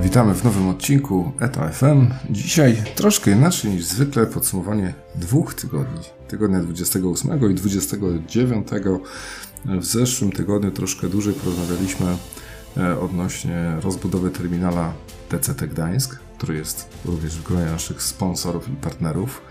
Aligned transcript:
Witamy 0.00 0.34
w 0.34 0.44
nowym 0.44 0.68
odcinku 0.68 1.32
ETA 1.40 1.68
FM. 1.68 2.06
Dzisiaj 2.30 2.82
troszkę 2.94 3.30
inaczej 3.30 3.70
niż 3.70 3.84
zwykle 3.84 4.26
podsumowanie 4.26 4.94
dwóch 5.14 5.54
tygodni. 5.54 6.00
Tygodnia 6.28 6.60
28 6.60 7.50
i 7.50 7.54
29. 7.54 8.68
W 9.64 9.84
zeszłym 9.84 10.32
tygodniu 10.32 10.70
troszkę 10.70 11.08
dłużej 11.08 11.34
porozmawialiśmy 11.34 12.06
e, 12.76 13.00
odnośnie 13.00 13.76
rozbudowy 13.80 14.30
terminala 14.30 14.92
DCT 15.30 15.66
Gdańsk, 15.66 16.18
który 16.38 16.54
jest 16.54 16.88
również 17.04 17.36
w 17.36 17.42
gronie 17.42 17.64
naszych 17.64 18.02
sponsorów 18.02 18.68
i 18.68 18.72
partnerów. 18.72 19.42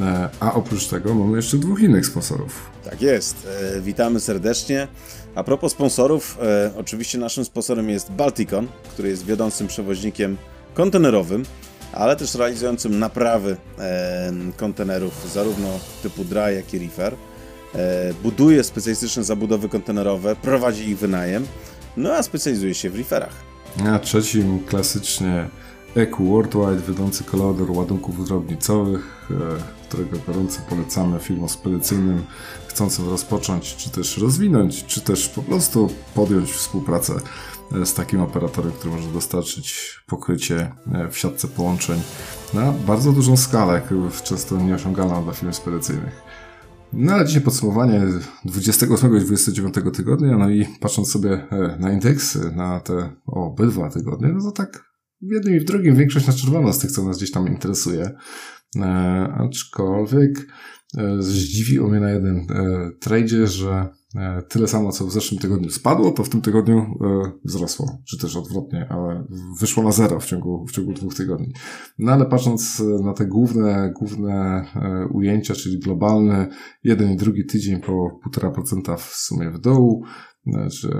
E, 0.00 0.28
a 0.40 0.54
oprócz 0.54 0.86
tego 0.86 1.14
mamy 1.14 1.36
jeszcze 1.36 1.56
dwóch 1.56 1.80
innych 1.80 2.06
sponsorów. 2.06 2.70
Tak 2.84 3.02
jest. 3.02 3.48
E, 3.76 3.80
witamy 3.80 4.20
serdecznie. 4.20 4.88
A 5.34 5.44
propos 5.44 5.72
sponsorów, 5.72 6.38
e, 6.42 6.70
oczywiście 6.76 7.18
naszym 7.18 7.44
sponsorem 7.44 7.90
jest 7.90 8.12
Balticon, 8.12 8.68
który 8.92 9.08
jest 9.08 9.26
wiodącym 9.26 9.66
przewoźnikiem 9.66 10.36
kontenerowym, 10.74 11.42
ale 11.92 12.16
też 12.16 12.34
realizującym 12.34 12.98
naprawy 12.98 13.56
kontenerów 14.56 15.32
zarówno 15.32 15.68
typu 16.02 16.24
dry, 16.24 16.54
jak 16.54 16.74
i 16.74 16.78
reefer. 16.78 17.14
Buduje 18.22 18.64
specjalistyczne 18.64 19.24
zabudowy 19.24 19.68
kontenerowe, 19.68 20.36
prowadzi 20.36 20.88
ich 20.88 20.98
wynajem, 20.98 21.46
no 21.96 22.12
a 22.12 22.22
specjalizuje 22.22 22.74
się 22.74 22.90
w 22.90 22.94
reeferach. 22.94 23.34
A 23.86 23.98
trzecim 23.98 24.64
klasycznie 24.64 25.48
EQ 25.94 26.26
Worldwide, 26.26 26.82
wiodący 26.88 27.24
kolator 27.24 27.70
ładunków 27.70 28.26
drobnicowych, 28.28 29.30
którego 29.88 30.18
gorąco 30.26 30.60
polecamy 30.68 31.18
firmom 31.18 31.48
spedycyjnym 31.48 32.24
chcącym 32.68 33.08
rozpocząć, 33.08 33.76
czy 33.76 33.90
też 33.90 34.18
rozwinąć, 34.18 34.84
czy 34.84 35.00
też 35.00 35.28
po 35.28 35.42
prostu 35.42 35.88
podjąć 36.14 36.52
współpracę 36.52 37.14
e, 37.82 37.86
z 37.86 37.94
takim 37.94 38.20
operatorem, 38.20 38.72
który 38.72 38.94
może 38.94 39.08
dostarczyć 39.08 39.98
pokrycie 40.06 40.72
e, 40.92 41.08
w 41.10 41.18
siatce 41.18 41.48
połączeń 41.48 42.00
na 42.54 42.72
bardzo 42.72 43.12
dużą 43.12 43.36
skalę, 43.36 43.82
często 44.24 44.56
nieosiągalną 44.56 45.24
dla 45.24 45.32
firm 45.32 45.52
spedycyjnych. 45.52 46.22
No 46.92 47.12
ale 47.12 47.26
dzisiaj 47.26 47.42
podsumowanie 47.42 48.02
28 48.44 49.16
i 49.16 49.20
29 49.20 49.74
tygodnia, 49.96 50.38
no 50.38 50.50
i 50.50 50.66
patrząc 50.80 51.10
sobie 51.10 51.46
na 51.78 51.92
indeksy, 51.92 52.52
na 52.56 52.80
te 52.80 53.12
obydwa 53.26 53.90
tygodnie, 53.90 54.28
no 54.28 54.42
to 54.42 54.52
tak 54.52 54.88
w 55.22 55.32
jednym 55.32 55.54
i 55.54 55.60
w 55.60 55.64
drugim 55.64 55.96
większość 55.96 56.26
na 56.26 56.32
czerwono 56.32 56.72
z 56.72 56.78
tych, 56.78 56.92
co 56.92 57.04
nas 57.04 57.16
gdzieś 57.16 57.30
tam 57.30 57.48
interesuje. 57.48 58.10
E, 58.76 58.84
aczkolwiek 59.38 60.46
e, 60.98 61.22
zdziwiło 61.22 61.88
mnie 61.88 62.00
na 62.00 62.08
e, 62.10 62.24
tradzie, 63.00 63.46
że 63.46 63.88
e, 64.16 64.42
tyle 64.48 64.68
samo, 64.68 64.92
co 64.92 65.06
w 65.06 65.12
zeszłym 65.12 65.40
tygodniu 65.40 65.70
spadło, 65.70 66.10
to 66.10 66.24
w 66.24 66.28
tym 66.28 66.40
tygodniu 66.40 66.98
wzrosło, 67.44 67.98
czy 68.08 68.18
też 68.18 68.36
odwrotnie, 68.36 68.86
ale 68.90 69.26
wyszło 69.60 69.82
na 69.82 69.92
zero 69.92 70.20
w 70.20 70.26
ciągu, 70.26 70.66
w 70.66 70.72
ciągu 70.72 70.92
dwóch 70.92 71.14
tygodni. 71.14 71.52
No 71.98 72.12
ale 72.12 72.26
patrząc 72.26 72.82
na 73.04 73.12
te 73.12 73.26
główne, 73.26 73.92
główne 73.98 74.64
ujęcia, 75.10 75.54
czyli 75.54 75.78
globalny, 75.78 76.46
jeden 76.84 77.12
i 77.12 77.16
drugi 77.16 77.46
tydzień 77.46 77.80
po 77.80 78.20
1,5% 78.30 78.96
w 78.98 79.16
sumie 79.16 79.50
w 79.50 79.58
dół, 79.58 80.04
znaczy, 80.52 80.90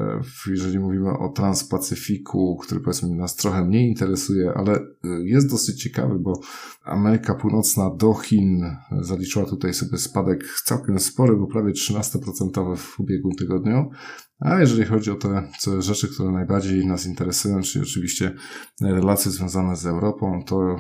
jeżeli 0.50 0.78
mówimy 0.78 1.10
o 1.18 1.28
Transpacyfiku, 1.28 2.56
który 2.56 2.80
powiedzmy 2.80 3.16
nas 3.16 3.36
trochę 3.36 3.64
mniej 3.64 3.88
interesuje, 3.88 4.52
ale 4.56 4.76
y, 4.76 4.82
jest 5.24 5.50
dosyć 5.50 5.82
ciekawy, 5.82 6.18
bo 6.18 6.40
Ameryka 6.84 7.34
Północna 7.34 7.90
do 7.96 8.14
Chin 8.14 8.64
zaliczyła 9.00 9.44
tutaj 9.44 9.74
sobie 9.74 9.98
spadek 9.98 10.44
całkiem 10.64 10.98
spory, 10.98 11.36
bo 11.36 11.46
prawie 11.46 11.72
13% 11.72 12.76
w 12.76 13.00
ubiegłym 13.00 13.34
tygodniu. 13.34 13.90
A 14.40 14.60
jeżeli 14.60 14.84
chodzi 14.84 15.10
o 15.10 15.14
te 15.14 15.42
rzeczy, 15.78 16.08
które 16.08 16.32
najbardziej 16.32 16.86
nas 16.86 17.06
interesują, 17.06 17.62
czyli 17.62 17.84
oczywiście 17.84 18.34
relacje 18.80 19.30
związane 19.30 19.76
z 19.76 19.86
Europą, 19.86 20.42
to 20.46 20.76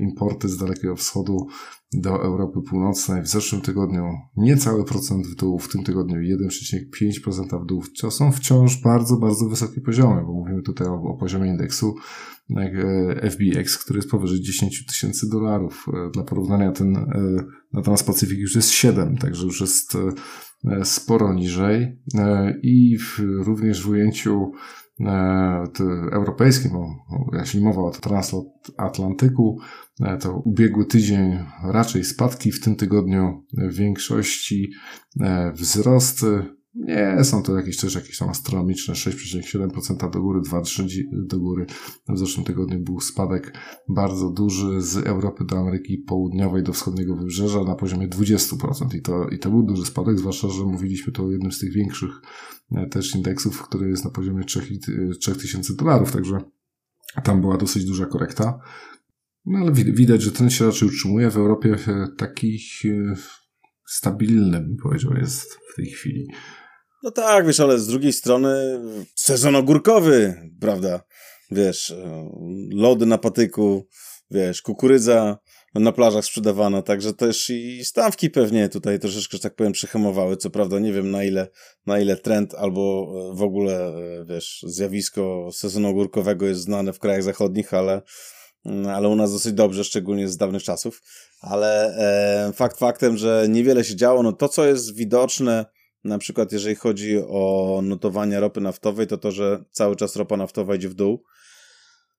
importy 0.00 0.48
z 0.48 0.56
Dalekiego 0.56 0.96
Wschodu 0.96 1.46
do 1.92 2.22
Europy 2.22 2.60
Północnej 2.62 3.22
w 3.22 3.26
zeszłym 3.26 3.62
tygodniu 3.62 4.04
niecały 4.36 4.84
procent 4.84 5.26
w 5.26 5.34
dół, 5.34 5.58
w 5.58 5.68
tym 5.68 5.84
tygodniu 5.84 6.16
1,5% 6.16 7.62
w 7.62 7.66
dół. 7.66 7.82
To 8.00 8.10
są 8.10 8.32
wciąż 8.32 8.82
bardzo, 8.82 9.16
bardzo 9.16 9.48
wysokie 9.48 9.80
poziomy, 9.80 10.22
bo 10.22 10.32
mówimy 10.32 10.62
tutaj 10.62 10.86
o, 10.86 10.94
o 10.94 11.16
poziomie 11.16 11.48
indeksu 11.48 11.94
e, 12.56 13.30
FBX, 13.30 13.78
który 13.78 13.98
jest 13.98 14.10
powyżej 14.10 14.40
10 14.40 14.86
tysięcy 14.86 15.30
dolarów. 15.30 15.86
E, 15.88 16.10
dla 16.10 16.22
porównania 16.22 16.72
ten 16.72 16.96
e, 16.96 17.06
na 17.72 17.82
Transpacyfik 17.82 18.38
już 18.38 18.56
jest 18.56 18.70
7, 18.70 19.16
także 19.16 19.44
już 19.44 19.60
jest 19.60 19.96
sporo 20.84 21.34
niżej 21.34 21.98
i 22.62 22.98
w, 22.98 23.18
również 23.18 23.82
w 23.82 23.88
ujęciu 23.88 24.52
europejskim, 26.12 26.70
bo 26.72 26.88
jeśli 27.38 27.60
mowa 27.60 27.82
o 27.82 27.90
transatlantyku, 27.90 29.60
E, 30.00 30.18
to 30.18 30.36
ubiegły 30.36 30.86
tydzień 30.86 31.38
raczej 31.64 32.04
spadki, 32.04 32.52
w 32.52 32.60
tym 32.60 32.76
tygodniu 32.76 33.46
w 33.52 33.74
większości 33.74 34.70
e, 35.20 35.52
wzrosty. 35.52 36.59
Nie 36.74 37.24
są 37.24 37.42
to 37.42 37.56
jakieś 37.56 37.76
też 37.76 37.94
jakieś 37.94 38.18
tam 38.18 38.28
astronomiczne 38.28 38.94
6,7% 38.94 40.10
do 40.10 40.20
góry, 40.20 40.40
2,3% 40.40 41.02
do 41.12 41.38
góry. 41.38 41.66
W 42.08 42.18
zeszłym 42.18 42.46
tygodniu 42.46 42.80
był 42.80 43.00
spadek 43.00 43.58
bardzo 43.88 44.30
duży 44.30 44.82
z 44.82 44.96
Europy 44.96 45.44
do 45.44 45.58
Ameryki 45.58 45.98
Południowej 45.98 46.62
do 46.62 46.72
wschodniego 46.72 47.16
wybrzeża 47.16 47.64
na 47.64 47.74
poziomie 47.74 48.08
20%. 48.08 48.96
I 48.96 49.02
to, 49.02 49.28
i 49.28 49.38
to 49.38 49.50
był 49.50 49.62
duży 49.62 49.84
spadek, 49.84 50.18
zwłaszcza, 50.18 50.48
że 50.48 50.64
mówiliśmy 50.64 51.12
to 51.12 51.24
o 51.24 51.30
jednym 51.30 51.52
z 51.52 51.58
tych 51.58 51.72
większych 51.72 52.10
e, 52.72 52.86
też 52.86 53.14
indeksów, 53.14 53.62
który 53.62 53.88
jest 53.88 54.04
na 54.04 54.10
poziomie 54.10 54.44
3000 55.20 55.74
dolarów, 55.74 56.12
także 56.12 56.38
tam 57.24 57.40
była 57.40 57.56
dosyć 57.56 57.84
duża 57.84 58.06
korekta. 58.06 58.58
No 59.46 59.58
ale 59.58 59.72
widać, 59.72 60.22
że 60.22 60.32
ten 60.32 60.50
się 60.50 60.66
raczej 60.66 60.88
utrzymuje 60.88 61.30
w 61.30 61.36
Europie 61.36 61.76
e, 61.86 62.08
taki 62.16 62.58
e, 62.84 63.16
stabilny, 63.86 64.60
bym 64.60 64.76
powiedział, 64.82 65.14
jest 65.14 65.58
w 65.72 65.76
tej 65.76 65.86
chwili. 65.86 66.28
No 67.02 67.10
tak, 67.10 67.46
wiesz, 67.46 67.60
ale 67.60 67.78
z 67.78 67.86
drugiej 67.86 68.12
strony 68.12 68.80
sezon 69.14 69.56
ogórkowy, 69.56 70.34
prawda? 70.60 71.00
Wiesz, 71.50 71.90
e, 71.90 72.30
lody 72.72 73.06
na 73.06 73.18
patyku, 73.18 73.86
wiesz, 74.30 74.62
kukurydza 74.62 75.38
na 75.74 75.92
plażach 75.92 76.24
sprzedawana, 76.24 76.82
także 76.82 77.14
też 77.14 77.50
i 77.50 77.84
stawki 77.84 78.30
pewnie 78.30 78.68
tutaj 78.68 78.98
troszeczkę, 78.98 79.36
że 79.36 79.42
tak 79.42 79.54
powiem, 79.54 79.72
przyhamowały. 79.72 80.36
Co 80.36 80.50
prawda 80.50 80.78
nie 80.78 80.92
wiem 80.92 81.10
na 81.10 81.24
ile, 81.24 81.48
na 81.86 82.00
ile 82.00 82.16
trend 82.16 82.54
albo 82.54 83.12
w 83.34 83.42
ogóle, 83.42 83.92
wiesz, 84.28 84.64
zjawisko 84.66 85.50
sezonu 85.52 85.88
ogórkowego 85.88 86.46
jest 86.46 86.60
znane 86.60 86.92
w 86.92 86.98
krajach 86.98 87.22
zachodnich, 87.22 87.74
ale 87.74 88.02
Mm, 88.64 88.86
ale 88.86 89.08
u 89.08 89.16
nas 89.16 89.32
dosyć 89.32 89.52
dobrze, 89.52 89.84
szczególnie 89.84 90.28
z 90.28 90.36
dawnych 90.36 90.62
czasów. 90.62 91.02
Ale 91.40 91.96
e, 92.48 92.52
fakt 92.52 92.78
faktem, 92.78 93.16
że 93.16 93.46
niewiele 93.48 93.84
się 93.84 93.96
działo, 93.96 94.22
no 94.22 94.32
to 94.32 94.48
co 94.48 94.66
jest 94.66 94.94
widoczne, 94.94 95.66
na 96.04 96.18
przykład 96.18 96.52
jeżeli 96.52 96.74
chodzi 96.74 97.18
o 97.28 97.80
notowania 97.82 98.40
ropy 98.40 98.60
naftowej, 98.60 99.06
to 99.06 99.18
to, 99.18 99.32
że 99.32 99.64
cały 99.70 99.96
czas 99.96 100.16
ropa 100.16 100.36
naftowa 100.36 100.74
idzie 100.74 100.88
w 100.88 100.94
dół. 100.94 101.24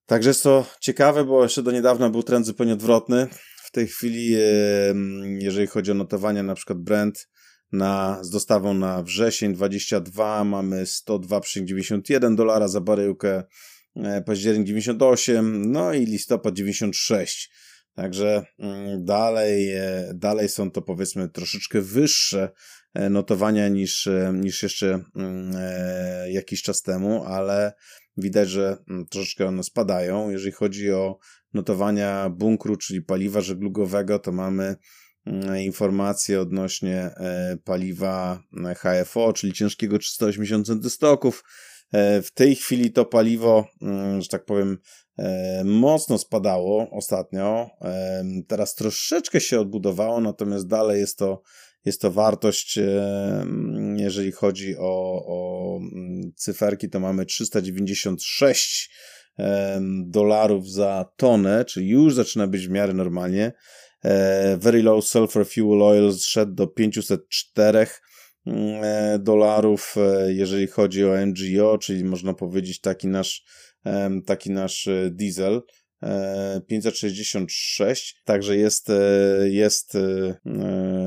Także 0.06 0.30
jest 0.30 0.42
to 0.42 0.66
ciekawe, 0.80 1.24
bo 1.24 1.42
jeszcze 1.42 1.62
do 1.62 1.72
niedawna 1.72 2.10
był 2.10 2.22
trend 2.22 2.46
zupełnie 2.46 2.72
odwrotny. 2.72 3.26
W 3.64 3.70
tej 3.70 3.86
chwili, 3.86 4.36
jeżeli 5.38 5.66
chodzi 5.66 5.90
o 5.90 5.94
notowania, 5.94 6.42
na 6.42 6.54
przykład 6.54 6.78
Brent 6.78 7.28
na, 7.72 8.18
z 8.24 8.30
dostawą 8.30 8.74
na 8.74 9.02
wrzesień 9.02 9.54
22 9.54 10.44
mamy 10.44 10.84
102,91 10.84 12.34
dolara 12.34 12.68
za 12.68 12.80
baryłkę, 12.80 13.42
E, 13.96 14.22
październik 14.22 14.66
98, 14.66 15.72
no 15.72 15.92
i 15.92 16.06
listopad 16.06 16.54
96. 16.54 17.50
Także 17.94 18.44
mm, 18.58 19.04
dalej, 19.04 19.72
e, 19.72 20.12
dalej 20.14 20.48
są 20.48 20.70
to 20.70 20.82
powiedzmy 20.82 21.28
troszeczkę 21.28 21.80
wyższe 21.80 22.50
notowania 23.10 23.68
niż, 23.68 24.08
niż 24.32 24.62
jeszcze 24.62 25.04
mm, 25.16 25.52
jakiś 26.28 26.62
czas 26.62 26.82
temu, 26.82 27.24
ale 27.24 27.72
widać, 28.16 28.48
że 28.48 28.76
mm, 28.90 29.06
troszeczkę 29.06 29.46
one 29.46 29.62
spadają. 29.62 30.30
Jeżeli 30.30 30.52
chodzi 30.52 30.92
o 30.92 31.18
notowania 31.54 32.30
bunkru, 32.30 32.76
czyli 32.76 33.02
paliwa 33.02 33.40
żeglugowego, 33.40 34.18
to 34.18 34.32
mamy 34.32 34.76
informacje 35.60 36.40
odnośnie 36.40 37.10
paliwa 37.64 38.42
HFO, 38.76 39.32
czyli 39.32 39.52
ciężkiego 39.52 39.98
380 39.98 40.66
centystoków, 40.66 41.42
E, 41.92 42.22
w 42.22 42.30
tej 42.30 42.56
chwili 42.56 42.92
to 42.92 43.04
paliwo, 43.04 43.66
mm, 43.82 44.22
że 44.22 44.28
tak 44.28 44.44
powiem, 44.44 44.78
e, 45.18 45.62
mocno 45.64 46.18
spadało 46.18 46.90
ostatnio. 46.90 47.70
E, 47.80 48.24
teraz 48.48 48.74
troszeczkę 48.74 49.40
się 49.40 49.60
odbudowało, 49.60 50.20
natomiast 50.20 50.66
dalej 50.66 51.00
jest 51.00 51.18
to, 51.18 51.42
jest 51.84 52.00
to 52.00 52.10
wartość, 52.10 52.78
jeżeli 53.96 54.32
chodzi 54.32 54.76
o, 54.78 55.24
o 55.26 55.80
cyferki, 56.36 56.88
to 56.88 57.00
mamy 57.00 57.26
396 57.26 58.90
dolarów 60.06 60.70
za 60.70 61.12
tonę, 61.16 61.64
czyli 61.64 61.88
już 61.88 62.14
zaczyna 62.14 62.46
być 62.46 62.66
w 62.66 62.70
miarę 62.70 62.92
normalnie. 62.92 63.52
Very 64.56 64.82
low 64.82 65.04
sulfur 65.04 65.46
fuel 65.46 65.82
oil 65.82 66.12
zszedł 66.12 66.54
do 66.54 66.66
504 66.66 67.86
E, 68.46 69.18
dolarów, 69.18 69.94
e, 69.96 70.32
jeżeli 70.32 70.66
chodzi 70.66 71.04
o 71.04 71.26
NGO, 71.26 71.78
czyli 71.78 72.04
można 72.04 72.34
powiedzieć 72.34 72.80
taki 72.80 73.08
nasz 73.08 73.44
taki 74.26 74.50
nasz 74.50 74.88
diesel. 75.10 75.62
566, 76.66 78.22
także 78.24 78.56
jest, 78.56 78.88
jest 79.44 79.92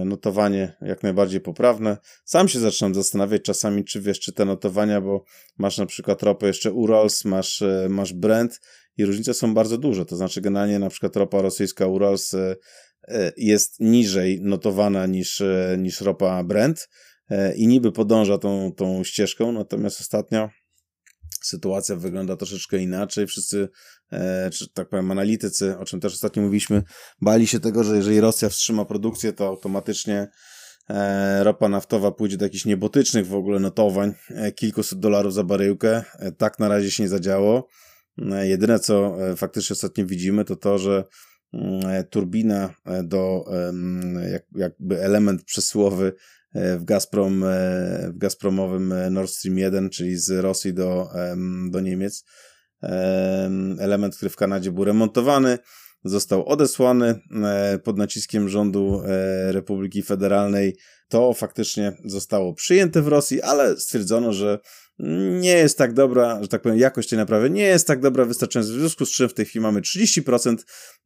notowanie 0.05 0.77
jak 0.81 1.03
najbardziej 1.03 1.41
poprawne. 1.41 1.97
Sam 2.25 2.47
się 2.47 2.59
zaczynam 2.59 2.95
zastanawiać 2.95 3.41
czasami, 3.41 3.83
czy 3.83 4.01
wiesz, 4.01 4.19
czy 4.19 4.33
te 4.33 4.45
notowania, 4.45 5.01
bo 5.01 5.23
masz 5.57 5.77
na 5.77 5.85
przykład 5.85 6.23
ropę 6.23 6.47
jeszcze 6.47 6.71
Urals, 6.71 7.25
masz, 7.25 7.63
masz 7.89 8.13
Brent 8.13 8.61
i 8.97 9.05
różnice 9.05 9.33
są 9.33 9.53
bardzo 9.53 9.77
duże, 9.77 10.05
to 10.05 10.15
znaczy 10.15 10.41
generalnie 10.41 10.79
na 10.79 10.89
przykład 10.89 11.15
ropa 11.15 11.41
rosyjska 11.41 11.87
Urals 11.87 12.35
E, 13.07 13.31
jest 13.37 13.79
niżej 13.79 14.41
notowana 14.41 15.05
niż, 15.05 15.41
e, 15.41 15.75
niż 15.79 16.01
ropa 16.01 16.43
Brent 16.43 16.89
e, 17.29 17.55
i 17.55 17.67
niby 17.67 17.91
podąża 17.91 18.37
tą, 18.37 18.71
tą 18.71 19.03
ścieżką, 19.03 19.51
natomiast 19.51 20.01
ostatnio 20.01 20.49
sytuacja 21.41 21.95
wygląda 21.95 22.35
troszeczkę 22.35 22.77
inaczej. 22.77 23.27
Wszyscy, 23.27 23.69
czy 24.53 24.69
tak 24.73 24.89
powiem, 24.89 25.11
analitycy, 25.11 25.77
o 25.77 25.85
czym 25.85 25.99
też 25.99 26.13
ostatnio 26.13 26.43
mówiliśmy, 26.43 26.83
bali 27.21 27.47
się 27.47 27.59
tego, 27.59 27.83
że 27.83 27.97
jeżeli 27.97 28.19
Rosja 28.19 28.49
wstrzyma 28.49 28.85
produkcję, 28.85 29.33
to 29.33 29.47
automatycznie 29.47 30.27
ropa 31.39 31.69
naftowa 31.69 32.11
pójdzie 32.11 32.37
do 32.37 32.45
jakichś 32.45 32.65
niebotycznych 32.65 33.27
w 33.27 33.35
ogóle 33.35 33.59
notowań, 33.59 34.13
kilkuset 34.55 34.99
dolarów 34.99 35.33
za 35.33 35.43
baryłkę. 35.43 36.03
Tak 36.37 36.59
na 36.59 36.67
razie 36.67 36.91
się 36.91 37.03
nie 37.03 37.09
zadziało. 37.09 37.67
Jedyne, 38.41 38.79
co 38.79 39.17
faktycznie 39.35 39.73
ostatnio 39.73 40.05
widzimy, 40.05 40.45
to 40.45 40.55
to, 40.55 40.77
że 40.77 41.03
E, 41.85 42.03
turbina 42.03 42.73
e, 42.85 43.03
do 43.03 43.45
jakby 44.55 45.01
element 45.01 45.43
przesyłowy 45.43 46.13
e, 46.53 46.77
w 46.77 46.83
Gazprom, 46.83 47.43
w 48.13 48.17
Gazpromowym 48.17 48.93
Nord 49.11 49.29
Stream 49.29 49.57
1, 49.57 49.89
czyli 49.89 50.17
z 50.17 50.29
Rosji 50.29 50.73
do, 50.73 51.09
do 51.69 51.79
Niemiec. 51.79 52.25
Element, 53.79 54.15
który 54.15 54.29
w 54.29 54.35
Kanadzie 54.35 54.71
był 54.71 54.83
remontowany, 54.83 55.57
został 56.03 56.45
odesłany 56.45 57.19
pod 57.83 57.97
naciskiem 57.97 58.49
rządu 58.49 59.01
Republiki 59.47 60.03
Federalnej. 60.03 60.75
To 61.09 61.33
faktycznie 61.33 61.97
zostało 62.05 62.53
przyjęte 62.53 63.01
w 63.01 63.07
Rosji, 63.07 63.41
ale 63.41 63.77
stwierdzono, 63.77 64.33
że 64.33 64.59
nie 65.39 65.57
jest 65.57 65.77
tak 65.77 65.93
dobra, 65.93 66.41
że 66.41 66.47
tak 66.47 66.61
powiem, 66.61 66.77
jakość 66.77 67.09
tej 67.09 67.17
naprawy 67.17 67.49
nie 67.49 67.63
jest 67.63 67.87
tak 67.87 68.01
dobra, 68.01 68.25
wystarczająco, 68.25 68.73
w 68.73 68.75
związku 68.75 69.05
z 69.05 69.11
czym 69.11 69.29
w 69.29 69.33
tej 69.33 69.45
chwili 69.45 69.63
mamy 69.63 69.81
30% 69.81 70.57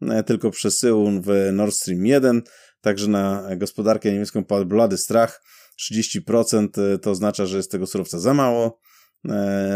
e, 0.01 0.23
tylko 0.23 0.51
przesyłu 0.51 1.11
w 1.21 1.49
Nord 1.53 1.75
Stream 1.75 2.05
1, 2.05 2.41
także 2.81 3.07
na 3.07 3.49
gospodarkę 3.57 4.11
niemiecką 4.11 4.43
padł 4.43 4.65
blady 4.65 4.97
strach, 4.97 5.41
30% 5.91 6.67
e, 6.81 6.97
to 6.97 7.11
oznacza, 7.11 7.45
że 7.45 7.57
jest 7.57 7.71
tego 7.71 7.87
surowca 7.87 8.19
za 8.19 8.33
mało, 8.33 8.65
e, 8.67 8.88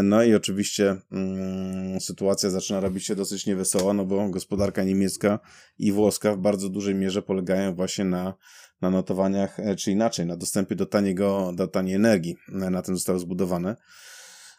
no 0.04 0.24
i 0.24 0.36
oczywiście 0.36 0.95
mm, 1.12 2.01
sytuacja 2.01 2.50
zaczyna 2.50 2.80
robić 2.80 3.06
się 3.06 3.16
dosyć 3.16 3.45
niewesoła, 3.45 3.94
no 3.94 4.06
bo 4.06 4.30
gospodarka 4.30 4.84
niemiecka 4.84 5.40
i 5.78 5.92
włoska 5.92 6.36
w 6.36 6.38
bardzo 6.38 6.69
dużej 6.69 6.95
mierze 6.95 7.22
polegają 7.22 7.75
właśnie 7.75 8.06
na, 8.06 8.34
na 8.81 8.90
notowaniach, 8.90 9.57
czy 9.78 9.92
inaczej, 9.92 10.25
na 10.25 10.38
dostępie 10.38 10.75
do 10.75 10.86
taniego, 10.86 11.51
do 11.56 11.68
taniej 11.68 11.95
energii. 11.95 12.36
Na 12.48 12.81
tym 12.81 12.95
zostały 12.95 13.19
zbudowane. 13.19 13.75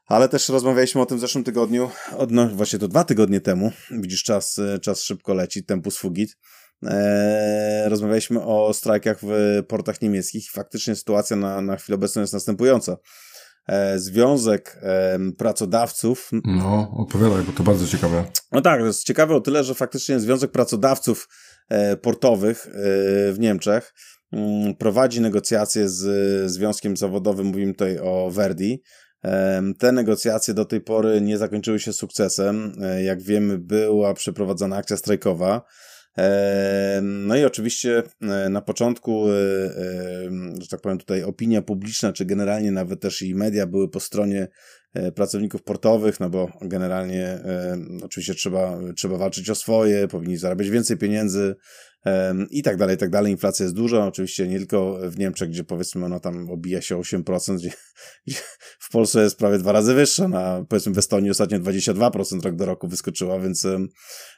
Ale 0.06 0.28
też 0.28 0.48
rozmawialiśmy 0.48 1.00
o 1.00 1.06
tym 1.06 1.18
w 1.18 1.20
zeszłym 1.20 1.44
tygodniu, 1.44 1.90
no 2.30 2.48
właśnie 2.48 2.78
to 2.78 2.88
dwa 2.88 3.04
tygodnie 3.04 3.40
temu. 3.40 3.70
Widzisz, 3.90 4.22
czas, 4.22 4.60
czas 4.82 5.02
szybko 5.02 5.34
leci, 5.34 5.64
tempus 5.64 5.98
fugit. 5.98 6.36
Rozmawialiśmy 7.86 8.42
o 8.42 8.74
strajkach 8.74 9.18
w 9.22 9.62
portach 9.68 10.02
niemieckich. 10.02 10.50
Faktycznie 10.50 10.96
sytuacja 10.96 11.36
na, 11.36 11.60
na 11.60 11.76
chwilę 11.76 11.94
obecną 11.94 12.22
jest 12.22 12.32
następująca. 12.32 12.96
Eee, 13.68 13.98
Związek 13.98 14.78
e, 14.82 15.18
Pracodawców. 15.38 16.30
No, 16.44 16.90
opowiadaj, 16.96 17.42
bo 17.42 17.52
to 17.52 17.62
bardzo 17.62 17.86
ciekawe. 17.86 18.24
No 18.52 18.60
tak, 18.60 18.80
to 18.80 18.86
jest 18.86 19.04
ciekawe 19.04 19.34
o 19.34 19.40
tyle, 19.40 19.64
że 19.64 19.74
faktycznie 19.74 20.20
Związek 20.20 20.50
Pracodawców 20.50 21.28
e, 21.68 21.96
Portowych 21.96 22.66
e, 22.66 22.70
w 23.32 23.36
Niemczech 23.38 23.94
mm, 24.32 24.74
prowadzi 24.74 25.20
negocjacje 25.20 25.88
z 25.88 26.50
Związkiem 26.50 26.96
Zawodowym, 26.96 27.46
mówimy 27.46 27.72
tutaj 27.72 27.98
o 27.98 28.30
Verdi, 28.30 28.82
te 29.78 29.92
negocjacje 29.92 30.54
do 30.54 30.64
tej 30.64 30.80
pory 30.80 31.20
nie 31.20 31.38
zakończyły 31.38 31.80
się 31.80 31.92
sukcesem. 31.92 32.72
E, 32.82 33.02
jak 33.02 33.22
wiemy, 33.22 33.58
była 33.58 34.14
przeprowadzona 34.14 34.76
akcja 34.76 34.96
strajkowa. 34.96 35.62
No 37.02 37.36
i 37.36 37.44
oczywiście 37.44 38.02
e, 38.22 38.48
na 38.48 38.60
początku, 38.60 39.30
e, 39.30 39.32
że 40.60 40.68
tak 40.70 40.80
powiem 40.80 40.98
tutaj, 40.98 41.22
opinia 41.22 41.62
publiczna, 41.62 42.12
czy 42.12 42.24
generalnie 42.24 42.72
nawet 42.72 43.00
też 43.00 43.22
i 43.22 43.34
media 43.34 43.66
były 43.66 43.88
po 43.88 44.00
stronie 44.00 44.48
pracowników 45.14 45.62
portowych, 45.62 46.20
no 46.20 46.30
bo 46.30 46.48
generalnie 46.60 47.38
oczywiście 48.02 48.34
trzeba, 48.34 48.78
trzeba 48.96 49.16
walczyć 49.16 49.50
o 49.50 49.54
swoje, 49.54 50.08
powinni 50.08 50.36
zarabiać 50.36 50.70
więcej 50.70 50.96
pieniędzy, 50.96 51.54
i 52.50 52.62
tak 52.62 52.76
dalej, 52.76 52.94
i 52.94 52.98
tak 52.98 53.10
dalej. 53.10 53.32
Inflacja 53.32 53.64
jest 53.64 53.76
duża, 53.76 54.06
oczywiście 54.06 54.48
nie 54.48 54.58
tylko 54.58 54.98
w 55.02 55.18
Niemczech, 55.18 55.50
gdzie 55.50 55.64
powiedzmy 55.64 56.04
ona 56.04 56.20
tam 56.20 56.50
obija 56.50 56.82
się 56.82 56.96
8%, 56.96 57.56
gdzie, 57.56 57.70
gdzie 58.26 58.38
w 58.78 58.90
Polsce 58.90 59.22
jest 59.22 59.38
prawie 59.38 59.58
dwa 59.58 59.72
razy 59.72 59.94
wyższa, 59.94 60.28
na 60.28 60.64
powiedzmy 60.68 60.92
w 60.92 60.98
Estonii 60.98 61.30
ostatnio 61.30 61.58
22% 61.58 62.42
rok 62.44 62.56
do 62.56 62.66
roku 62.66 62.88
wyskoczyła, 62.88 63.40
więc, 63.40 63.66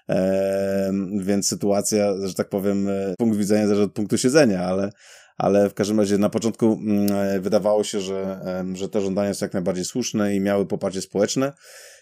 e, 0.08 0.92
więc 1.18 1.48
sytuacja, 1.48 2.26
że 2.26 2.34
tak 2.34 2.48
powiem, 2.48 2.88
e, 2.88 3.14
punkt 3.18 3.38
widzenia 3.38 3.66
zależy 3.66 3.82
od 3.82 3.92
punktu 3.92 4.18
siedzenia, 4.18 4.60
ale 4.60 4.90
ale 5.38 5.70
w 5.70 5.74
każdym 5.74 6.00
razie 6.00 6.18
na 6.18 6.30
początku 6.30 6.72
mm, 6.72 7.12
e, 7.12 7.40
wydawało 7.40 7.84
się, 7.84 8.00
że, 8.00 8.40
że 8.74 8.88
te 8.88 9.00
żądania 9.00 9.34
są 9.34 9.46
jak 9.46 9.52
najbardziej 9.52 9.84
słuszne 9.84 10.34
i 10.34 10.40
miały 10.40 10.66
poparcie 10.66 11.02
społeczne. 11.02 11.52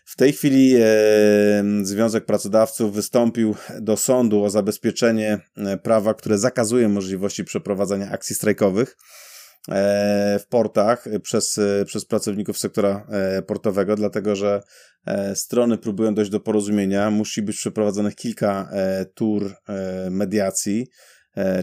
W 0.04 0.16
tej 0.16 0.32
chwili 0.32 0.74
e, 0.76 0.84
Związek 1.82 2.24
Pracodawców 2.24 2.94
wystąpił 2.94 3.54
do 3.80 3.96
sądu 3.96 4.44
o 4.44 4.50
zabezpieczenie 4.50 5.38
e, 5.56 5.76
prawa, 5.76 6.14
które 6.14 6.38
zakazuje 6.38 6.88
możliwości 6.88 7.44
przeprowadzania 7.44 8.10
akcji 8.10 8.36
strajkowych 8.36 8.96
e, 9.68 10.38
w 10.38 10.46
portach 10.46 11.04
przez, 11.22 11.60
przez 11.86 12.04
pracowników 12.04 12.58
sektora 12.58 13.06
portowego, 13.46 13.96
dlatego 13.96 14.36
że 14.36 14.62
strony 15.34 15.78
próbują 15.78 16.14
dojść 16.14 16.30
do 16.30 16.40
porozumienia. 16.40 17.10
Musi 17.10 17.42
być 17.42 17.56
przeprowadzonych 17.56 18.14
kilka 18.14 18.70
tur 19.14 19.54
mediacji 20.10 20.86
E, 20.86 21.13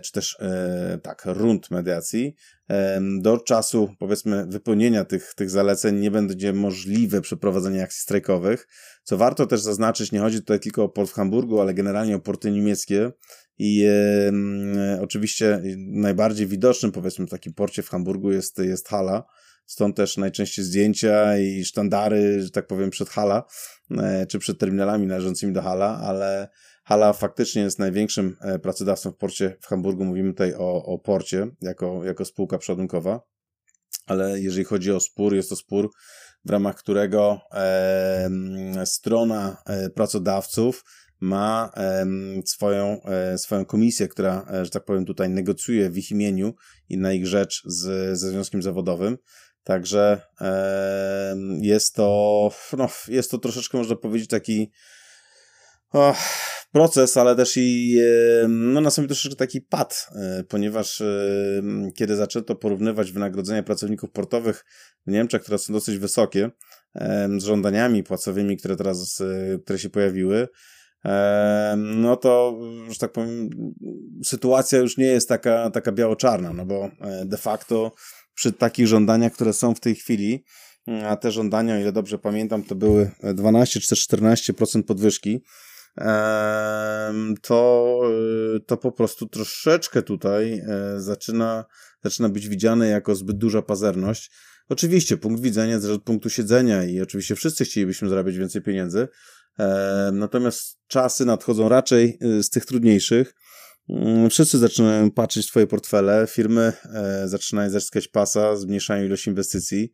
czy 0.02 0.12
też 0.12 0.38
e, 0.40 1.00
tak, 1.04 1.24
rund 1.26 1.72
mediacji. 1.72 2.36
E, 2.70 3.02
do 3.20 3.38
czasu, 3.38 3.96
powiedzmy, 4.00 4.46
wypełnienia 4.46 5.06
tych, 5.06 5.34
tych 5.34 5.50
zaleceń 5.50 6.00
nie 6.00 6.12
będzie 6.12 6.54
możliwe 6.54 7.22
przeprowadzenie 7.22 7.84
akcji 7.84 8.02
strajkowych. 8.02 8.68
Co 9.04 9.18
warto 9.18 9.46
też 9.46 9.62
zaznaczyć, 9.62 10.12
nie 10.12 10.20
chodzi 10.20 10.40
tutaj 10.40 10.60
tylko 10.60 10.84
o 10.84 10.90
port 10.90 11.10
w 11.12 11.14
Hamburgu, 11.14 11.62
ale 11.62 11.74
generalnie 11.74 12.16
o 12.16 12.20
porty 12.20 12.52
niemieckie. 12.52 13.12
I 13.58 13.86
e, 13.88 15.02
oczywiście 15.02 15.62
najbardziej 15.88 16.48
widocznym, 16.48 16.92
powiedzmy, 16.92 17.28
w 17.28 17.30
takim 17.30 17.54
porcie 17.54 17.84
w 17.84 17.90
Hamburgu 17.90 18.32
jest, 18.32 18.58
jest 18.58 18.88
hala. 18.88 19.24
Stąd 19.66 19.96
też 19.96 20.18
najczęściej 20.18 20.66
zdjęcia 20.66 21.38
i 21.38 21.66
sztandary, 21.66 22.42
że 22.42 22.52
tak 22.52 22.68
powiem, 22.68 22.90
przed 22.90 23.10
hala, 23.10 23.44
e, 23.92 24.26
czy 24.26 24.40
przed 24.40 24.60
terminalami 24.60 25.08
należącymi 25.08 25.54
do 25.54 25.62
hala, 25.62 26.00
ale 26.04 26.50
Hala 26.84 27.14
faktycznie 27.14 27.62
jest 27.62 27.80
największym 27.80 28.38
e, 28.42 28.60
pracodawcą 28.60 29.12
w 29.12 29.18
porcie 29.18 29.58
w 29.62 29.68
Hamburgu. 29.68 30.06
Mówimy 30.06 30.32
tutaj 30.32 30.54
o, 30.54 30.86
o 30.86 31.00
porcie 31.00 31.48
jako, 31.62 32.06
jako 32.06 32.26
spółka 32.26 32.58
przodunkowa. 32.58 33.22
Ale 34.06 34.40
jeżeli 34.40 34.66
chodzi 34.66 34.92
o 34.92 35.00
spór, 35.00 35.36
jest 35.36 35.50
to 35.50 35.56
spór, 35.56 35.92
w 36.46 36.50
ramach 36.50 36.76
którego 36.76 37.40
e, 37.54 38.30
strona 38.86 39.58
e, 39.66 39.90
pracodawców 39.90 40.84
ma 41.22 41.72
e, 41.78 42.06
swoją, 42.46 43.04
e, 43.04 43.38
swoją 43.38 43.66
komisję, 43.66 44.08
która, 44.08 44.46
e, 44.54 44.66
że 44.66 44.72
tak 44.72 44.86
powiem, 44.86 45.06
tutaj 45.06 45.30
negocjuje 45.30 45.90
w 45.90 45.98
ich 45.98 46.12
imieniu 46.12 46.54
i 46.90 46.98
na 46.98 47.14
ich 47.14 47.28
rzecz 47.28 47.62
z, 47.66 48.18
ze 48.20 48.30
związkiem 48.30 48.62
zawodowym. 48.62 49.18
Także 49.64 50.22
jest 51.62 51.96
to, 51.96 52.50
no, 52.78 52.90
jest 53.08 53.32
to 53.32 53.38
troszeczkę, 53.38 53.78
można 53.78 53.96
powiedzieć, 53.96 54.30
taki 54.30 54.72
oh, 55.92 56.18
proces, 56.72 57.18
ale 57.18 57.36
też 57.36 57.54
i 57.58 57.98
no, 58.48 58.82
nastąpił 58.82 59.08
troszeczkę 59.08 59.36
taki 59.36 59.62
pad, 59.62 60.08
e, 60.16 60.44
ponieważ 60.44 61.04
kiedy 61.96 62.16
zaczęto 62.16 62.56
porównywać 62.56 63.12
wynagrodzenia 63.12 63.64
pracowników 63.64 64.12
portowych 64.12 64.66
w 65.08 65.12
Niemczech, 65.12 65.42
które 65.42 65.58
są 65.58 65.74
dosyć 65.74 65.98
wysokie, 65.98 66.50
z 67.38 67.44
żądaniami 67.44 68.04
płacowymi, 68.04 68.58
które 68.58 68.76
teraz, 68.76 69.22
e, 69.22 69.60
które 69.60 69.80
się 69.80 69.90
pojawiły, 69.90 70.48
no 71.78 72.18
to, 72.18 72.60
że 72.90 72.98
tak 73.00 73.12
powiem, 73.12 73.50
sytuacja 74.24 74.80
już 74.80 74.98
nie 74.98 75.06
jest 75.06 75.30
taka, 75.30 75.70
taka 75.70 75.92
biało-czarna, 75.92 76.54
no 76.54 76.66
bo 76.66 76.86
e, 77.02 77.26
de 77.26 77.38
facto 77.38 77.92
przy 78.34 78.54
takich 78.54 78.88
żądaniach, 78.88 79.34
które 79.34 79.54
są 79.54 79.76
w 79.76 79.80
tej 79.80 79.96
chwili, 79.96 80.44
a 81.06 81.16
te 81.16 81.32
żądania, 81.32 81.76
o 81.76 81.78
ile 81.78 81.92
dobrze 81.92 82.20
pamiętam, 82.20 82.64
to 82.64 82.76
były 82.76 83.12
12 83.34 83.80
czy 83.80 83.96
14% 83.96 84.84
podwyżki, 84.84 85.44
to, 87.42 88.02
y, 88.56 88.60
to 88.60 88.78
po 88.78 88.92
prostu 88.92 89.28
troszeczkę 89.28 90.02
tutaj 90.02 90.54
e, 90.54 91.00
zaczyna, 91.02 91.66
zaczyna 92.04 92.30
być 92.30 92.50
widziane 92.50 92.88
jako 92.88 93.16
zbyt 93.16 93.38
duża 93.38 93.62
pazerność. 93.62 94.32
Oczywiście, 94.70 95.18
punkt 95.18 95.42
widzenia 95.42 95.80
zależy 95.80 95.96
od 95.96 96.04
punktu 96.04 96.30
siedzenia 96.30 96.84
i 96.84 97.02
oczywiście 97.02 97.36
wszyscy 97.36 97.66
chcielibyśmy 97.66 98.10
zarabiać 98.10 98.38
więcej 98.38 98.62
pieniędzy, 98.62 99.08
natomiast 100.12 100.78
czasy 100.88 101.26
nadchodzą 101.26 101.70
raczej 101.70 102.20
z 102.42 102.50
tych 102.50 102.66
trudniejszych. 102.66 103.34
Mm, 103.90 104.30
wszyscy 104.30 104.58
zaczynają 104.58 105.12
patrzeć 105.12 105.46
w 105.46 105.50
swoje 105.50 105.68
portfele, 105.68 106.28
firmy 106.30 106.74
e, 106.94 107.28
zaczynają 107.28 107.70
zaciskać 107.70 108.08
pasa, 108.08 108.56
zmniejszają 108.56 109.06
ilość 109.06 109.28
inwestycji, 109.28 109.94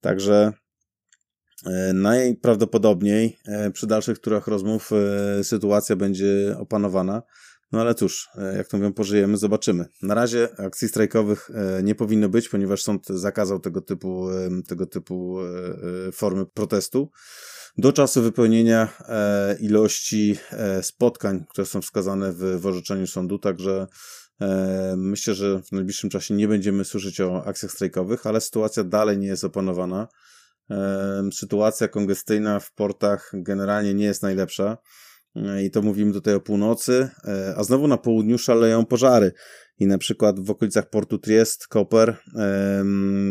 także 0.00 0.52
najprawdopodobniej 1.94 3.38
e, 3.46 3.70
przy 3.70 3.86
dalszych 3.86 4.18
turach 4.18 4.46
rozmów 4.46 4.90
e, 4.92 5.44
sytuacja 5.44 5.96
będzie 5.96 6.56
opanowana. 6.58 7.22
No 7.72 7.80
ale 7.80 7.94
cóż, 7.94 8.28
e, 8.34 8.56
jak 8.56 8.68
to 8.68 8.76
mówią, 8.76 8.92
pożyjemy, 8.92 9.36
zobaczymy. 9.36 9.84
Na 10.02 10.14
razie 10.14 10.48
akcji 10.58 10.88
strajkowych 10.88 11.50
e, 11.54 11.82
nie 11.82 11.94
powinno 11.94 12.28
być, 12.28 12.48
ponieważ 12.48 12.82
sąd 12.82 13.06
zakazał 13.06 13.60
tego 13.60 13.80
typu, 13.80 14.28
tego 14.68 14.86
typu 14.86 15.38
formy 16.12 16.46
protestu 16.46 17.10
do 17.78 17.92
czasu 17.92 18.22
wypełnienia 18.22 18.88
e, 19.08 19.56
ilości 19.60 20.36
e, 20.50 20.82
spotkań, 20.82 21.44
które 21.48 21.66
są 21.66 21.82
wskazane 21.82 22.32
w, 22.32 22.60
w 22.60 22.66
orzeczeniu 22.66 23.06
sądu, 23.06 23.38
także 23.38 23.86
e, 24.40 24.94
myślę, 24.96 25.34
że 25.34 25.62
w 25.62 25.72
najbliższym 25.72 26.10
czasie 26.10 26.34
nie 26.34 26.48
będziemy 26.48 26.84
słyszeć 26.84 27.20
o 27.20 27.44
akcjach 27.44 27.72
strajkowych, 27.72 28.26
ale 28.26 28.40
sytuacja 28.40 28.84
dalej 28.84 29.18
nie 29.18 29.26
jest 29.26 29.44
opanowana. 29.44 30.08
Sytuacja 31.32 31.88
kongestyjna 31.88 32.60
w 32.60 32.72
portach 32.72 33.30
generalnie 33.34 33.94
nie 33.94 34.04
jest 34.04 34.22
najlepsza. 34.22 34.78
I 35.64 35.70
to 35.70 35.82
mówimy 35.82 36.12
tutaj 36.12 36.34
o 36.34 36.40
północy, 36.40 37.08
a 37.56 37.64
znowu 37.64 37.88
na 37.88 37.96
południu 37.96 38.38
szaleją 38.38 38.84
pożary. 38.84 39.32
I 39.78 39.86
na 39.86 39.98
przykład 39.98 40.40
w 40.40 40.50
okolicach 40.50 40.90
portu 40.90 41.18
Triest, 41.18 41.66
Koper 41.66 42.16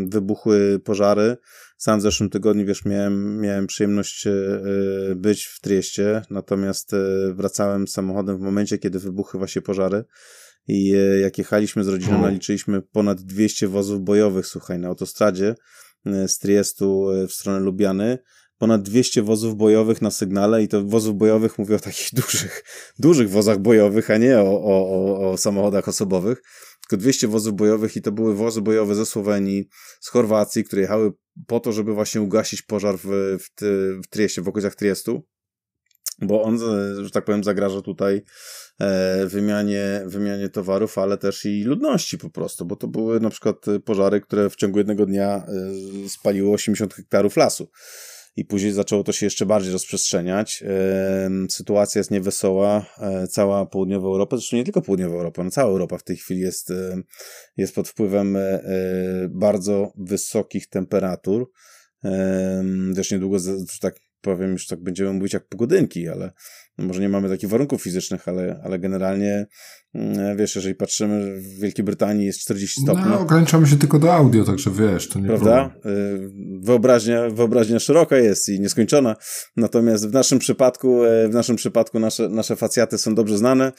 wybuchły 0.08 0.80
pożary, 0.80 1.38
sam 1.78 2.00
w 2.00 2.02
zeszłym 2.02 2.30
tygodniu, 2.30 2.66
wiesz, 2.66 2.86
miałem, 2.86 3.42
miałem 3.42 3.68
przyjemność 3.68 4.28
e, 4.28 4.32
e, 4.32 5.16
być 5.16 5.46
w 5.46 5.62
Trieście, 5.62 6.22
natomiast 6.30 6.94
e, 6.94 7.34
wracałem 7.34 7.88
samochodem 7.88 8.38
w 8.38 8.42
momencie, 8.42 8.78
kiedy 8.78 9.00
wybuchły 9.00 9.38
właśnie 9.38 9.62
pożary. 9.62 10.04
I 10.68 10.94
jak 11.22 11.38
jechaliśmy 11.38 11.84
z 11.84 11.88
rodziną, 11.88 12.12
mhm. 12.12 12.32
naliczyliśmy 12.32 12.82
ponad 12.82 13.22
200 13.22 13.68
wozów 13.68 14.02
bojowych, 14.02 14.48
słuchaj, 14.48 14.80
na 14.80 14.88
autostradzie 14.88 15.56
z 16.28 16.40
Triestu 16.40 17.08
w 17.28 17.34
stronę 17.34 17.60
Lubiany, 17.60 18.18
ponad 18.58 18.82
200 18.82 19.22
wozów 19.22 19.56
bojowych 19.56 20.02
na 20.02 20.12
sygnale 20.12 20.64
i 20.64 20.68
to 20.68 20.84
wozów 20.84 21.16
bojowych 21.16 21.60
mówię 21.60 21.76
o 21.76 21.80
takich 21.80 22.10
dużych, 22.22 22.64
dużych 23.00 23.30
wozach 23.30 23.60
bojowych, 23.60 24.12
a 24.12 24.18
nie 24.18 24.40
o, 24.40 24.64
o, 24.64 25.32
o 25.32 25.38
samochodach 25.38 25.88
osobowych. 25.88 26.42
Tylko 26.82 27.02
200 27.02 27.28
wozów 27.28 27.56
bojowych 27.56 27.96
i 27.96 28.02
to 28.02 28.12
były 28.12 28.36
wozy 28.36 28.62
bojowe 28.62 28.96
ze 28.96 29.06
Słowenii, 29.06 29.68
z 30.02 30.10
Chorwacji, 30.10 30.64
które 30.64 30.82
jechały 30.82 31.12
po 31.48 31.60
to, 31.60 31.72
żeby 31.72 31.94
właśnie 31.94 32.22
ugasić 32.22 32.62
pożar 32.62 32.98
w, 32.98 33.08
w, 33.40 33.50
w 34.04 34.44
w 34.44 34.48
okolicach 34.48 34.76
Triestu, 34.76 35.26
bo 36.22 36.44
on, 36.44 36.60
że 37.04 37.10
tak 37.10 37.26
powiem, 37.26 37.44
zagraża 37.44 37.82
tutaj 37.82 38.22
e, 38.80 39.26
wymianie, 39.26 40.02
wymianie 40.06 40.50
towarów, 40.50 40.98
ale 40.98 41.18
też 41.18 41.46
i 41.46 41.64
ludności 41.64 42.18
po 42.18 42.30
prostu, 42.30 42.66
bo 42.66 42.76
to 42.76 42.88
były 42.88 43.20
na 43.20 43.30
przykład 43.30 43.66
pożary, 43.86 44.22
które 44.22 44.50
w 44.50 44.56
ciągu 44.56 44.78
jednego 44.78 45.06
dnia 45.06 45.46
e, 46.06 46.10
spaliły 46.10 46.52
80 46.52 46.94
hektarów 46.94 47.38
lasu 47.38 47.70
i 48.36 48.46
później 48.46 48.72
zaczęło 48.72 49.04
to 49.04 49.12
się 49.12 49.26
jeszcze 49.26 49.46
bardziej 49.46 49.74
rozprzestrzeniać. 49.74 50.64
Sytuacja 51.50 52.00
jest 52.00 52.12
niewesoła. 52.12 52.86
E, 53.00 53.28
cała 53.28 53.66
południowa 53.66 54.08
Europa, 54.08 54.38
zresztą 54.38 54.58
nie 54.58 54.64
tylko 54.64 54.82
południowa 54.82 55.16
Europa, 55.16 55.44
no 55.44 55.52
cała 55.52 55.70
Europa 55.70 55.98
w 55.98 56.04
tej 56.04 56.18
chwili 56.18 56.40
jest, 56.40 56.74
jest 57.58 57.76
pod 57.76 57.88
wpływem 57.90 58.36
e, 58.36 58.62
bardzo 59.30 59.92
wysokich 59.98 60.70
temperatur. 60.70 61.52
Też 62.96 63.12
niedługo, 63.12 63.38
tak 63.82 63.96
powiem, 64.26 64.52
już 64.52 64.68
tak 64.68 64.84
będziemy 64.84 65.14
mówić 65.14 65.34
jak 65.34 65.48
pogodynki, 65.48 66.08
ale 66.08 66.32
no 66.78 66.86
może 66.86 67.02
nie 67.02 67.10
mamy 67.10 67.30
takich 67.30 67.50
warunków 67.50 67.82
fizycznych, 67.82 68.28
ale, 68.28 68.62
ale 68.64 68.80
generalnie 68.80 69.46
mm, 69.94 70.38
wiesz, 70.38 70.56
jeżeli 70.56 70.76
patrzymy, 70.76 71.42
w 71.42 71.60
Wielkiej 71.60 71.86
Brytanii 71.86 72.26
jest 72.26 72.40
40 72.40 72.82
stopni. 72.82 73.04
No, 73.10 73.20
ograniczamy 73.20 73.68
się 73.68 73.78
tylko 73.78 74.00
do 74.00 74.14
audio, 74.14 74.44
także 74.44 74.72
wiesz, 74.72 75.10
to 75.10 75.20
nie 75.20 75.28
Prawda? 75.28 75.70
Problem. 75.70 75.96
Y, 75.96 76.60
wyobraźnia, 76.62 77.30
wyobraźnia 77.30 77.80
szeroka 77.80 78.18
jest 78.18 78.50
i 78.50 78.60
nieskończona, 78.60 79.16
natomiast 79.58 80.10
w 80.10 80.14
naszym 80.14 80.40
przypadku, 80.40 81.04
e, 81.04 81.30
w 81.30 81.34
naszym 81.34 81.56
przypadku 81.56 82.00
nasze, 82.00 82.30
nasze 82.30 82.56
facjaty 82.56 82.98
są 82.98 83.16
dobrze 83.16 83.38
znane 83.38 83.72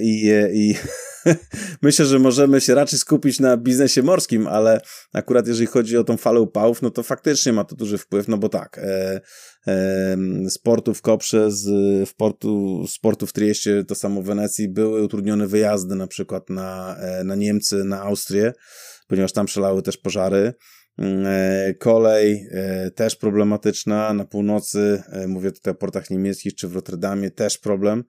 i, 0.00 0.32
i 0.52 0.74
myślę, 1.82 2.06
że 2.06 2.18
możemy 2.18 2.60
się 2.60 2.74
raczej 2.74 2.98
skupić 2.98 3.40
na 3.40 3.56
biznesie 3.56 4.02
morskim, 4.02 4.46
ale 4.46 4.80
akurat 5.12 5.46
jeżeli 5.46 5.66
chodzi 5.66 5.96
o 5.96 6.04
tą 6.04 6.16
falę 6.16 6.40
upałów, 6.40 6.82
no 6.82 6.90
to 6.90 7.02
faktycznie 7.02 7.52
ma 7.52 7.64
to 7.64 7.76
duży 7.76 7.98
wpływ, 7.98 8.28
no 8.28 8.38
bo 8.38 8.48
tak, 8.48 8.78
e, 8.78 9.20
e, 9.66 10.16
sportu 10.50 10.94
w 10.94 11.02
Koprze, 11.02 11.50
z, 11.50 11.68
w 12.08 12.14
portu, 12.14 12.84
sportu 12.88 13.26
w 13.26 13.32
Trieście, 13.32 13.84
to 13.84 13.94
samo 13.94 14.22
w 14.22 14.24
Wenecji, 14.24 14.68
były 14.68 15.02
utrudnione 15.02 15.46
wyjazdy 15.46 15.94
na 15.94 16.06
przykład 16.06 16.50
na, 16.50 16.96
e, 16.98 17.24
na 17.24 17.34
Niemcy, 17.34 17.84
na 17.84 18.02
Austrię, 18.02 18.52
ponieważ 19.08 19.32
tam 19.32 19.48
szalały 19.48 19.82
też 19.82 19.96
pożary. 19.96 20.52
Mm, 20.98 21.24
e, 21.26 21.74
kolej 21.74 22.46
e, 22.50 22.90
też 22.90 23.16
problematyczna 23.16 24.14
na 24.14 24.24
północy, 24.24 25.02
mówię 25.28 25.52
tutaj 25.52 25.72
o 25.72 25.74
portach 25.74 26.10
niemieckich 26.10 26.54
czy 26.54 26.68
w 26.68 26.74
Rotterdamie, 26.74 27.30
też 27.30 27.58
problem. 27.58 28.04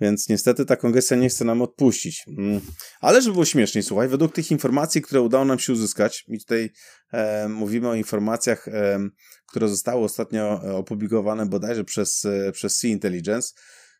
Więc 0.00 0.28
niestety 0.28 0.64
ta 0.64 0.76
kongestia 0.76 1.16
nie 1.16 1.28
chce 1.28 1.44
nam 1.44 1.62
odpuścić. 1.62 2.24
Mm. 2.28 2.60
Ale 3.00 3.22
żeby 3.22 3.32
było 3.32 3.44
śmieszniej, 3.44 3.84
słuchaj, 3.84 4.08
według 4.08 4.34
tych 4.34 4.50
informacji, 4.50 5.02
które 5.02 5.20
udało 5.20 5.44
nam 5.44 5.58
się 5.58 5.72
uzyskać, 5.72 6.24
i 6.28 6.38
tutaj 6.38 6.70
e, 7.12 7.48
mówimy 7.48 7.88
o 7.88 7.94
informacjach, 7.94 8.68
e, 8.68 8.98
które 9.46 9.68
zostały 9.68 10.04
ostatnio 10.04 10.62
e, 10.64 10.76
opublikowane 10.76 11.46
bodajże 11.46 11.84
przez, 11.84 12.24
e, 12.24 12.52
przez 12.52 12.78
Sea 12.78 12.90
Intelligence, 12.90 13.52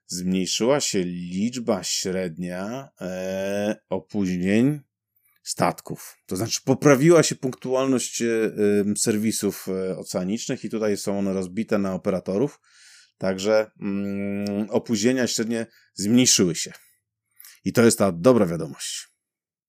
zmniejszyła 0.07 0.81
się 0.81 1.05
liczba 1.05 1.83
średnia 1.83 2.89
e, 3.01 3.77
opóźnień 3.89 4.81
statków. 5.43 6.17
To 6.27 6.37
znaczy 6.37 6.61
poprawiła 6.65 7.23
się 7.23 7.35
punktualność 7.35 8.23
e, 8.23 8.27
serwisów 8.97 9.67
oceanicznych 9.97 10.65
i 10.65 10.71
tutaj 10.71 10.97
są 10.97 11.19
one 11.19 11.33
rozbite 11.33 11.79
na 11.79 11.95
operatorów 11.95 12.61
Także 13.19 13.71
mm, 13.81 14.71
opóźnienia 14.71 15.27
średnie 15.27 15.67
zmniejszyły 15.95 16.55
się. 16.55 16.73
I 17.65 17.73
to 17.73 17.85
jest 17.85 17.99
ta 17.99 18.13
dobra 18.13 18.47
wiadomość. 18.47 19.09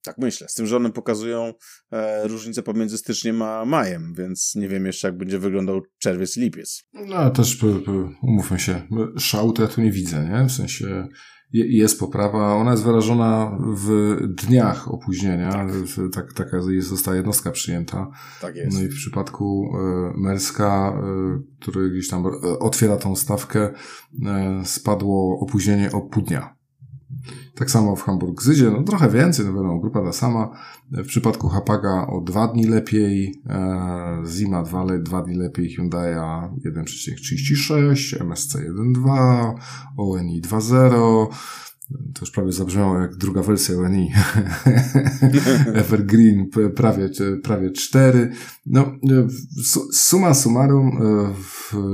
Tak 0.02 0.18
myślę. 0.18 0.48
Z 0.50 0.54
tym, 0.54 0.68
że 0.68 0.78
one 0.78 0.92
pokazują 0.92 1.54
e, 1.92 2.28
różnicę 2.28 2.64
pomiędzy 2.64 2.98
styczniem 2.98 3.42
a 3.42 3.66
majem, 3.66 4.14
więc 4.18 4.56
nie 4.56 4.68
wiem 4.68 4.86
jeszcze, 4.86 5.08
jak 5.08 5.18
będzie 5.18 5.40
wyglądał 5.40 5.82
czerwiec, 5.98 6.38
lipiec. 6.38 6.84
No, 6.94 7.30
też 7.30 7.58
umówmy 8.22 8.60
się, 8.60 8.88
szału 9.18 9.54
to 9.54 9.62
ja 9.62 9.68
tu 9.68 9.82
nie 9.82 9.92
widzę, 9.92 10.30
nie? 10.30 10.46
W 10.46 10.52
sensie 10.52 11.08
jest 11.54 12.00
poprawa. 12.00 12.56
Ona 12.56 12.72
jest 12.72 12.84
wyrażona 12.84 13.58
w 13.76 14.18
dniach 14.30 14.94
opóźnienia. 14.94 15.52
Tak. 15.52 15.72
tak 16.14 16.34
taka 16.34 16.58
jest, 16.70 16.88
została 16.88 17.18
jednostka 17.18 17.52
przyjęta. 17.52 18.12
Tak 18.42 18.56
jest. 18.56 18.78
No 18.78 18.84
i 18.84 18.88
w 18.88 18.96
przypadku 18.96 19.72
e, 19.74 20.14
Merska, 20.18 20.94
e, 20.98 21.42
który 21.60 21.90
gdzieś 21.90 22.10
tam 22.10 22.26
e, 22.26 22.60
otwiera 22.60 22.98
tą 22.98 23.16
stawkę, 23.16 23.74
spadło 24.64 25.40
opóźnienie 25.40 25.92
o 25.92 26.02
pół 26.02 26.24
dnia. 26.24 26.59
Tak 27.56 27.72
samo 27.72 27.96
w 27.96 28.04
Hamburg-Zydzie, 28.04 28.72
no 28.72 28.84
trochę 28.84 29.10
więcej, 29.10 29.46
no 29.46 29.54
wiadomo, 29.54 29.80
grupa 29.80 30.02
ta 30.02 30.14
sama. 30.14 30.50
W 30.92 31.08
przypadku 31.08 31.50
Hapaga 31.50 32.08
o 32.08 32.22
dwa 32.22 32.48
dni 32.48 32.64
lepiej, 32.64 33.42
e, 33.50 34.22
Zima 34.26 34.64
2, 34.64 34.86
dwa 35.00 35.22
dni 35.22 35.36
lepiej, 35.36 35.70
Hyundai 35.70 36.16
1,36, 36.16 38.22
MSC 38.22 38.56
1,2, 38.56 39.54
ONI 39.98 40.42
2,0, 40.42 41.28
to 41.90 42.22
już 42.22 42.32
prawie 42.32 42.52
zabrzmiało 42.52 43.00
jak 43.00 43.16
druga 43.16 43.44
wersja 43.44 43.76
ONI. 43.76 44.12
Evergreen 45.74 46.50
prawie, 46.76 47.10
prawie 47.44 47.72
4. 47.72 48.32
No, 48.66 48.92
suma 49.94 50.34
summarum 50.34 50.88
e, 50.88 51.34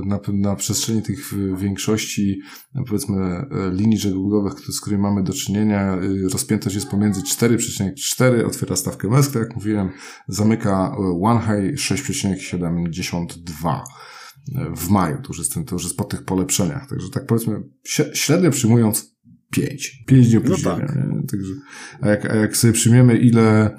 na, 0.05 0.19
na 0.33 0.55
przestrzeni 0.55 1.01
tych 1.01 1.33
większości 1.57 2.39
powiedzmy 2.87 3.45
linii 3.71 3.97
żeglugowych, 3.97 4.59
z 4.59 4.81
którymi 4.81 5.01
mamy 5.01 5.23
do 5.23 5.33
czynienia, 5.33 5.81
e, 5.81 5.99
rozpiętość 6.31 6.75
jest 6.75 6.89
pomiędzy 6.89 7.21
4,4, 7.21 8.45
otwiera 8.45 8.75
stawkę 8.75 9.07
MESK, 9.07 9.33
tak 9.33 9.41
jak 9.41 9.55
mówiłem, 9.55 9.89
zamyka 10.27 10.95
One 11.21 11.39
High 11.39 11.79
6,72 11.79 13.81
w 14.75 14.89
maju, 14.89 15.21
to 15.21 15.27
już 15.27 15.37
jest, 15.37 15.53
to 15.53 15.75
już 15.75 15.83
jest 15.83 15.97
po 15.97 16.03
tych 16.03 16.23
polepszeniach. 16.23 16.89
Także 16.89 17.09
tak 17.09 17.25
powiedzmy, 17.25 17.63
średnio 18.13 18.51
przyjmując, 18.51 19.14
pięć. 19.51 20.03
Pięć 20.05 20.29
dni 20.29 20.37
opóźnienia. 20.37 20.77
No 20.79 21.21
tak. 21.21 21.31
Także, 21.31 21.53
a, 22.01 22.09
jak, 22.09 22.25
a 22.25 22.35
jak 22.35 22.57
sobie 22.57 22.73
przyjmiemy, 22.73 23.17
ile 23.17 23.77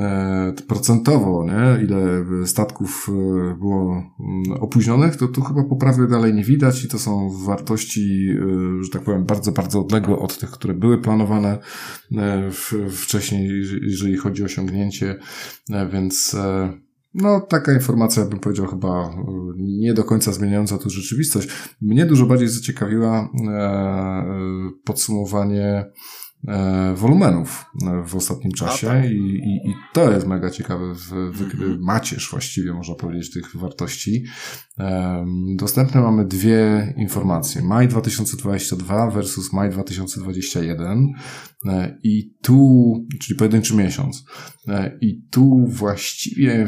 e, 0.00 0.54
procentowo, 0.68 1.46
nie? 1.46 1.84
ile 1.84 2.24
statków 2.46 3.08
e, 3.08 3.12
było 3.58 3.92
mm, 3.92 4.60
opóźnionych, 4.60 5.16
to 5.16 5.28
tu 5.28 5.42
chyba 5.42 5.64
poprawy 5.64 6.08
dalej 6.08 6.34
nie 6.34 6.44
widać 6.44 6.84
i 6.84 6.88
to 6.88 6.98
są 6.98 7.30
wartości, 7.46 8.28
e, 8.30 8.84
że 8.84 8.90
tak 8.90 9.02
powiem, 9.02 9.24
bardzo, 9.24 9.52
bardzo 9.52 9.80
odległe 9.80 10.18
od 10.18 10.38
tych, 10.38 10.50
które 10.50 10.74
były 10.74 10.98
planowane 10.98 11.58
e, 12.16 12.50
w, 12.50 12.72
wcześniej, 12.90 13.62
jeżeli 13.82 14.16
chodzi 14.16 14.42
o 14.42 14.46
osiągnięcie, 14.46 15.18
e, 15.70 15.88
więc 15.88 16.34
e, 16.34 16.72
No, 17.14 17.40
taka 17.40 17.72
informacja, 17.72 18.24
bym 18.24 18.38
powiedział, 18.40 18.66
chyba 18.66 19.10
y, 19.10 19.12
nie 19.58 19.94
do 19.94 20.04
końca 20.04 20.32
zmieniająca 20.32 20.78
tu 20.78 20.90
rzeczywistość. 20.90 21.48
Mnie 21.80 22.06
dużo 22.06 22.26
bardziej 22.26 22.48
zaciekawiła 22.48 23.28
e, 23.48 24.24
podsumowanie 24.84 25.62
E, 25.68 25.92
wolumenów 26.94 27.64
e, 27.86 28.02
w 28.06 28.16
ostatnim 28.16 28.52
czasie 28.52 28.86
tak. 28.86 29.04
I, 29.04 29.16
i, 29.16 29.70
i, 29.70 29.74
to 29.92 30.12
jest 30.12 30.26
mega 30.26 30.50
ciekawe 30.50 30.94
w, 30.94 31.06
w 31.08 31.40
mm-hmm. 31.40 31.76
macierz 31.80 32.30
właściwie 32.30 32.74
można 32.74 32.94
powiedzieć 32.94 33.30
tych 33.30 33.56
wartości. 33.56 34.24
Dostępne 35.56 36.00
mamy 36.00 36.24
dwie 36.24 36.94
informacje. 36.96 37.62
Maj 37.62 37.88
2022 37.88 39.10
versus 39.10 39.52
maj 39.52 39.70
2021 39.70 41.08
e, 41.66 41.98
i 42.02 42.34
tu, 42.42 42.94
czyli 43.20 43.38
pojedynczy 43.38 43.76
miesiąc. 43.76 44.24
I 45.00 45.22
tu 45.30 45.66
właściwie 45.66 46.66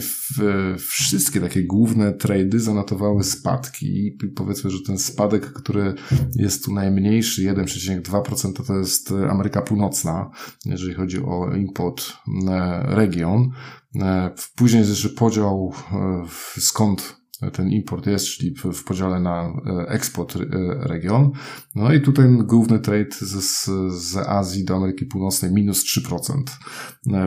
wszystkie 0.78 1.40
takie 1.40 1.62
główne 1.62 2.12
trady 2.12 2.60
zanotowały 2.60 3.24
spadki. 3.24 3.86
I 3.86 4.18
powiedzmy, 4.36 4.70
że 4.70 4.78
ten 4.86 4.98
spadek, 4.98 5.52
który 5.52 5.94
jest 6.36 6.64
tu 6.64 6.74
najmniejszy, 6.74 7.42
1,2% 7.42 8.66
to 8.66 8.78
jest 8.78 9.12
Ameryka 9.30 9.62
Północna, 9.64 10.30
jeżeli 10.66 10.94
chodzi 10.94 11.22
o 11.24 11.54
import 11.56 12.12
e, 12.48 12.82
region. 12.86 13.50
E, 13.96 14.30
później 14.56 14.80
jest 14.80 15.16
podział 15.18 15.72
e, 15.92 16.24
skąd 16.60 17.24
ten 17.52 17.70
import 17.70 18.06
jest, 18.06 18.26
czyli 18.26 18.54
w, 18.54 18.84
podziale 18.84 19.20
na 19.20 19.52
eksport 19.88 20.36
region. 20.80 21.30
No 21.74 21.92
i 21.92 22.00
tutaj 22.00 22.28
główny 22.44 22.78
trade 22.78 23.10
z, 23.10 23.64
z 23.92 24.16
Azji 24.16 24.64
do 24.64 24.76
Ameryki 24.76 25.06
Północnej 25.06 25.52
minus 25.52 25.84
3% 25.98 26.42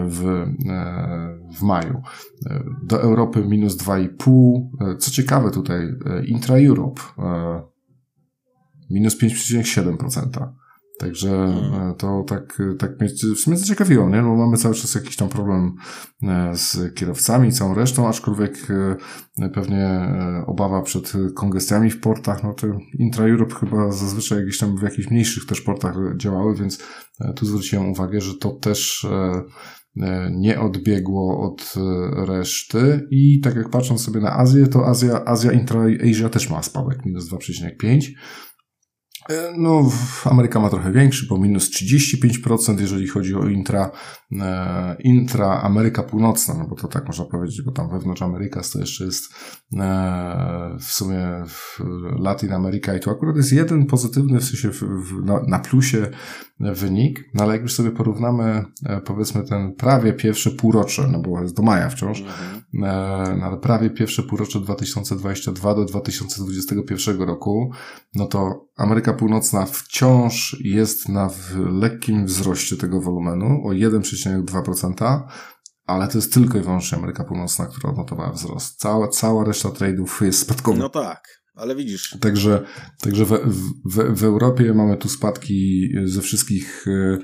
w, 0.07 0.45
w 1.57 1.61
maju. 1.61 2.01
Do 2.83 3.01
Europy 3.01 3.45
minus 3.47 3.77
2,5%. 3.77 4.97
Co 4.97 5.11
ciekawe 5.11 5.51
tutaj, 5.51 5.93
intra-Europe 6.25 7.01
minus 8.89 9.17
5,7%. 9.17 10.47
Także 10.97 11.29
hmm. 11.29 11.91
e, 11.91 11.95
to 11.95 12.23
tak, 12.27 12.61
tak 12.79 12.99
mnie 12.99 13.09
w 13.35 13.39
sumie 13.39 13.57
zaciekawiło, 13.57 14.09
nie? 14.09 14.21
No 14.21 14.35
mamy 14.35 14.57
cały 14.57 14.75
czas 14.75 14.95
jakiś 14.95 15.15
tam 15.15 15.29
problem 15.29 15.75
e, 16.23 16.51
z 16.55 16.93
kierowcami, 16.95 17.51
całą 17.51 17.73
resztą, 17.73 18.07
aczkolwiek 18.07 18.67
e, 19.39 19.49
pewnie 19.49 20.15
obawa 20.47 20.81
przed 20.81 21.13
kongestiami 21.35 21.89
w 21.89 21.99
portach, 21.99 22.43
no 22.43 22.53
to 22.53 22.67
Intra-Europe 22.99 23.55
chyba 23.55 23.91
zazwyczaj 23.91 24.39
jakieś 24.39 24.57
tam 24.57 24.77
w 24.77 24.81
jakichś 24.81 25.11
mniejszych 25.11 25.45
też 25.45 25.61
portach 25.61 25.95
działały, 26.17 26.55
więc 26.55 26.83
tu 27.35 27.45
zwróciłem 27.45 27.89
uwagę, 27.89 28.21
że 28.21 28.33
to 28.37 28.51
też 28.51 29.07
nie 30.31 30.59
odbiegło 30.59 31.51
od 31.51 31.73
reszty 32.27 33.07
i 33.11 33.39
tak 33.39 33.55
jak 33.55 33.69
patrząc 33.69 34.01
sobie 34.01 34.19
na 34.19 34.37
Azję, 34.37 34.67
to 34.67 34.87
Azja, 34.87 35.25
Azja 35.25 35.51
Intra-Asia 35.51 36.29
też 36.29 36.49
ma 36.49 36.63
spadek, 36.63 37.05
minus 37.05 37.31
2,5%. 37.31 37.99
E, 39.29 39.53
no, 39.57 39.91
Ameryka 40.25 40.59
ma 40.59 40.69
trochę 40.69 40.91
większy, 40.91 41.27
bo 41.27 41.37
minus 41.37 41.69
35%, 41.69 42.79
jeżeli 42.79 43.07
chodzi 43.07 43.35
o 43.35 43.47
intra, 43.47 43.91
e, 44.41 44.95
intra 44.99 45.61
Ameryka 45.61 46.03
Północna, 46.03 46.53
no 46.53 46.67
bo 46.67 46.75
to 46.75 46.87
tak 46.87 47.07
można 47.07 47.25
powiedzieć, 47.25 47.61
bo 47.61 47.71
tam 47.71 47.89
wewnątrz 47.89 48.21
Ameryka 48.21 48.61
to 48.73 48.79
jeszcze 48.79 49.05
jest 49.05 49.33
e, 49.73 50.77
w 50.79 50.93
sumie 50.93 51.43
w 51.47 51.79
Latin 52.19 52.53
Ameryka 52.53 52.95
i 52.95 52.99
tu 52.99 53.09
akurat 53.11 53.35
jest 53.35 53.51
jeden 53.51 53.85
pozytywny, 53.85 54.39
w 54.39 54.43
sensie 54.43 54.71
w, 54.71 54.83
w, 54.83 55.25
na, 55.25 55.39
na 55.47 55.59
plusie 55.59 56.07
wynik, 56.59 57.29
no 57.33 57.43
ale 57.43 57.53
jak 57.53 57.61
już 57.61 57.73
sobie 57.73 57.91
porównamy 57.91 58.65
powiedzmy 59.05 59.43
ten 59.43 59.75
prawie 59.75 60.13
pierwsze 60.13 60.51
półrocze, 60.51 61.07
no 61.11 61.19
bo 61.19 61.41
jest 61.41 61.55
do 61.55 61.63
maja 61.63 61.89
wciąż, 61.89 62.21
mhm. 62.21 62.61
no 63.39 63.45
ale 63.45 63.57
prawie 63.57 63.89
pierwsze 63.89 64.23
półrocze 64.23 64.59
2022 64.59 65.75
do 65.75 65.85
2021 65.85 67.21
roku, 67.21 67.71
no 68.15 68.25
to 68.25 68.67
Ameryka 68.77 69.13
Północna 69.13 69.65
wciąż 69.65 70.57
jest 70.63 71.09
na 71.09 71.29
lekkim 71.55 72.25
wzroście 72.25 72.77
tego 72.77 73.01
wolumenu 73.01 73.61
o 73.67 73.69
1,2%, 73.69 75.21
ale 75.85 76.07
to 76.07 76.17
jest 76.17 76.33
tylko 76.33 76.57
i 76.57 76.61
wyłącznie 76.61 76.97
Ameryka 76.97 77.23
Północna, 77.23 77.65
która 77.65 77.89
odnotowała 77.89 78.31
wzrost. 78.31 78.79
Cała, 78.79 79.07
cała 79.07 79.43
reszta 79.43 79.69
trade'ów 79.69 80.25
jest 80.25 80.39
spadkowa. 80.39 80.77
No 80.77 80.89
tak, 80.89 81.41
ale 81.57 81.75
widzisz. 81.75 82.17
Także, 82.21 82.63
także 83.01 83.25
w, 83.25 83.29
w, 83.85 84.19
w 84.19 84.23
Europie 84.23 84.73
mamy 84.73 84.97
tu 84.97 85.09
spadki 85.09 85.89
ze 86.03 86.21
wszystkich, 86.21 86.85
e, 86.87 87.17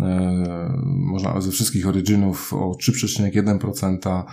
e 0.00 0.72
można, 0.86 1.40
ze 1.40 1.50
wszystkich 1.50 1.88
origynów 1.88 2.54
o 2.54 2.72
3,1%. 2.82 4.24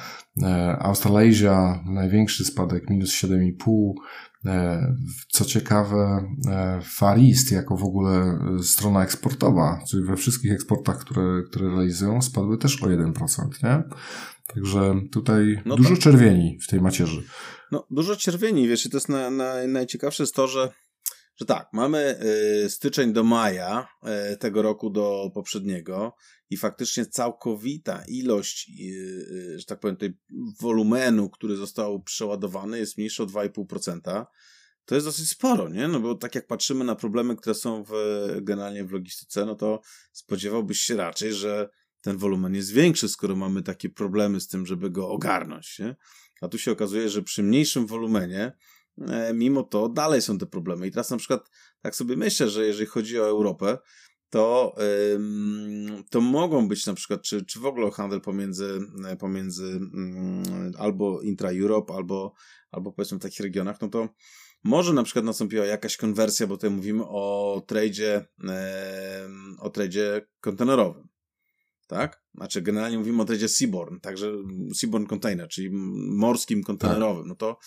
E, 0.43 0.77
Australasia, 0.79 1.83
największy 1.85 2.45
spadek, 2.45 2.89
minus 2.89 3.11
7,5%. 3.11 3.93
E, 4.45 4.95
co 5.29 5.45
ciekawe, 5.45 6.23
e, 6.47 6.79
Far 6.83 7.19
East 7.19 7.51
jako 7.51 7.77
w 7.77 7.83
ogóle 7.83 8.39
strona 8.61 9.03
eksportowa, 9.03 9.79
czyli 9.89 10.03
we 10.03 10.15
wszystkich 10.15 10.51
eksportach, 10.51 10.99
które, 10.99 11.43
które 11.49 11.69
realizują, 11.69 12.21
spadły 12.21 12.57
też 12.57 12.83
o 12.83 12.87
1%, 12.87 13.63
nie? 13.63 13.83
Także 14.47 15.01
tutaj 15.11 15.61
no 15.65 15.75
dużo 15.75 15.89
tak. 15.89 15.99
czerwieni 15.99 16.59
w 16.61 16.67
tej 16.67 16.81
macierzy. 16.81 17.23
No, 17.71 17.87
dużo 17.91 18.15
czerwieni, 18.15 18.67
wiesz, 18.67 18.85
i 18.85 18.89
to 18.89 18.97
jest 18.97 19.09
na, 19.09 19.29
na, 19.29 19.67
najciekawsze 19.67 20.23
jest 20.23 20.35
to, 20.35 20.47
że, 20.47 20.69
że 21.35 21.45
tak, 21.45 21.67
mamy 21.73 22.19
y, 22.65 22.69
styczeń 22.69 23.13
do 23.13 23.23
maja 23.23 23.87
y, 24.33 24.37
tego 24.37 24.61
roku 24.61 24.89
do 24.89 25.31
poprzedniego 25.33 26.15
i 26.49 26.57
faktycznie 26.57 27.05
całkowita 27.05 28.03
ilość, 28.07 28.69
y, 28.69 28.83
y, 29.53 29.59
że 29.59 29.65
tak 29.65 29.79
powiem, 29.79 29.97
tej 29.97 30.17
wolumenu, 30.61 31.29
który 31.29 31.55
został 31.55 32.03
przeładowany 32.03 32.79
jest 32.79 32.97
mniejsza 32.97 33.23
o 33.23 33.25
2,5%. 33.25 34.25
To 34.85 34.95
jest 34.95 35.07
dosyć 35.07 35.29
sporo, 35.29 35.69
nie? 35.69 35.87
No 35.87 35.99
bo 35.99 36.15
tak 36.15 36.35
jak 36.35 36.47
patrzymy 36.47 36.85
na 36.85 36.95
problemy, 36.95 37.35
które 37.35 37.55
są 37.55 37.83
w, 37.83 37.91
generalnie 38.41 38.83
w 38.83 38.91
logistyce, 38.91 39.45
no 39.45 39.55
to 39.55 39.81
spodziewałbyś 40.11 40.79
się 40.79 40.95
raczej, 40.95 41.33
że 41.33 41.69
ten 42.01 42.17
wolumen 42.17 42.55
jest 42.55 42.71
większy, 42.71 43.09
skoro 43.09 43.35
mamy 43.35 43.63
takie 43.63 43.89
problemy 43.89 44.41
z 44.41 44.47
tym, 44.47 44.65
żeby 44.65 44.89
go 44.89 45.09
ogarnąć, 45.09 45.79
nie? 45.79 45.95
A 46.41 46.47
tu 46.47 46.57
się 46.57 46.71
okazuje, 46.71 47.09
że 47.09 47.21
przy 47.21 47.43
mniejszym 47.43 47.87
wolumenie, 47.87 48.51
e, 49.01 49.33
mimo 49.33 49.63
to 49.63 49.89
dalej 49.89 50.21
są 50.21 50.37
te 50.37 50.45
problemy. 50.45 50.87
I 50.87 50.91
teraz 50.91 51.09
na 51.09 51.17
przykład 51.17 51.49
tak 51.81 51.95
sobie 51.95 52.17
myślę, 52.17 52.49
że 52.49 52.65
jeżeli 52.65 52.87
chodzi 52.87 53.19
o 53.19 53.27
Europę, 53.27 53.77
to, 54.29 54.75
to 56.09 56.21
mogą 56.21 56.67
być 56.67 56.85
na 56.85 56.93
przykład, 56.93 57.21
czy, 57.21 57.45
czy 57.45 57.59
w 57.59 57.65
ogóle 57.65 57.91
handel 57.91 58.21
pomiędzy, 58.21 58.79
pomiędzy 59.19 59.79
albo 60.77 61.21
intra-Europe, 61.21 61.93
albo, 61.93 62.33
albo 62.71 62.91
powiedzmy 62.91 63.17
w 63.17 63.21
takich 63.21 63.39
regionach, 63.39 63.81
no 63.81 63.89
to 63.89 64.09
może 64.63 64.93
na 64.93 65.03
przykład 65.03 65.25
nastąpiła 65.25 65.65
jakaś 65.65 65.97
konwersja, 65.97 66.47
bo 66.47 66.55
tutaj 66.55 66.69
mówimy 66.69 67.03
o 67.05 67.63
tradzie, 67.67 68.25
o 69.59 69.69
tradzie 69.69 70.27
kontenerowym. 70.39 71.07
Tak? 71.87 72.21
Znaczy, 72.35 72.61
generalnie 72.61 72.97
mówimy 72.97 73.21
o 73.21 73.25
tradzie 73.25 73.49
Seaborn, 73.49 73.99
także 73.99 74.31
Seaborn 74.75 75.05
Container, 75.05 75.47
czyli 75.47 75.69
morskim 76.09 76.63
kontenerowym. 76.63 77.23
Tak. 77.23 77.29
No 77.29 77.35
to 77.35 77.57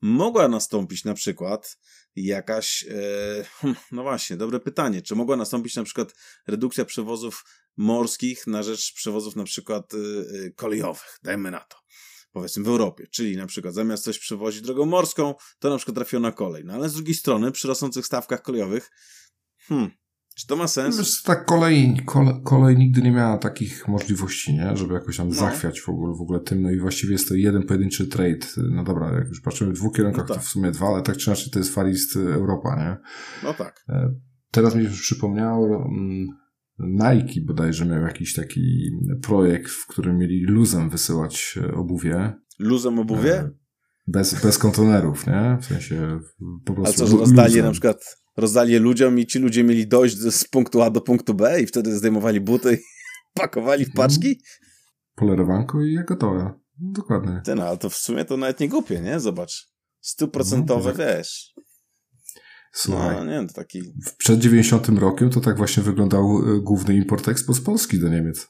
mogła 0.00 0.48
nastąpić 0.48 1.04
na 1.04 1.14
przykład 1.14 1.78
jakaś, 2.16 2.84
e, 2.88 3.44
no 3.92 4.02
właśnie, 4.02 4.36
dobre 4.36 4.60
pytanie, 4.60 5.02
czy 5.02 5.14
mogła 5.14 5.36
nastąpić 5.36 5.76
na 5.76 5.84
przykład 5.84 6.14
redukcja 6.46 6.84
przewozów 6.84 7.44
morskich 7.76 8.46
na 8.46 8.62
rzecz 8.62 8.94
przewozów 8.94 9.36
na 9.36 9.44
przykład 9.44 9.94
e, 9.94 9.96
e, 9.98 10.50
kolejowych, 10.50 11.18
dajmy 11.22 11.50
na 11.50 11.60
to, 11.60 11.76
powiedzmy 12.32 12.64
w 12.64 12.68
Europie, 12.68 13.06
czyli 13.10 13.36
na 13.36 13.46
przykład 13.46 13.74
zamiast 13.74 14.04
coś 14.04 14.18
przewozić 14.18 14.60
drogą 14.60 14.86
morską, 14.86 15.34
to 15.58 15.70
na 15.70 15.76
przykład 15.76 15.94
trafiło 15.94 16.22
na 16.22 16.32
kolej, 16.32 16.64
no 16.64 16.72
ale 16.74 16.88
z 16.88 16.94
drugiej 16.94 17.14
strony 17.14 17.52
przy 17.52 17.68
rosnących 17.68 18.06
stawkach 18.06 18.42
kolejowych, 18.42 18.90
hmm, 19.58 19.90
czy 20.40 20.46
to 20.46 20.56
ma 20.56 20.68
sens? 20.68 20.98
Wiesz, 20.98 21.22
tak 21.22 21.44
kolej, 21.44 22.00
kolej, 22.06 22.34
kolej 22.44 22.76
nigdy 22.76 23.02
nie 23.02 23.12
miała 23.12 23.38
takich 23.38 23.88
możliwości, 23.88 24.54
nie? 24.54 24.76
Żeby 24.76 24.94
jakoś 24.94 25.16
tam 25.16 25.28
no. 25.28 25.34
zachwiać 25.34 25.80
w 25.80 25.88
ogóle, 25.88 26.14
w 26.16 26.20
ogóle 26.20 26.40
tym. 26.40 26.62
No 26.62 26.70
i 26.70 26.80
właściwie 26.80 27.12
jest 27.12 27.28
to 27.28 27.34
jeden 27.34 27.62
pojedynczy 27.62 28.06
trade. 28.06 28.46
No 28.70 28.84
dobra, 28.84 29.12
jak 29.12 29.28
już 29.28 29.40
patrzymy 29.40 29.72
w 29.72 29.74
dwóch 29.74 29.96
kierunkach, 29.96 30.28
no 30.28 30.34
tak. 30.34 30.36
to 30.36 30.48
w 30.48 30.48
sumie 30.48 30.70
dwa, 30.70 30.86
ale 30.88 31.02
tak 31.02 31.16
czy 31.16 31.30
inaczej 31.30 31.50
to 31.52 31.58
jest 31.58 31.74
Far 31.74 31.86
East 31.86 32.16
Europa, 32.16 32.76
nie? 32.76 32.96
No 33.42 33.54
tak. 33.54 33.84
E, 33.88 34.14
teraz 34.50 34.74
mi 34.74 34.84
się 34.84 34.90
przypomniało, 34.90 35.76
mm, 35.76 36.28
Nike 36.78 37.40
bodajże 37.46 37.86
miał 37.86 38.02
jakiś 38.02 38.34
taki 38.34 38.90
projekt, 39.22 39.70
w 39.70 39.86
którym 39.86 40.18
mieli 40.18 40.44
luzem 40.46 40.90
wysyłać 40.90 41.58
e, 41.62 41.74
obuwie. 41.74 42.32
Luzem 42.58 42.98
obuwie? 42.98 43.34
E, 43.34 43.50
bez, 44.06 44.42
bez 44.42 44.58
kontenerów, 44.58 45.26
nie? 45.26 45.58
W 45.60 45.64
sensie 45.64 46.20
po 46.64 46.74
prostu. 46.74 47.04
A 47.04 47.06
co, 47.06 47.12
że 47.12 47.16
rozdali 47.16 47.62
na 47.62 47.70
przykład 47.70 48.20
rozdali 48.40 48.72
je 48.72 48.78
ludziom 48.78 49.18
i 49.18 49.26
ci 49.26 49.38
ludzie 49.38 49.64
mieli 49.64 49.86
dojść 49.86 50.18
z 50.18 50.44
punktu 50.44 50.82
A 50.82 50.90
do 50.90 51.00
punktu 51.00 51.34
B 51.34 51.62
i 51.62 51.66
wtedy 51.66 51.96
zdejmowali 51.96 52.40
buty 52.40 52.74
i 52.74 52.78
pakowali 53.40 53.84
w 53.84 53.92
paczki? 53.92 54.42
Polerowanko 55.14 55.82
i 55.82 55.92
jak 55.92 56.06
gotowe. 56.06 56.52
Dokładnie. 56.78 57.40
Ten, 57.44 57.60
ale 57.60 57.78
to 57.78 57.90
w 57.90 57.96
sumie 57.96 58.24
to 58.24 58.36
nawet 58.36 58.60
nie 58.60 58.68
głupie, 58.68 59.00
nie? 59.00 59.20
Zobacz. 59.20 59.70
Stuprocentowe, 60.00 60.90
no, 60.90 60.96
wiesz. 60.98 61.54
Słuchaj, 62.72 63.16
no, 63.16 63.24
nie, 63.24 63.48
to 63.48 63.54
taki... 63.54 63.82
przed 64.18 64.40
90 64.40 64.88
rokiem 64.88 65.30
to 65.30 65.40
tak 65.40 65.56
właśnie 65.56 65.82
wyglądał 65.82 66.54
y, 66.56 66.60
główny 66.60 66.94
import 66.94 67.28
eksport 67.28 67.58
z 67.58 67.62
Polski 67.62 67.98
do 67.98 68.08
Niemiec. 68.08 68.48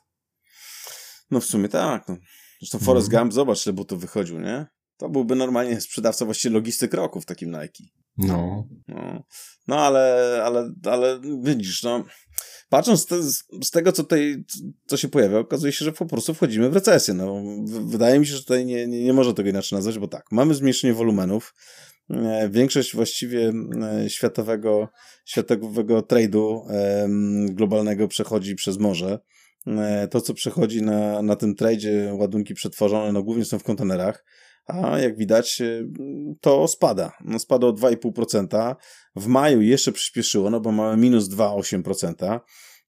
No 1.31 1.41
w 1.41 1.45
sumie 1.45 1.69
tak. 1.69 2.09
No. 2.09 2.17
Zresztą 2.61 2.79
Forrest 2.79 3.09
mm. 3.09 3.21
Gump, 3.21 3.33
zobacz, 3.33 3.67
ile 3.67 3.73
butów 3.73 4.01
wychodził, 4.01 4.41
nie? 4.41 4.67
To 4.97 5.09
byłby 5.09 5.37
normalnie 5.37 5.81
sprzedawca 5.81 6.25
właściwie 6.25 6.55
logistyk 6.55 6.95
roku 6.95 7.21
w 7.21 7.27
takim 7.27 7.51
Nike. 7.51 7.85
No. 8.19 8.69
No, 8.89 9.25
no 9.69 9.79
ale, 9.79 10.43
ale, 10.45 10.73
ale 10.85 11.21
widzisz, 11.43 11.83
no 11.83 12.05
patrząc 12.69 13.07
te, 13.07 13.23
z 13.63 13.71
tego, 13.71 13.93
co 13.93 14.03
tutaj 14.03 14.45
co 14.87 14.97
się 14.97 15.09
pojawia, 15.09 15.39
okazuje 15.39 15.73
się, 15.73 15.85
że 15.85 15.93
po 15.93 16.07
prostu 16.07 16.35
wchodzimy 16.35 16.71
w 16.71 16.75
recesję. 16.75 17.15
No, 17.15 17.43
wydaje 17.85 18.19
mi 18.19 18.27
się, 18.27 18.33
że 18.33 18.41
tutaj 18.41 18.67
nie, 18.67 18.87
nie, 18.87 19.05
nie 19.05 19.13
może 19.13 19.35
tego 19.35 19.49
inaczej 19.49 19.77
nazwać, 19.77 19.99
bo 19.99 20.09
tak, 20.09 20.25
mamy 20.31 20.55
zmniejszenie 20.55 20.95
wolumenów, 20.95 21.55
e, 22.11 22.49
Większość 22.49 22.95
właściwie 22.95 23.53
e, 23.83 24.11
światowego, 24.11 24.89
światowego 25.25 26.01
trade'u 26.01 26.61
globalnego 27.55 28.09
przechodzi 28.09 28.55
przez 28.55 28.79
morze. 28.79 29.19
E, 29.67 30.09
to, 30.09 30.21
co 30.21 30.35
przechodzi 30.35 30.83
na, 30.83 31.23
na 31.23 31.37
tym 31.37 31.55
tradzie, 31.55 32.15
ładunki 32.15 32.55
przetworzone, 32.55 33.13
no 33.13 33.23
głównie 33.23 33.45
są 33.45 33.59
w 33.59 33.65
kontenerach 33.65 34.25
a 34.73 34.99
jak 34.99 35.17
widać 35.17 35.63
to 36.41 36.69
spada. 36.69 37.13
No 37.25 37.39
spada 37.39 37.67
o 37.67 37.73
2,5%. 37.73 38.77
W 39.17 39.27
maju 39.27 39.61
jeszcze 39.61 39.93
przyspieszyło, 39.93 40.51
no 40.51 40.61
bo 40.61 40.73
mamy 40.73 40.97
minus 40.97 41.29
2,8%, 41.29 42.41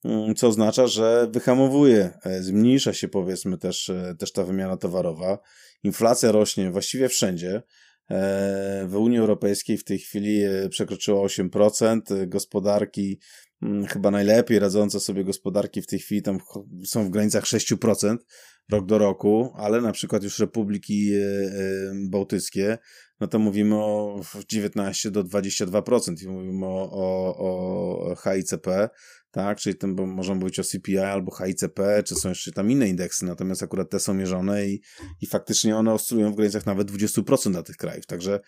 mm, 0.04 0.34
co 0.34 0.48
oznacza, 0.48 0.86
że 0.86 1.28
wyhamowuje, 1.30 2.10
e, 2.24 2.42
zmniejsza 2.42 2.92
się 2.92 3.08
powiedzmy 3.08 3.58
też, 3.58 3.90
e, 3.90 4.14
też 4.18 4.32
ta 4.32 4.44
wymiana 4.44 4.76
towarowa. 4.76 5.38
Inflacja 5.82 6.32
rośnie 6.32 6.70
właściwie 6.70 7.08
wszędzie. 7.08 7.62
E, 8.10 8.86
w 8.86 8.96
Unii 8.96 9.18
Europejskiej 9.18 9.78
w 9.78 9.84
tej 9.84 9.98
chwili 9.98 10.42
przekroczyła 10.70 11.20
8%. 11.20 12.26
Gospodarki, 12.26 13.20
mm, 13.62 13.86
chyba 13.86 14.10
najlepiej 14.10 14.58
radzące 14.58 15.00
sobie 15.00 15.24
gospodarki 15.24 15.82
w 15.82 15.86
tej 15.86 15.98
chwili 15.98 16.22
tam 16.22 16.38
są 16.84 17.04
w 17.04 17.10
granicach 17.10 17.44
6% 17.44 18.24
rok 18.72 18.86
do 18.86 18.98
roku, 18.98 19.52
ale 19.56 19.80
na 19.80 19.92
przykład 19.92 20.22
już 20.22 20.38
republiki 20.38 21.14
e, 21.14 21.18
e, 21.18 21.52
bałtyckie, 22.08 22.78
no 23.20 23.26
to 23.26 23.38
mówimy 23.38 23.74
o 23.74 24.20
19 24.48 25.10
do 25.10 25.24
22% 25.24 26.22
i 26.22 26.28
mówimy 26.28 26.66
o, 26.66 26.90
o, 26.92 28.10
o 28.10 28.16
HICP, 28.16 28.88
tak, 29.30 29.58
czyli 29.58 29.76
tym 29.76 29.96
możemy 30.06 30.40
mówić 30.40 30.58
o 30.58 30.64
CPI 30.64 30.98
albo 30.98 31.36
HICP, 31.36 32.02
czy 32.04 32.14
są 32.14 32.28
jeszcze 32.28 32.52
tam 32.52 32.70
inne 32.70 32.88
indeksy, 32.88 33.24
natomiast 33.24 33.62
akurat 33.62 33.90
te 33.90 34.00
są 34.00 34.14
mierzone 34.14 34.66
i, 34.66 34.80
i 35.20 35.26
faktycznie 35.26 35.76
one 35.76 35.92
oscylują 35.92 36.32
w 36.32 36.36
granicach 36.36 36.66
nawet 36.66 36.90
20% 36.90 37.50
dla 37.50 37.62
tych 37.62 37.76
krajów, 37.76 38.06
także 38.06 38.40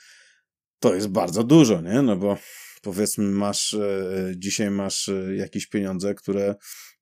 to 0.85 0.95
jest 0.95 1.09
bardzo 1.09 1.45
dużo, 1.45 1.81
nie, 1.81 2.03
no 2.03 2.17
bo 2.17 2.37
powiedzmy 2.83 3.25
masz, 3.25 3.75
e, 3.75 4.33
dzisiaj 4.37 4.71
masz 4.71 5.11
jakieś 5.37 5.67
pieniądze, 5.67 6.15
które 6.15 6.55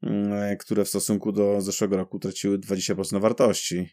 Mm, 0.02 0.56
które 0.56 0.84
w 0.84 0.88
stosunku 0.88 1.32
do 1.32 1.60
zeszłego 1.60 1.96
roku 1.96 2.18
traciły 2.18 2.58
20% 2.58 3.20
wartości. 3.20 3.88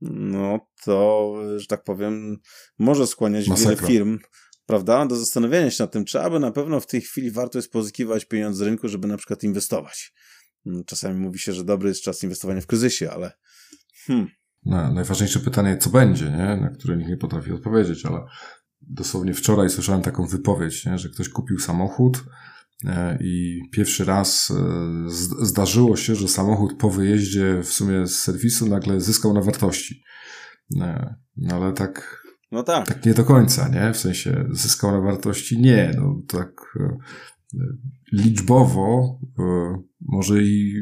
No 0.00 0.60
to, 0.84 1.34
że 1.56 1.66
tak 1.66 1.84
powiem, 1.84 2.36
może 2.78 3.06
skłaniać 3.06 3.48
Masakra. 3.48 3.74
wiele 3.74 3.88
firm, 3.88 4.18
prawda, 4.66 5.06
do 5.06 5.16
zastanowienia 5.16 5.70
się 5.70 5.82
nad 5.82 5.92
tym, 5.92 6.04
czy 6.04 6.20
aby 6.20 6.40
na 6.40 6.50
pewno 6.50 6.80
w 6.80 6.86
tej 6.86 7.00
chwili 7.00 7.30
warto 7.30 7.58
jest 7.58 7.72
pozyskiwać 7.72 8.24
pieniądze 8.24 8.58
z 8.58 8.66
rynku, 8.66 8.88
żeby 8.88 9.08
na 9.08 9.16
przykład 9.16 9.44
inwestować. 9.44 10.12
Mm, 10.66 10.84
czasami 10.84 11.20
mówi 11.20 11.38
się, 11.38 11.52
że 11.52 11.64
dobry 11.64 11.88
jest 11.88 12.02
czas 12.02 12.22
inwestowania 12.22 12.60
w 12.60 12.66
kryzysie, 12.66 13.10
ale 13.10 13.32
hmm. 14.06 14.26
No, 14.64 14.92
najważniejsze 14.92 15.40
pytanie, 15.40 15.76
co 15.76 15.90
będzie, 15.90 16.24
nie? 16.24 16.56
na 16.56 16.70
które 16.78 16.96
nikt 16.96 17.10
nie 17.10 17.16
potrafi 17.16 17.52
odpowiedzieć, 17.52 18.06
ale 18.06 18.24
dosłownie 18.88 19.34
wczoraj 19.34 19.70
słyszałem 19.70 20.02
taką 20.02 20.26
wypowiedź, 20.26 20.86
nie? 20.86 20.98
że 20.98 21.08
ktoś 21.08 21.28
kupił 21.28 21.58
samochód, 21.58 22.24
E, 22.86 23.18
I 23.20 23.62
pierwszy 23.72 24.04
raz 24.04 24.50
e, 24.50 25.44
zdarzyło 25.46 25.96
się, 25.96 26.14
że 26.14 26.28
samochód 26.28 26.78
po 26.78 26.90
wyjeździe 26.90 27.62
w 27.62 27.72
sumie 27.72 28.06
z 28.06 28.20
serwisu 28.20 28.68
nagle 28.68 29.00
zyskał 29.00 29.34
na 29.34 29.40
wartości. 29.40 30.02
E, 30.80 31.14
no 31.36 31.54
ale 31.54 31.72
tak, 31.72 32.22
no 32.52 32.62
tak. 32.62 32.86
tak 32.86 33.06
nie 33.06 33.14
do 33.14 33.24
końca, 33.24 33.68
nie? 33.68 33.92
W 33.92 33.96
sensie 33.96 34.44
zyskał 34.50 34.92
na 34.92 35.00
wartości? 35.00 35.60
Nie, 35.60 35.92
no 35.96 36.20
tak 36.28 36.78
liczbowo 38.12 39.18
może 40.00 40.42
i 40.42 40.74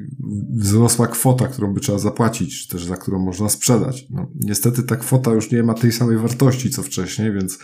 wzrosła 0.51 1.07
kwota, 1.07 1.49
którą 1.49 1.75
by 1.75 1.81
trzeba 1.81 1.99
zapłacić, 1.99 2.63
czy 2.63 2.69
też 2.69 2.85
za 2.85 2.97
którą 2.97 3.19
można 3.19 3.49
sprzedać. 3.49 4.07
No, 4.11 4.31
niestety 4.35 4.83
ta 4.83 4.97
kwota 4.97 5.31
już 5.31 5.51
nie 5.51 5.63
ma 5.63 5.75
tej 5.75 5.93
samej 5.93 6.17
wartości 6.17 6.71
co 6.71 6.83
wcześniej, 6.83 7.33
więc, 7.33 7.59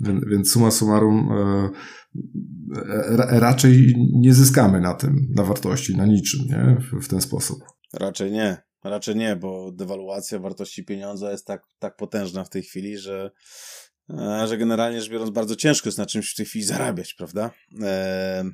więc 0.00 0.50
suma 0.50 0.70
summarum 0.70 1.28
raczej 3.28 3.94
nie 4.12 4.34
zyskamy 4.34 4.80
na 4.80 4.94
tym, 4.94 5.26
na 5.36 5.44
wartości, 5.44 5.96
na 5.96 6.06
niczym, 6.06 6.40
nie? 6.46 6.76
W, 7.00 7.08
ten 7.08 7.20
sposób. 7.20 7.58
Raczej 7.94 8.32
nie. 8.32 8.66
Raczej 8.84 9.16
nie, 9.16 9.36
bo 9.36 9.72
dewaluacja 9.72 10.38
wartości 10.38 10.84
pieniądza 10.84 11.30
jest 11.30 11.46
tak, 11.46 11.62
tak 11.78 11.96
potężna 11.96 12.44
w 12.44 12.50
tej 12.50 12.62
chwili, 12.62 12.98
że, 12.98 13.24
e, 13.24 13.30
że 14.46 14.58
generalnie 14.58 15.00
rzecz 15.00 15.10
biorąc 15.10 15.30
bardzo 15.30 15.56
ciężko 15.56 15.88
jest 15.88 15.98
na 15.98 16.06
czymś 16.06 16.32
w 16.32 16.36
tej 16.36 16.46
chwili 16.46 16.64
zarabiać, 16.64 17.14
prawda? 17.14 17.50
E, 17.82 18.44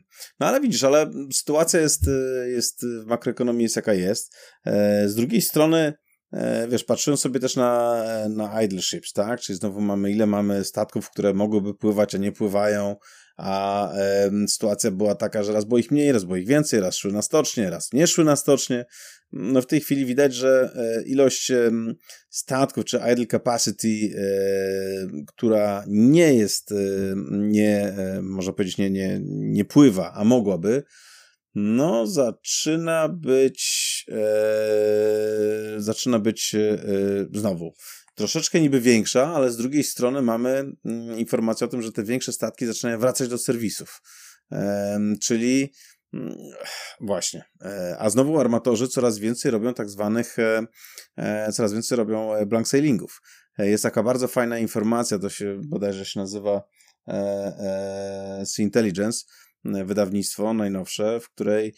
no 0.40 0.46
ale 0.46 0.60
widzisz, 0.60 0.84
ale 0.84 1.10
sytuacja 1.32 1.80
jest, 1.80 2.10
jest 2.46 2.86
w 2.86 3.06
makroekonomii 3.06 3.62
jest 3.62 3.76
jaka 3.76 3.94
jest. 3.94 4.36
E, 4.66 5.08
z 5.08 5.14
drugiej 5.14 5.42
strony 5.42 5.92
wiesz, 6.68 6.84
patrzyłem 6.84 7.16
sobie 7.16 7.40
też 7.40 7.56
na, 7.56 8.04
na 8.28 8.62
idle 8.62 8.82
ships, 8.82 9.12
tak? 9.12 9.40
Czyli 9.40 9.58
znowu 9.58 9.80
mamy, 9.80 10.10
ile 10.10 10.26
mamy 10.26 10.64
statków, 10.64 11.10
które 11.10 11.34
mogłyby 11.34 11.74
pływać, 11.74 12.14
a 12.14 12.18
nie 12.18 12.32
pływają, 12.32 12.96
a 13.36 13.88
e, 13.92 14.30
sytuacja 14.48 14.90
była 14.90 15.14
taka, 15.14 15.42
że 15.42 15.52
raz 15.52 15.64
było 15.64 15.78
ich 15.78 15.90
mniej, 15.90 16.12
raz 16.12 16.24
było 16.24 16.36
ich 16.36 16.46
więcej, 16.46 16.80
raz 16.80 16.96
szły 16.96 17.12
na 17.12 17.22
stocznie, 17.22 17.70
raz 17.70 17.92
nie 17.92 18.06
szły 18.06 18.24
na 18.24 18.36
stocznie. 18.36 18.84
No 19.32 19.62
w 19.62 19.66
tej 19.66 19.80
chwili 19.80 20.06
widać, 20.06 20.34
że 20.34 20.70
e, 20.76 21.02
ilość 21.02 21.52
statków, 22.30 22.84
czy 22.84 23.00
idle 23.12 23.26
capacity, 23.26 23.88
e, 23.88 25.24
która 25.26 25.84
nie 25.88 26.34
jest, 26.34 26.72
e, 26.72 26.76
nie, 27.30 27.94
można 28.22 28.52
powiedzieć, 28.52 28.78
nie, 28.78 28.90
nie, 28.90 29.20
nie 29.26 29.64
pływa, 29.64 30.12
a 30.12 30.24
mogłaby, 30.24 30.82
no 31.54 32.06
zaczyna 32.06 33.08
być 33.08 33.62
zaczyna 35.76 36.18
być 36.18 36.56
znowu 37.32 37.74
troszeczkę 38.14 38.60
niby 38.60 38.80
większa, 38.80 39.34
ale 39.34 39.50
z 39.50 39.56
drugiej 39.56 39.84
strony 39.84 40.22
mamy 40.22 40.72
mm, 40.84 41.18
informację 41.18 41.64
o 41.64 41.70
tym, 41.70 41.82
że 41.82 41.92
te 41.92 42.04
większe 42.04 42.32
statki 42.32 42.66
zaczynają 42.66 42.98
wracać 42.98 43.28
do 43.28 43.38
serwisów. 43.38 44.02
czyli 45.22 45.72
właśnie. 47.00 47.44
E, 47.60 47.96
a 47.98 48.10
znowu 48.10 48.40
armatorzy 48.40 48.88
coraz 48.88 49.18
więcej 49.18 49.50
robią 49.50 49.74
tak 49.74 49.88
zwanych, 49.90 50.38
e, 50.38 50.66
e, 51.16 51.52
coraz 51.52 51.72
więcej 51.72 51.98
robią 51.98 52.46
blank 52.46 52.68
sailingów. 52.68 53.20
Jest 53.58 53.82
taka 53.82 54.02
bardzo 54.02 54.28
fajna 54.28 54.58
informacja, 54.58 55.18
to 55.18 55.30
się 55.30 55.60
bodajże 55.64 56.04
się 56.04 56.20
nazywa 56.20 56.62
Sea 58.44 58.62
Intelligence, 58.64 59.24
wydawnictwo 59.64 60.54
najnowsze, 60.54 61.20
w 61.20 61.30
której 61.30 61.74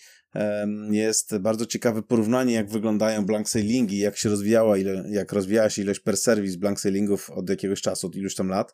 jest 0.91 1.39
bardzo 1.39 1.67
ciekawe 1.67 2.03
porównanie, 2.03 2.55
jak 2.55 2.71
wyglądają 2.71 3.27
blank 3.27 3.49
sailingi, 3.49 3.99
jak 3.99 4.17
się 4.17 4.29
rozwijała, 4.29 4.79
ile, 4.79 5.05
jak 5.11 5.33
rozwijała 5.33 5.71
się 5.71 5.83
ilość 5.83 6.01
per 6.01 6.17
service 6.17 6.59
blank 6.59 6.81
sailingów 6.81 7.31
od 7.31 7.51
jakiegoś 7.51 7.81
czasu, 7.81 8.07
od 8.07 8.17
iluś 8.17 8.35
tam 8.35 8.49
lat. 8.49 8.73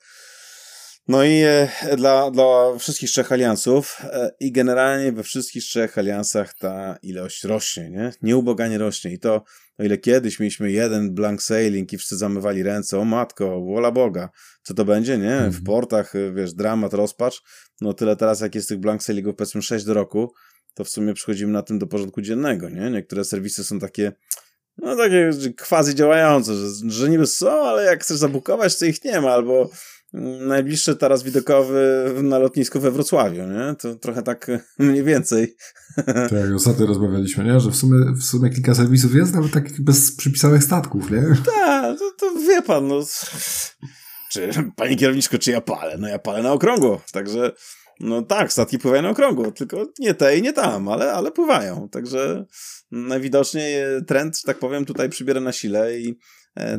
No 1.09 1.25
i 1.25 1.43
e, 1.43 1.69
dla, 1.97 2.31
dla 2.31 2.79
wszystkich 2.79 3.11
trzech 3.11 3.33
aliansów 3.33 3.99
e, 4.03 4.31
i 4.41 4.53
generalnie 4.53 5.13
we 5.13 5.23
wszystkich 5.23 5.65
trzech 5.65 5.99
aliansach 5.99 6.55
ta 6.55 6.99
ilość 7.03 7.45
rośnie, 7.45 7.91
nie? 7.91 8.13
Nieuboganie 8.23 8.79
rośnie 8.79 9.13
i 9.13 9.19
to, 9.19 9.45
o 9.79 9.85
ile 9.85 9.99
kiedyś 9.99 10.41
mieliśmy 10.41 10.71
jeden 10.71 11.15
blank 11.15 11.43
sailing 11.43 11.93
i 11.93 11.99
wszyscy 11.99 12.17
zamywali 12.17 12.63
ręce, 12.63 12.99
o 12.99 13.05
matko, 13.05 13.61
wola 13.61 13.91
Boga, 13.91 14.29
co 14.63 14.75
to 14.75 14.85
będzie, 14.85 15.19
nie? 15.19 15.37
W 15.37 15.45
mhm. 15.45 15.65
portach, 15.65 16.17
e, 16.17 16.33
wiesz, 16.33 16.55
dramat, 16.55 16.95
rozpacz, 16.95 17.43
no 17.81 17.93
tyle 17.93 18.17
teraz, 18.17 18.41
jak 18.41 18.55
jest 18.55 18.69
tych 18.69 18.79
blank 18.79 19.03
sailingów, 19.03 19.35
powiedzmy 19.37 19.63
6 19.63 19.85
do 19.85 19.95
roku, 19.95 20.35
to 20.75 20.85
w 20.85 20.89
sumie 20.89 21.15
przechodzimy 21.15 21.53
na 21.53 21.63
tym 21.63 21.79
do 21.79 21.87
porządku 21.87 22.21
dziennego, 22.23 22.69
nie? 22.69 22.91
Niektóre 22.91 23.25
serwisy 23.25 23.65
są 23.65 23.79
takie, 23.79 24.13
no 24.79 24.97
takie 24.97 25.31
quasi 25.69 25.95
działające, 25.95 26.55
że, 26.55 26.69
że 26.89 27.09
niby 27.09 27.27
są, 27.27 27.51
ale 27.51 27.85
jak 27.85 28.03
chcesz 28.03 28.17
zabukować, 28.17 28.79
to 28.79 28.87
ich 28.87 29.05
nie 29.05 29.21
ma, 29.21 29.31
albo 29.31 29.71
najbliższy 30.13 30.97
taras 30.97 31.23
widokowy 31.23 32.13
na 32.23 32.39
lotnisku 32.39 32.81
we 32.81 32.91
Wrocławiu, 32.91 33.43
nie? 33.47 33.75
To 33.79 33.95
trochę 33.95 34.23
tak 34.23 34.51
mniej 34.79 35.05
więcej. 35.05 35.55
Tak, 36.07 36.55
ostatnio 36.57 36.87
rozmawialiśmy, 36.87 37.45
nie? 37.45 37.61
Że 37.61 37.71
w 37.71 37.77
sumie, 37.77 38.13
w 38.13 38.23
sumie 38.23 38.51
kilka 38.51 38.75
serwisów 38.75 39.15
jest, 39.15 39.35
nawet 39.35 39.53
takich 39.53 39.81
bez 39.81 40.17
przypisanych 40.17 40.65
statków, 40.65 41.11
nie? 41.11 41.23
Tak, 41.47 41.99
to, 41.99 42.11
to 42.19 42.41
wie 42.41 42.63
pan, 42.63 42.89
no... 42.89 43.01
Czy, 44.31 44.51
panie 44.77 44.97
kierowniczko, 44.97 45.39
czy 45.39 45.51
ja 45.51 45.61
palę? 45.61 45.97
No 45.99 46.09
ja 46.09 46.19
palę 46.19 46.43
na 46.43 46.53
okrągło, 46.53 47.01
także... 47.13 47.53
No 48.01 48.23
tak, 48.23 48.53
statki 48.53 48.79
pływają 48.79 49.03
na 49.03 49.11
okrągło, 49.11 49.53
tylko 49.53 49.87
nie 49.99 50.15
te 50.15 50.39
i 50.39 50.43
nie 50.43 50.53
tam, 50.53 50.89
ale, 50.89 51.13
ale 51.13 51.31
pływają. 51.31 51.89
Także 51.89 52.45
najwidoczniej 52.91 53.75
trend, 54.07 54.39
że 54.39 54.43
tak 54.47 54.59
powiem, 54.59 54.85
tutaj 54.85 55.09
przybiera 55.09 55.41
na 55.41 55.53
sile 55.53 55.99
i 55.99 56.19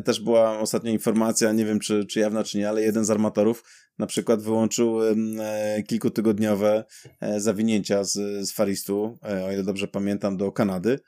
też 0.04 0.20
była 0.20 0.58
ostatnia 0.58 0.92
informacja, 0.92 1.52
nie 1.52 1.64
wiem 1.64 1.80
czy, 1.80 2.06
czy 2.06 2.20
jawna, 2.20 2.44
czy 2.44 2.58
nie, 2.58 2.68
ale 2.68 2.82
jeden 2.82 3.04
z 3.04 3.10
armatorów 3.10 3.64
na 3.98 4.06
przykład 4.06 4.42
wyłączył 4.42 4.98
e, 5.02 5.82
kilkutygodniowe 5.82 6.84
e, 7.20 7.40
zawinięcia 7.40 8.04
z, 8.04 8.12
z 8.48 8.52
Faristu, 8.52 9.18
o 9.46 9.52
ile 9.52 9.62
dobrze 9.62 9.88
pamiętam, 9.88 10.36
do 10.36 10.52
Kanady. 10.52 10.98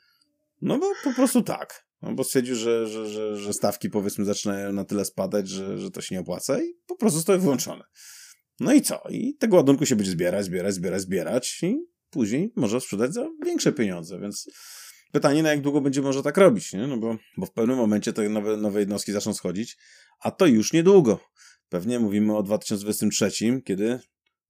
No 0.61 0.79
bo 0.79 0.85
po 1.03 1.13
prostu 1.13 1.41
tak. 1.41 1.85
No 2.01 2.13
bo 2.13 2.23
stwierdził, 2.23 2.55
że, 2.55 2.87
że, 2.87 3.09
że, 3.09 3.37
że 3.37 3.53
stawki 3.53 3.89
powiedzmy 3.89 4.25
zaczynają 4.25 4.73
na 4.73 4.85
tyle 4.85 5.05
spadać, 5.05 5.49
że, 5.49 5.77
że 5.77 5.91
to 5.91 6.01
się 6.01 6.15
nie 6.15 6.21
opłaca 6.21 6.61
i 6.61 6.73
po 6.87 6.95
prostu 6.95 7.17
zostały 7.17 7.39
wyłączone. 7.39 7.83
No 8.59 8.73
i 8.73 8.81
co? 8.81 9.01
I 9.09 9.35
tego 9.37 9.57
ładunku 9.57 9.85
się 9.85 9.95
będzie 9.95 10.11
zbierać, 10.11 10.45
zbierać, 10.45 10.73
zbierać, 10.73 11.01
zbierać 11.01 11.59
i 11.63 11.77
później 12.09 12.53
może 12.55 12.81
sprzedać 12.81 13.13
za 13.13 13.27
większe 13.45 13.71
pieniądze, 13.71 14.19
więc 14.19 14.49
pytanie, 15.15 15.43
na 15.43 15.49
jak 15.49 15.61
długo 15.61 15.81
będzie 15.81 16.01
można 16.01 16.21
tak 16.21 16.37
robić, 16.37 16.73
nie? 16.73 16.87
No 16.87 16.97
bo, 16.97 17.17
bo 17.37 17.45
w 17.45 17.51
pewnym 17.51 17.77
momencie 17.77 18.13
te 18.13 18.29
nowe, 18.29 18.57
nowe 18.57 18.79
jednostki 18.79 19.11
zaczną 19.11 19.33
schodzić, 19.33 19.77
a 20.19 20.31
to 20.31 20.45
już 20.45 20.73
niedługo. 20.73 21.19
Pewnie 21.69 21.99
mówimy 21.99 22.37
o 22.37 22.43
2023, 22.43 23.61
kiedy 23.65 23.99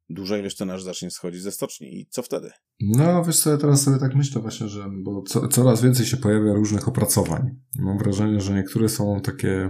duża 0.09 0.37
ilość 0.37 0.57
tonaży 0.57 0.83
zacznie 0.83 1.11
schodzić 1.11 1.41
ze 1.41 1.51
stoczni. 1.51 1.99
I 1.99 2.07
co 2.09 2.23
wtedy? 2.23 2.51
No, 2.79 3.23
wiesz 3.25 3.39
co, 3.39 3.51
ja 3.51 3.57
teraz 3.57 3.81
sobie 3.81 3.97
tak 3.97 4.15
myślę 4.15 4.41
właśnie, 4.41 4.67
że 4.67 4.89
bo 5.03 5.21
co, 5.21 5.47
coraz 5.47 5.81
więcej 5.81 6.05
się 6.05 6.17
pojawia 6.17 6.53
różnych 6.53 6.87
opracowań. 6.87 7.55
Mam 7.79 7.97
wrażenie, 7.97 8.41
że 8.41 8.53
niektóre 8.53 8.89
są 8.89 9.21
takie 9.21 9.69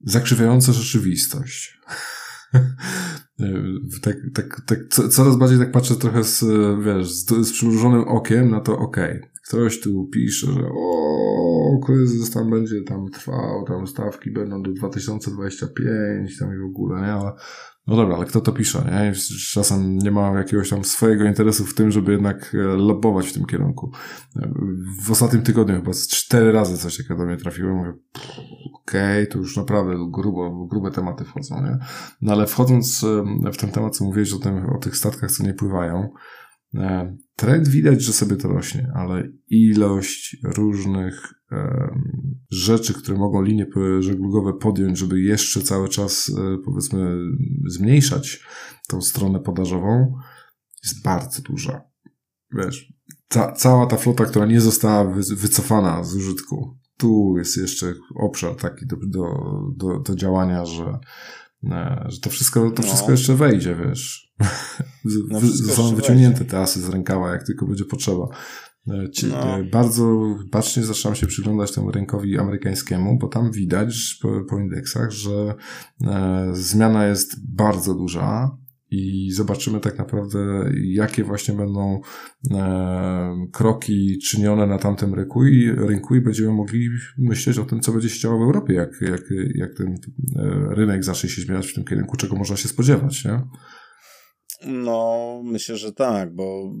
zakrzywiające 0.00 0.72
rzeczywistość. 0.72 1.78
tak, 4.02 4.16
tak, 4.34 4.60
tak, 4.66 4.78
coraz 5.10 5.36
bardziej 5.36 5.58
tak 5.58 5.72
patrzę 5.72 5.96
trochę 5.96 6.24
z, 6.24 6.44
wiesz, 6.84 7.10
z, 7.10 7.46
z 7.46 7.52
przymrużonym 7.52 8.08
okiem 8.08 8.50
na 8.50 8.60
to, 8.60 8.78
okej, 8.78 9.18
okay, 9.18 9.31
ktoś 9.48 9.80
tu 9.80 10.08
pisze, 10.12 10.46
że 10.52 10.68
o, 10.74 11.80
kryzys 11.86 12.30
tam 12.30 12.50
będzie 12.50 12.82
tam 12.82 13.10
trwał, 13.10 13.64
tam 13.64 13.86
stawki 13.86 14.30
będą 14.30 14.62
do 14.62 14.72
2025, 14.72 16.38
tam 16.38 16.54
i 16.54 16.58
w 16.58 16.64
ogóle, 16.64 17.00
nie, 17.00 17.12
ale 17.12 17.32
no 17.86 17.96
dobra, 17.96 18.16
ale 18.16 18.26
kto 18.26 18.40
to 18.40 18.52
pisze, 18.52 18.84
nie? 18.84 19.12
Czasem 19.52 19.98
nie 19.98 20.10
ma 20.10 20.30
jakiegoś 20.30 20.70
tam 20.70 20.84
swojego 20.84 21.24
interesu 21.24 21.64
w 21.64 21.74
tym, 21.74 21.90
żeby 21.90 22.12
jednak 22.12 22.54
e, 22.54 22.58
lobować 22.58 23.28
w 23.28 23.32
tym 23.32 23.46
kierunku. 23.46 23.92
W 25.00 25.10
ostatnim 25.10 25.42
tygodniu 25.42 25.74
chyba 25.74 25.92
cztery 25.92 26.52
razy 26.52 26.78
coś 26.78 26.96
takiego 26.96 27.16
do 27.16 27.26
mnie 27.26 27.36
trafiło. 27.36 27.74
Mówię, 27.74 27.92
okej, 28.74 29.22
okay, 29.22 29.26
to 29.26 29.38
już 29.38 29.56
naprawdę 29.56 29.94
grubo, 30.10 30.66
grube 30.66 30.90
tematy 30.90 31.24
wchodzą, 31.24 31.62
nie? 31.62 31.78
No 32.20 32.32
ale 32.32 32.46
wchodząc 32.46 33.04
w 33.52 33.56
ten 33.56 33.70
temat, 33.70 33.96
co 33.96 34.04
mówiłeś 34.04 34.32
o, 34.32 34.38
tym, 34.38 34.66
o 34.70 34.78
tych 34.78 34.96
statkach, 34.96 35.32
co 35.32 35.44
nie 35.44 35.54
pływają, 35.54 36.08
e, 36.74 37.16
trend 37.42 37.68
widać, 37.68 38.02
że 38.02 38.12
sobie 38.12 38.36
to 38.36 38.48
rośnie, 38.48 38.92
ale 38.94 39.28
ilość 39.48 40.36
różnych 40.44 41.34
rzeczy, 42.50 42.94
które 42.94 43.18
mogą 43.18 43.42
linie 43.42 43.66
żeglugowe 44.00 44.52
podjąć, 44.52 44.98
żeby 44.98 45.20
jeszcze 45.20 45.62
cały 45.62 45.88
czas, 45.88 46.32
e, 46.38 46.58
powiedzmy, 46.64 47.18
zmniejszać 47.66 48.44
tą 48.88 49.02
stronę 49.02 49.40
podażową, 49.40 50.14
jest 50.84 51.02
bardzo 51.02 51.42
duża. 51.42 51.80
Wiesz, 52.54 52.92
ca 53.28 53.52
cała 53.52 53.86
ta 53.86 53.96
flota, 53.96 54.24
która 54.24 54.46
nie 54.46 54.60
została 54.60 55.04
wy 55.04 55.36
wycofana 55.36 56.04
z 56.04 56.14
użytku, 56.14 56.78
tu 56.96 57.34
jest 57.38 57.56
jeszcze 57.56 57.94
obszar 58.14 58.56
taki 58.56 58.86
do, 58.86 58.96
do, 59.06 59.26
do, 59.76 60.00
do 60.00 60.16
działania, 60.16 60.64
że, 60.64 60.98
e, 61.64 62.06
że 62.08 62.20
to 62.20 62.30
wszystko, 62.30 62.70
to 62.70 62.82
wszystko 62.82 63.06
no. 63.06 63.12
jeszcze 63.12 63.34
wejdzie, 63.34 63.76
wiesz. 63.86 64.31
No, 65.04 65.40
Zostaną 65.40 65.94
wyciągnięte 65.94 66.44
te 66.44 66.58
asy 66.58 66.80
z 66.80 66.88
rękawa, 66.88 67.32
jak 67.32 67.46
tylko 67.46 67.66
będzie 67.66 67.84
potrzeba. 67.84 68.28
E, 68.88 69.08
no. 69.28 69.58
E, 69.58 69.64
bardzo 69.64 70.36
bacznie 70.52 70.82
zaczynam 70.82 71.14
się 71.14 71.26
przyglądać 71.26 71.72
temu 71.72 71.90
rynkowi 71.90 72.38
amerykańskiemu, 72.38 73.18
bo 73.18 73.28
tam 73.28 73.52
widać 73.52 74.18
po, 74.22 74.44
po 74.50 74.58
indeksach, 74.58 75.10
że 75.10 75.54
e, 76.06 76.50
zmiana 76.52 77.06
jest 77.06 77.54
bardzo 77.54 77.94
duża 77.94 78.56
i 78.92 79.30
zobaczymy 79.32 79.80
tak 79.80 79.98
naprawdę, 79.98 80.70
jakie 80.84 81.24
właśnie 81.24 81.54
będą 81.54 82.00
e, 82.50 83.46
kroki 83.52 84.18
czynione 84.18 84.66
na 84.66 84.78
tamtym 84.78 85.14
rynku 85.14 85.46
i, 85.46 85.70
rynku 85.70 86.14
i 86.14 86.20
będziemy 86.20 86.52
mogli 86.52 86.88
myśleć 87.18 87.58
o 87.58 87.64
tym, 87.64 87.80
co 87.80 87.92
będzie 87.92 88.08
się 88.08 88.20
działo 88.20 88.38
w 88.38 88.42
Europie, 88.42 88.74
jak, 88.74 89.00
jak, 89.00 89.22
jak 89.54 89.74
ten 89.74 89.88
e, 89.88 90.74
rynek 90.74 91.04
zacznie 91.04 91.30
się 91.30 91.42
zmieniać 91.42 91.66
w 91.66 91.74
tym 91.74 91.84
kierunku, 91.84 92.16
czego 92.16 92.36
można 92.36 92.56
się 92.56 92.68
spodziewać, 92.68 93.24
nie? 93.24 93.40
No, 94.66 95.40
myślę, 95.44 95.76
że 95.76 95.92
tak, 95.92 96.34
bo 96.34 96.74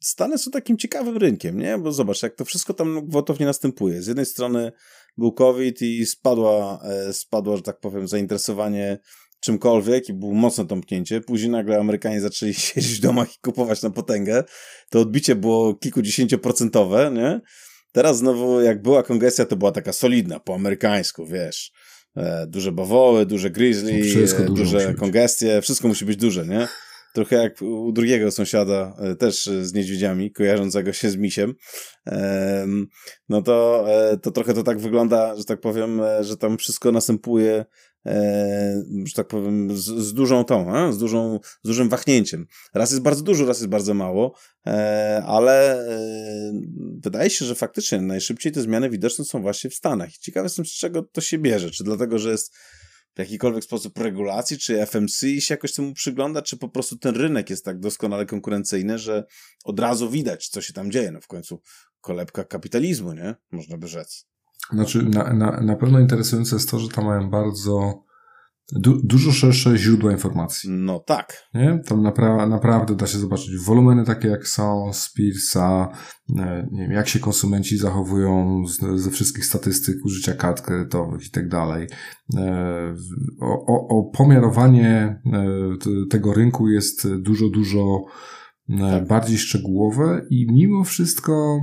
Stany 0.00 0.38
są 0.38 0.50
takim 0.50 0.78
ciekawym 0.78 1.16
rynkiem, 1.16 1.58
nie? 1.58 1.78
Bo 1.78 1.92
zobacz, 1.92 2.22
jak 2.22 2.34
to 2.34 2.44
wszystko 2.44 2.74
tam 2.74 3.08
gwałtownie 3.08 3.46
następuje. 3.46 4.02
Z 4.02 4.06
jednej 4.06 4.26
strony 4.26 4.72
był 5.16 5.32
COVID 5.32 5.82
i 5.82 6.06
spadła, 6.06 6.80
e, 6.84 7.12
spadło, 7.12 7.56
że 7.56 7.62
tak 7.62 7.80
powiem, 7.80 8.08
zainteresowanie 8.08 8.98
czymkolwiek 9.40 10.08
i 10.08 10.12
było 10.12 10.34
mocne 10.34 10.66
tąpnięcie. 10.66 11.20
Później 11.20 11.50
nagle 11.50 11.78
Amerykanie 11.78 12.20
zaczęli 12.20 12.54
siedzieć 12.64 12.98
w 12.98 13.00
domach 13.00 13.34
i 13.34 13.38
kupować 13.40 13.82
na 13.82 13.90
potęgę. 13.90 14.44
To 14.90 15.00
odbicie 15.00 15.34
było 15.34 15.74
kilkudziesięcioprocentowe, 15.74 17.10
nie? 17.14 17.40
Teraz 17.92 18.18
znowu, 18.18 18.60
jak 18.60 18.82
była 18.82 19.02
kongestia, 19.02 19.44
to 19.44 19.56
była 19.56 19.72
taka 19.72 19.92
solidna, 19.92 20.40
po 20.40 20.54
amerykańsku, 20.54 21.26
wiesz. 21.26 21.72
E, 22.18 22.46
duże 22.46 22.72
bawoły, 22.72 23.26
duże 23.26 23.50
grizzly, 23.50 24.02
e, 24.38 24.44
duże 24.44 24.94
kongestie, 24.94 25.62
wszystko 25.62 25.88
musi 25.88 26.04
być 26.04 26.16
duże, 26.16 26.46
nie? 26.46 26.68
trochę 27.14 27.36
jak 27.36 27.62
u 27.62 27.92
drugiego 27.92 28.30
sąsiada, 28.30 28.96
e, 28.98 29.14
też 29.14 29.44
z 29.62 29.74
niedźwiedziami, 29.74 30.32
kojarzącego 30.32 30.92
się 30.92 31.10
z 31.10 31.16
misiem, 31.16 31.54
no 33.28 33.42
to, 33.42 33.86
to 34.22 34.30
trochę 34.30 34.54
to 34.54 34.62
tak 34.62 34.78
wygląda, 34.78 35.36
że 35.36 35.44
tak 35.44 35.60
powiem, 35.60 36.00
że 36.20 36.36
tam 36.36 36.58
wszystko 36.58 36.92
następuje 36.92 37.64
że 39.04 39.14
tak 39.14 39.28
powiem, 39.28 39.76
z, 39.76 39.84
z 39.84 40.14
dużą 40.14 40.44
tą, 40.44 40.92
z, 40.92 40.98
dużą, 40.98 41.40
z 41.64 41.68
dużym 41.68 41.88
wahnięciem. 41.88 42.46
Raz 42.74 42.90
jest 42.90 43.02
bardzo 43.02 43.22
dużo, 43.22 43.46
raz 43.46 43.58
jest 43.58 43.70
bardzo 43.70 43.94
mało, 43.94 44.34
ale 45.26 45.84
wydaje 47.00 47.30
się, 47.30 47.44
że 47.44 47.54
faktycznie 47.54 48.00
najszybciej 48.00 48.52
te 48.52 48.60
zmiany 48.60 48.90
widoczne 48.90 49.24
są 49.24 49.42
właśnie 49.42 49.70
w 49.70 49.74
Stanach. 49.74 50.14
I 50.14 50.18
ciekawe 50.18 50.46
jestem, 50.46 50.66
z 50.66 50.72
czego 50.72 51.02
to 51.02 51.20
się 51.20 51.38
bierze. 51.38 51.70
Czy 51.70 51.84
dlatego, 51.84 52.18
że 52.18 52.30
jest 52.30 52.54
w 53.16 53.18
jakikolwiek 53.18 53.64
sposób 53.64 53.98
regulacji, 53.98 54.58
czy 54.58 54.86
FMC 54.86 55.20
się 55.40 55.54
jakoś 55.54 55.72
temu 55.72 55.94
przygląda, 55.94 56.42
czy 56.42 56.56
po 56.56 56.68
prostu 56.68 56.98
ten 56.98 57.16
rynek 57.16 57.50
jest 57.50 57.64
tak 57.64 57.80
doskonale 57.80 58.26
konkurencyjny, 58.26 58.98
że 58.98 59.24
od 59.64 59.80
razu 59.80 60.10
widać, 60.10 60.48
co 60.48 60.62
się 60.62 60.72
tam 60.72 60.90
dzieje. 60.90 61.12
No 61.12 61.20
w 61.20 61.26
końcu 61.26 61.60
kolebka 62.00 62.44
kapitalizmu, 62.44 63.12
nie? 63.12 63.34
Można 63.50 63.78
by 63.78 63.88
rzec. 63.88 64.26
Znaczy, 64.72 65.02
na, 65.02 65.32
na, 65.32 65.60
na 65.60 65.76
pewno 65.76 66.00
interesujące 66.00 66.56
jest 66.56 66.70
to, 66.70 66.78
że 66.78 66.88
tam 66.88 67.04
mają 67.04 67.30
bardzo 67.30 68.08
Du 68.72 69.00
dużo 69.04 69.32
szersze 69.32 69.78
źródła 69.78 70.12
informacji. 70.12 70.70
No 70.70 70.98
tak. 70.98 71.32
Nie? 71.54 71.80
Tam 71.86 72.02
napra 72.02 72.46
naprawdę 72.46 72.96
da 72.96 73.06
się 73.06 73.18
zobaczyć 73.18 73.64
wolumeny 73.64 74.04
takie 74.04 74.28
jak 74.28 74.46
są 74.48 74.92
z 74.92 75.12
Pearsa, 75.12 75.88
e, 76.38 76.68
nie 76.72 76.82
wiem, 76.82 76.92
jak 76.92 77.08
się 77.08 77.18
konsumenci 77.18 77.78
zachowują 77.78 78.62
z, 78.66 79.00
ze 79.00 79.10
wszystkich 79.10 79.44
statystyk 79.44 79.96
użycia 80.04 80.34
kart 80.34 80.60
kredytowych 80.60 81.26
i 81.26 81.30
tak 81.30 81.48
dalej. 81.48 81.86
E, 82.36 82.94
o, 83.40 83.66
o, 83.66 83.98
o 83.98 84.10
pomiarowanie 84.10 85.20
e, 85.26 86.06
tego 86.10 86.34
rynku 86.34 86.68
jest 86.68 87.08
dużo, 87.16 87.48
dużo 87.48 88.04
tak. 88.78 89.06
bardziej 89.06 89.38
szczegółowe 89.38 90.26
i 90.30 90.46
mimo 90.52 90.84
wszystko 90.84 91.60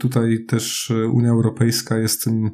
tutaj 0.00 0.44
też 0.48 0.92
Unia 1.12 1.30
Europejska 1.30 1.98
jest 1.98 2.24
tym 2.24 2.50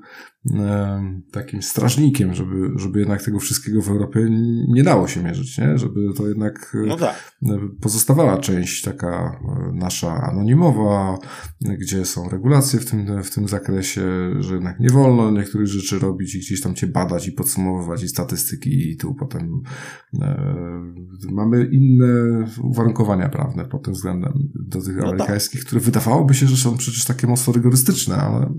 takim 1.33 1.63
strażnikiem, 1.63 2.35
żeby, 2.35 2.71
żeby 2.77 2.99
jednak 2.99 3.23
tego 3.23 3.39
wszystkiego 3.39 3.83
w 3.83 3.89
Europie 3.89 4.29
nie 4.69 4.83
dało 4.83 5.09
się 5.09 5.23
mierzyć, 5.23 5.59
nie? 5.59 5.79
Żeby 5.79 6.01
to 6.17 6.29
jednak 6.29 6.77
no 6.87 6.97
tak. 6.97 7.33
pozostawała 7.81 8.39
część 8.39 8.83
taka 8.83 9.09
e, 9.09 9.73
nasza 9.73 10.15
anonimowa, 10.15 11.19
gdzie 11.61 12.05
są 12.05 12.29
regulacje 12.29 12.81
w 12.81 12.91
tym, 12.91 13.23
w 13.23 13.31
tym 13.31 13.49
zakresie, 13.49 14.03
że 14.39 14.55
jednak 14.55 14.81
nie 14.81 14.89
wolno 14.89 15.31
niektórych 15.31 15.67
rzeczy 15.67 15.99
robić 15.99 16.35
i 16.35 16.39
gdzieś 16.39 16.61
tam 16.61 16.75
cię 16.75 16.87
badać 16.87 17.29
i 17.29 17.33
podsumowywać 17.33 18.03
i 18.03 18.09
statystyki 18.09 18.91
i 18.91 18.97
tu 18.97 19.15
potem 19.15 19.63
e, 20.21 20.63
mamy 21.31 21.69
inne 21.73 22.45
uwarunkowania 22.63 23.29
prawne 23.29 23.65
pod 23.65 23.85
tym 23.85 23.95
względem 23.95 24.33
do 24.55 24.83
tych 24.83 24.97
no 24.97 25.03
tak. 25.03 25.13
amerykańskich, 25.13 25.61
tak. 25.61 25.67
które 25.67 25.81
wydawałoby 25.81 26.35
się, 26.35 26.47
że 26.47 26.57
są 26.57 26.77
przecież 26.77 27.05
takie 27.05 27.27
mocno 27.27 27.53
rygorystyczne, 27.53 28.17
ale 28.17 28.53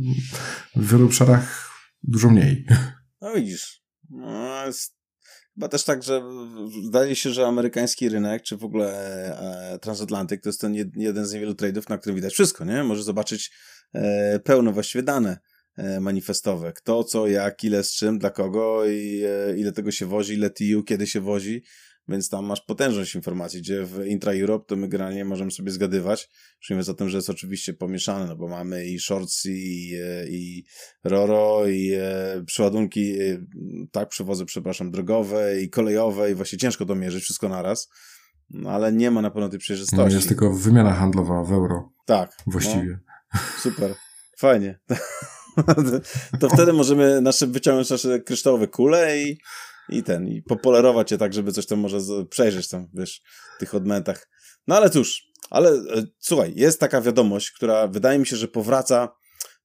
w 0.75 0.91
wielu 0.91 1.05
obszarach 1.05 1.69
dużo 2.03 2.29
mniej. 2.29 2.65
No 3.21 3.33
widzisz. 3.33 3.83
No, 4.09 4.65
jest 4.65 4.99
chyba 5.53 5.67
też 5.67 5.83
tak, 5.83 6.03
że 6.03 6.23
zdaje 6.87 7.15
się, 7.15 7.29
że 7.29 7.47
amerykański 7.47 8.09
rynek, 8.09 8.43
czy 8.43 8.57
w 8.57 8.63
ogóle 8.63 8.91
e, 9.73 9.79
transatlantyk, 9.79 10.41
to 10.41 10.49
jest 10.49 10.61
ten 10.61 10.75
jeden 10.95 11.25
z 11.25 11.33
niewielu 11.33 11.55
tradeów, 11.55 11.89
na 11.89 11.97
którym 11.97 12.15
widać 12.15 12.33
wszystko, 12.33 12.65
nie? 12.65 12.83
Możesz 12.83 13.03
zobaczyć 13.03 13.51
e, 13.93 14.39
pełno 14.39 14.71
właściwie 14.71 15.03
dane 15.03 15.39
e, 15.77 15.99
manifestowe. 15.99 16.73
Kto, 16.73 17.03
co, 17.03 17.27
jak, 17.27 17.63
ile, 17.63 17.83
z 17.83 17.91
czym, 17.91 18.19
dla 18.19 18.29
kogo 18.29 18.85
i 18.85 19.23
e, 19.25 19.57
ile 19.57 19.71
tego 19.71 19.91
się 19.91 20.05
wozi, 20.05 20.33
ile 20.33 20.49
TU, 20.49 20.83
kiedy 20.83 21.07
się 21.07 21.21
wozi 21.21 21.63
więc 22.09 22.29
tam 22.29 22.45
masz 22.45 22.61
potężność 22.61 23.15
informacji, 23.15 23.61
gdzie 23.61 23.85
w 23.85 24.05
Intra-Europe 24.05 24.65
to 24.67 24.75
my 24.75 24.87
generalnie 24.87 25.25
możemy 25.25 25.51
sobie 25.51 25.71
zgadywać, 25.71 26.29
już 26.61 26.69
nie 26.69 26.75
mówiąc 26.75 26.89
o 26.89 26.93
tym, 26.93 27.09
że 27.09 27.17
jest 27.17 27.29
oczywiście 27.29 27.73
pomieszane, 27.73 28.25
no 28.25 28.35
bo 28.35 28.47
mamy 28.47 28.85
i 28.85 28.99
shortsy, 28.99 29.51
i, 29.51 29.95
e, 30.03 30.27
i 30.27 30.63
roro, 31.03 31.67
i 31.67 31.93
e, 31.93 32.43
przeładunki, 32.45 33.21
e, 33.21 33.45
tak, 33.91 34.09
przewozy, 34.09 34.45
przepraszam, 34.45 34.91
drogowe 34.91 35.61
i 35.61 35.69
kolejowe 35.69 36.31
i 36.31 36.35
właśnie 36.35 36.57
ciężko 36.57 36.85
to 36.85 36.95
mierzyć 36.95 37.23
wszystko 37.23 37.49
naraz, 37.49 37.89
no 38.49 38.69
ale 38.69 38.93
nie 38.93 39.11
ma 39.11 39.21
na 39.21 39.31
pewno 39.31 39.49
tej 39.49 39.59
przejrzystości. 39.59 40.09
No 40.09 40.15
jest 40.15 40.27
tylko 40.27 40.53
wymiana 40.53 40.93
handlowa 40.93 41.43
w 41.43 41.51
euro. 41.51 41.91
Tak. 42.05 42.37
Właściwie. 42.47 42.99
No, 43.33 43.39
super. 43.63 43.95
fajnie. 44.37 44.79
to 46.39 46.49
wtedy 46.49 46.73
możemy 46.73 47.21
nasze, 47.21 47.47
wyciągnąć 47.47 47.89
nasze 47.89 48.19
kryształowe 48.19 48.67
kule 48.67 49.19
i, 49.19 49.37
i 49.89 50.03
ten, 50.03 50.27
i 50.27 50.41
popolerować 50.41 51.11
je 51.11 51.17
tak, 51.17 51.33
żeby 51.33 51.51
coś 51.51 51.65
tam 51.65 51.79
może 51.79 51.99
przejrzeć 52.29 52.69
tam, 52.69 52.87
wiesz, 52.93 53.21
w 53.55 53.59
tych 53.59 53.75
odmętach. 53.75 54.29
No 54.67 54.75
ale 54.75 54.89
cóż, 54.89 55.23
ale 55.49 55.69
e, 55.69 56.03
słuchaj, 56.19 56.53
jest 56.55 56.79
taka 56.79 57.01
wiadomość, 57.01 57.51
która 57.51 57.87
wydaje 57.87 58.19
mi 58.19 58.27
się, 58.27 58.35
że 58.35 58.47
powraca 58.47 59.09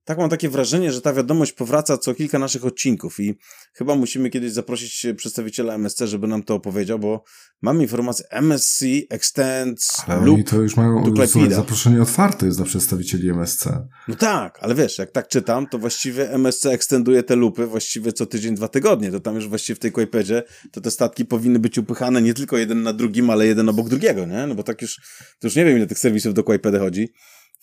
tak 0.04 0.18
mam 0.18 0.30
takie 0.30 0.48
wrażenie, 0.48 0.92
że 0.92 1.00
ta 1.00 1.12
wiadomość 1.12 1.52
powraca 1.52 1.98
co 1.98 2.14
kilka 2.14 2.38
naszych 2.38 2.64
odcinków 2.64 3.20
i 3.20 3.38
chyba 3.74 3.94
musimy 3.94 4.30
kiedyś 4.30 4.52
zaprosić 4.52 5.06
przedstawiciela 5.16 5.74
MSC, 5.74 5.98
żeby 6.06 6.26
nam 6.26 6.42
to 6.42 6.54
opowiedział, 6.54 6.98
bo 6.98 7.24
mamy 7.62 7.82
informację 7.82 8.26
MSC 8.30 8.84
extends 9.10 10.02
ale 10.06 10.20
loop 10.20 10.34
oni 10.34 10.44
to 10.44 10.56
już 10.56 10.76
mają 10.76 11.04
słuchaj, 11.26 11.52
zaproszenie 11.52 12.02
otwarte 12.02 12.46
jest 12.46 12.58
dla 12.58 12.66
przedstawicieli 12.66 13.30
MSC. 13.30 13.66
No 14.08 14.14
tak, 14.14 14.58
ale 14.60 14.74
wiesz, 14.74 14.98
jak 14.98 15.10
tak 15.10 15.28
czytam, 15.28 15.66
to 15.66 15.78
właściwie 15.78 16.30
MSC 16.30 16.66
extenduje 16.66 17.22
te 17.22 17.36
lupy 17.36 17.66
właściwie 17.66 18.12
co 18.12 18.26
tydzień, 18.26 18.54
dwa 18.54 18.68
tygodnie, 18.68 19.10
to 19.10 19.20
tam 19.20 19.34
już 19.34 19.48
właściwie 19.48 19.76
w 19.76 19.78
tej 19.78 19.92
Quapedzie 19.92 20.42
to 20.72 20.80
te 20.80 20.90
statki 20.90 21.24
powinny 21.24 21.58
być 21.58 21.78
upychane 21.78 22.22
nie 22.22 22.34
tylko 22.34 22.58
jeden 22.58 22.82
na 22.82 22.92
drugim, 22.92 23.30
ale 23.30 23.46
jeden 23.46 23.68
obok 23.68 23.88
drugiego, 23.88 24.26
nie? 24.26 24.46
No 24.46 24.54
bo 24.54 24.62
tak 24.62 24.82
już, 24.82 25.00
to 25.38 25.46
już 25.46 25.56
nie 25.56 25.64
wiem 25.64 25.76
ile 25.76 25.86
tych 25.86 25.98
serwisów 25.98 26.34
do 26.34 26.44
Quapedy 26.44 26.78
chodzi. 26.78 27.12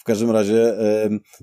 W 0.02 0.04
każdym 0.04 0.32
razie 0.32 0.74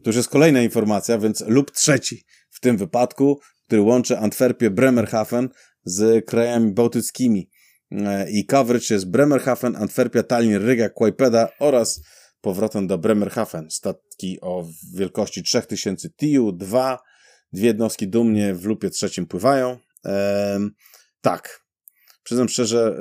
to 0.03 0.11
już 0.11 0.17
jest 0.17 0.29
kolejna 0.29 0.63
informacja, 0.63 1.19
więc 1.19 1.45
lub 1.47 1.71
trzeci 1.71 2.25
w 2.51 2.61
tym 2.61 2.77
wypadku, 2.77 3.41
który 3.67 3.83
łączy 3.83 4.19
Antwerpię, 4.19 4.71
Bremerhaven 4.71 5.49
z 5.85 6.27
krajami 6.27 6.73
bałtyckimi. 6.73 7.51
E, 7.93 8.31
I 8.31 8.47
coverage 8.47 8.95
jest 8.95 9.11
Bremerhaven, 9.11 9.77
Antwerpia, 9.77 10.23
Tallinn, 10.23 10.59
Riga, 10.59 10.89
Kłajpeda 10.89 11.49
oraz 11.61 12.01
powrotem 12.41 12.87
do 12.87 12.99
Bremerhaven. 12.99 13.71
Statki 13.71 14.41
o 14.41 14.69
wielkości 14.95 15.43
3000 15.43 16.11
TIU, 16.11 16.53
dwa, 16.53 16.99
dwie 17.53 17.67
jednostki 17.67 18.09
dumnie 18.09 18.55
w 18.55 18.65
lupie 18.65 18.91
trzecim 18.91 19.27
pływają. 19.27 19.79
Tak, 21.21 21.61
Przyznam 22.23 22.49
szczerze, 22.49 22.99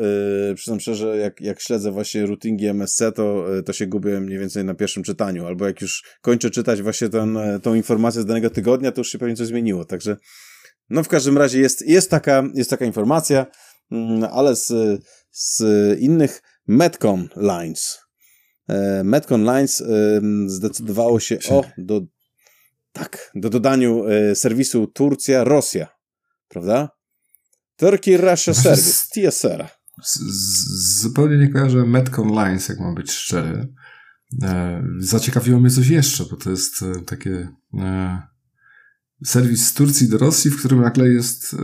yy, 0.49 0.55
przyznam 0.55 0.79
szczerze 0.79 1.17
jak, 1.17 1.41
jak 1.41 1.61
śledzę 1.61 1.91
właśnie 1.91 2.25
routingi 2.25 2.67
MSC, 2.67 3.01
to, 3.15 3.53
yy, 3.53 3.63
to 3.63 3.73
się 3.73 3.87
gubię 3.87 4.19
mniej 4.19 4.39
więcej 4.39 4.65
na 4.65 4.73
pierwszym 4.73 5.03
czytaniu, 5.03 5.45
albo 5.45 5.67
jak 5.67 5.81
już 5.81 6.03
kończę 6.21 6.49
czytać 6.49 6.81
właśnie 6.81 7.09
ten, 7.09 7.35
yy, 7.35 7.59
tą 7.59 7.75
informację 7.75 8.21
z 8.21 8.25
danego 8.25 8.49
tygodnia, 8.49 8.91
to 8.91 9.01
już 9.01 9.09
się 9.09 9.17
pewnie 9.17 9.35
coś 9.35 9.47
zmieniło, 9.47 9.85
także 9.85 10.17
no 10.89 11.03
w 11.03 11.07
każdym 11.07 11.37
razie 11.37 11.59
jest, 11.59 11.87
jest, 11.87 12.09
taka, 12.11 12.43
jest 12.53 12.69
taka 12.69 12.85
informacja, 12.85 13.45
yy, 13.91 14.27
ale 14.31 14.55
z, 14.55 14.73
z 15.31 15.63
innych 15.99 16.41
Metcon 16.67 17.29
Lines. 17.35 17.99
Yy, 18.69 18.75
Metcon 19.03 19.43
Lines 19.43 19.79
yy, 19.79 20.49
zdecydowało 20.49 21.19
się 21.19 21.39
o 21.49 21.63
do, 21.77 22.01
tak, 22.91 23.31
do 23.35 23.49
dodaniu 23.49 24.03
serwisu 24.33 24.87
Turcja-Rosja, 24.87 25.87
prawda? 26.47 26.96
Turkey 27.77 28.17
Russia 28.17 28.53
znaczy, 28.53 28.81
Service, 28.81 29.03
TSR. 29.13 29.67
zupełnie 31.01 31.37
nie 31.37 31.49
kojarzę 31.49 31.85
Metcon 31.85 32.27
Lines, 32.27 32.69
jak 32.69 32.79
mam 32.79 32.95
być 32.95 33.11
szczery. 33.11 33.73
E, 34.43 34.83
zaciekawiło 34.99 35.59
mnie 35.59 35.69
coś 35.69 35.87
jeszcze, 35.87 36.25
bo 36.31 36.37
to 36.37 36.49
jest 36.49 36.81
e, 36.81 37.01
takie 37.01 37.49
e, 37.73 38.21
serwis 39.25 39.67
z 39.67 39.73
Turcji 39.73 40.09
do 40.09 40.17
Rosji, 40.17 40.51
w 40.51 40.59
którym 40.59 40.81
nagle 40.81 41.09
jest 41.09 41.53
e, 41.53 41.57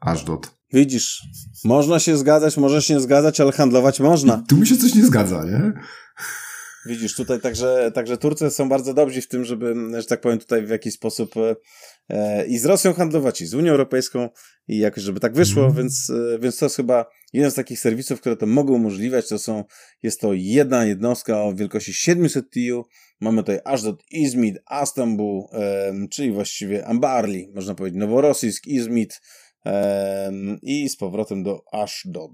Ashdod. 0.00 0.60
Widzisz, 0.72 1.22
można 1.64 1.98
się 1.98 2.16
zgadzać, 2.16 2.56
może 2.56 2.82
się 2.82 2.94
nie 2.94 3.00
zgadzać, 3.00 3.40
ale 3.40 3.52
handlować 3.52 4.00
można. 4.00 4.42
I 4.44 4.46
tu 4.46 4.56
mi 4.56 4.66
się 4.66 4.76
coś 4.76 4.94
nie 4.94 5.06
zgadza, 5.06 5.44
nie? 5.44 5.72
Widzisz, 6.86 7.14
tutaj 7.14 7.40
także, 7.40 7.90
także 7.94 8.18
Turcy 8.18 8.50
są 8.50 8.68
bardzo 8.68 8.94
dobrzy 8.94 9.22
w 9.22 9.28
tym, 9.28 9.44
żeby, 9.44 9.74
że 9.98 10.04
tak 10.06 10.20
powiem, 10.20 10.38
tutaj 10.38 10.66
w 10.66 10.68
jakiś 10.68 10.94
sposób 10.94 11.34
e, 12.08 12.46
i 12.46 12.58
z 12.58 12.64
Rosją 12.64 12.92
handlować, 12.92 13.40
i 13.40 13.46
z 13.46 13.54
Unią 13.54 13.72
Europejską, 13.72 14.28
i 14.68 14.78
jakoś, 14.78 15.02
żeby 15.02 15.20
tak 15.20 15.34
wyszło, 15.34 15.62
mm. 15.62 15.76
więc, 15.76 16.10
e, 16.10 16.38
więc 16.38 16.58
to 16.58 16.66
jest 16.66 16.76
chyba 16.76 17.06
jeden 17.32 17.50
z 17.50 17.54
takich 17.54 17.80
serwisów, 17.80 18.20
które 18.20 18.36
to 18.36 18.46
mogą 18.46 18.74
umożliwiać. 18.74 19.28
To 19.28 19.38
są, 19.38 19.64
jest 20.02 20.20
to 20.20 20.32
jedna 20.32 20.84
jednostka 20.84 21.42
o 21.42 21.54
wielkości 21.54 21.94
700 21.94 22.50
TU. 22.50 22.84
Mamy 23.20 23.42
tutaj 23.42 23.58
aż 23.64 23.82
do 23.82 23.96
Izmit, 24.10 24.58
Astanbul, 24.66 25.44
e, 25.52 25.92
czyli 26.10 26.32
właściwie 26.32 26.86
Ambarli, 26.86 27.52
można 27.54 27.74
powiedzieć, 27.74 28.00
Noworossisk, 28.00 28.66
Izmit 28.66 29.20
e, 29.66 30.32
i 30.62 30.88
z 30.88 30.96
powrotem 30.96 31.42
do 31.42 31.62
Ashdod. 31.72 32.32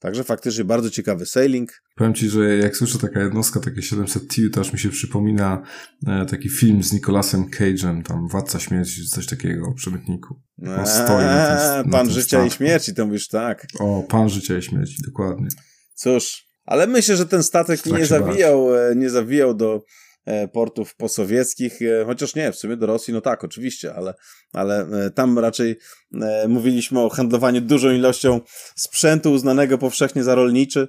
Także 0.00 0.24
faktycznie 0.24 0.64
bardzo 0.64 0.90
ciekawy 0.90 1.26
sailing. 1.26 1.82
Powiem 1.96 2.14
Ci, 2.14 2.28
że 2.28 2.56
jak 2.56 2.76
słyszę 2.76 2.98
taka 2.98 3.20
jednostka, 3.20 3.60
takie 3.60 3.82
700 3.82 4.28
TU, 4.34 4.50
to 4.52 4.60
aż 4.60 4.72
mi 4.72 4.78
się 4.78 4.88
przypomina 4.88 5.62
e, 6.06 6.26
taki 6.26 6.48
film 6.48 6.82
z 6.82 6.92
Nicolasem 6.92 7.44
Cage'em, 7.50 8.02
tam 8.02 8.28
Władca 8.28 8.58
Śmierci, 8.60 9.02
czy 9.02 9.08
coś 9.08 9.26
takiego 9.26 9.68
o 9.68 9.74
przemytniku. 9.74 10.40
On 10.78 10.86
stoi 10.86 11.24
na 11.24 11.82
tym, 11.82 11.92
Pan 11.92 12.10
Życia 12.10 12.46
i 12.46 12.50
Śmierci, 12.50 12.94
to 12.94 13.06
mówisz 13.06 13.28
tak. 13.28 13.66
O, 13.78 14.02
Pan 14.02 14.28
Życia 14.28 14.58
i 14.58 14.62
Śmierci, 14.62 14.96
dokładnie. 15.06 15.48
Cóż, 15.94 16.46
ale 16.64 16.86
myślę, 16.86 17.16
że 17.16 17.26
ten 17.26 17.42
statek 17.42 17.86
nie 17.86 18.06
zawijał, 18.06 18.76
e, 18.76 18.96
nie 18.96 19.10
zawijał 19.10 19.54
do 19.54 19.84
portów 20.52 20.96
posowieckich, 20.96 21.82
e, 21.82 22.04
chociaż 22.04 22.34
nie, 22.34 22.52
w 22.52 22.56
sumie 22.56 22.76
do 22.76 22.86
Rosji, 22.86 23.14
no 23.14 23.20
tak, 23.20 23.44
oczywiście, 23.44 23.94
ale, 23.94 24.14
ale 24.52 24.80
e, 24.80 25.10
tam 25.10 25.38
raczej 25.38 25.76
mówiliśmy 26.48 27.00
o 27.00 27.08
handlowaniu 27.08 27.60
dużą 27.60 27.90
ilością 27.90 28.40
sprzętu 28.76 29.32
uznanego 29.32 29.78
powszechnie 29.78 30.24
za 30.24 30.34
rolniczy 30.34 30.88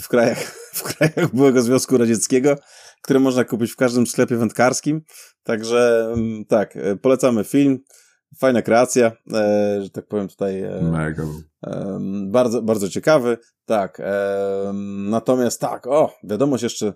w 0.00 0.08
krajach, 0.08 0.38
w 0.74 0.82
krajach 0.82 1.34
byłego 1.34 1.62
Związku 1.62 1.98
Radzieckiego, 1.98 2.56
które 3.02 3.20
można 3.20 3.44
kupić 3.44 3.72
w 3.72 3.76
każdym 3.76 4.06
sklepie 4.06 4.36
wędkarskim. 4.36 5.02
Także 5.42 6.10
mm, 6.14 6.44
tak, 6.44 6.78
polecamy 7.02 7.44
film. 7.44 7.78
Fajna 8.38 8.62
kreacja, 8.62 9.12
że 9.80 9.90
tak 9.92 10.06
powiem 10.06 10.28
tutaj. 10.28 10.62
Mega. 10.82 11.22
bardzo, 12.26 12.62
bardzo 12.62 12.88
ciekawy. 12.88 13.38
Tak. 13.64 14.02
natomiast 15.10 15.60
tak, 15.60 15.86
o, 15.86 16.14
wiadomość 16.24 16.62
jeszcze 16.62 16.86
E, 16.86 16.94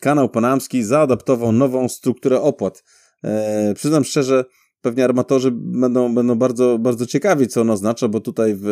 kanał 0.00 0.28
Panamski 0.28 0.82
zaadaptował 0.82 1.52
nową 1.52 1.88
strukturę 1.88 2.40
opłat. 2.40 2.84
E, 3.24 3.74
przyznam 3.74 4.04
szczerze, 4.04 4.44
pewnie 4.80 5.04
armatorzy 5.04 5.50
będą, 5.54 6.14
będą 6.14 6.34
bardzo, 6.34 6.78
bardzo 6.78 7.06
ciekawi, 7.06 7.48
co 7.48 7.60
on 7.60 7.70
oznacza, 7.70 8.08
bo 8.08 8.20
tutaj 8.20 8.54
w, 8.54 8.62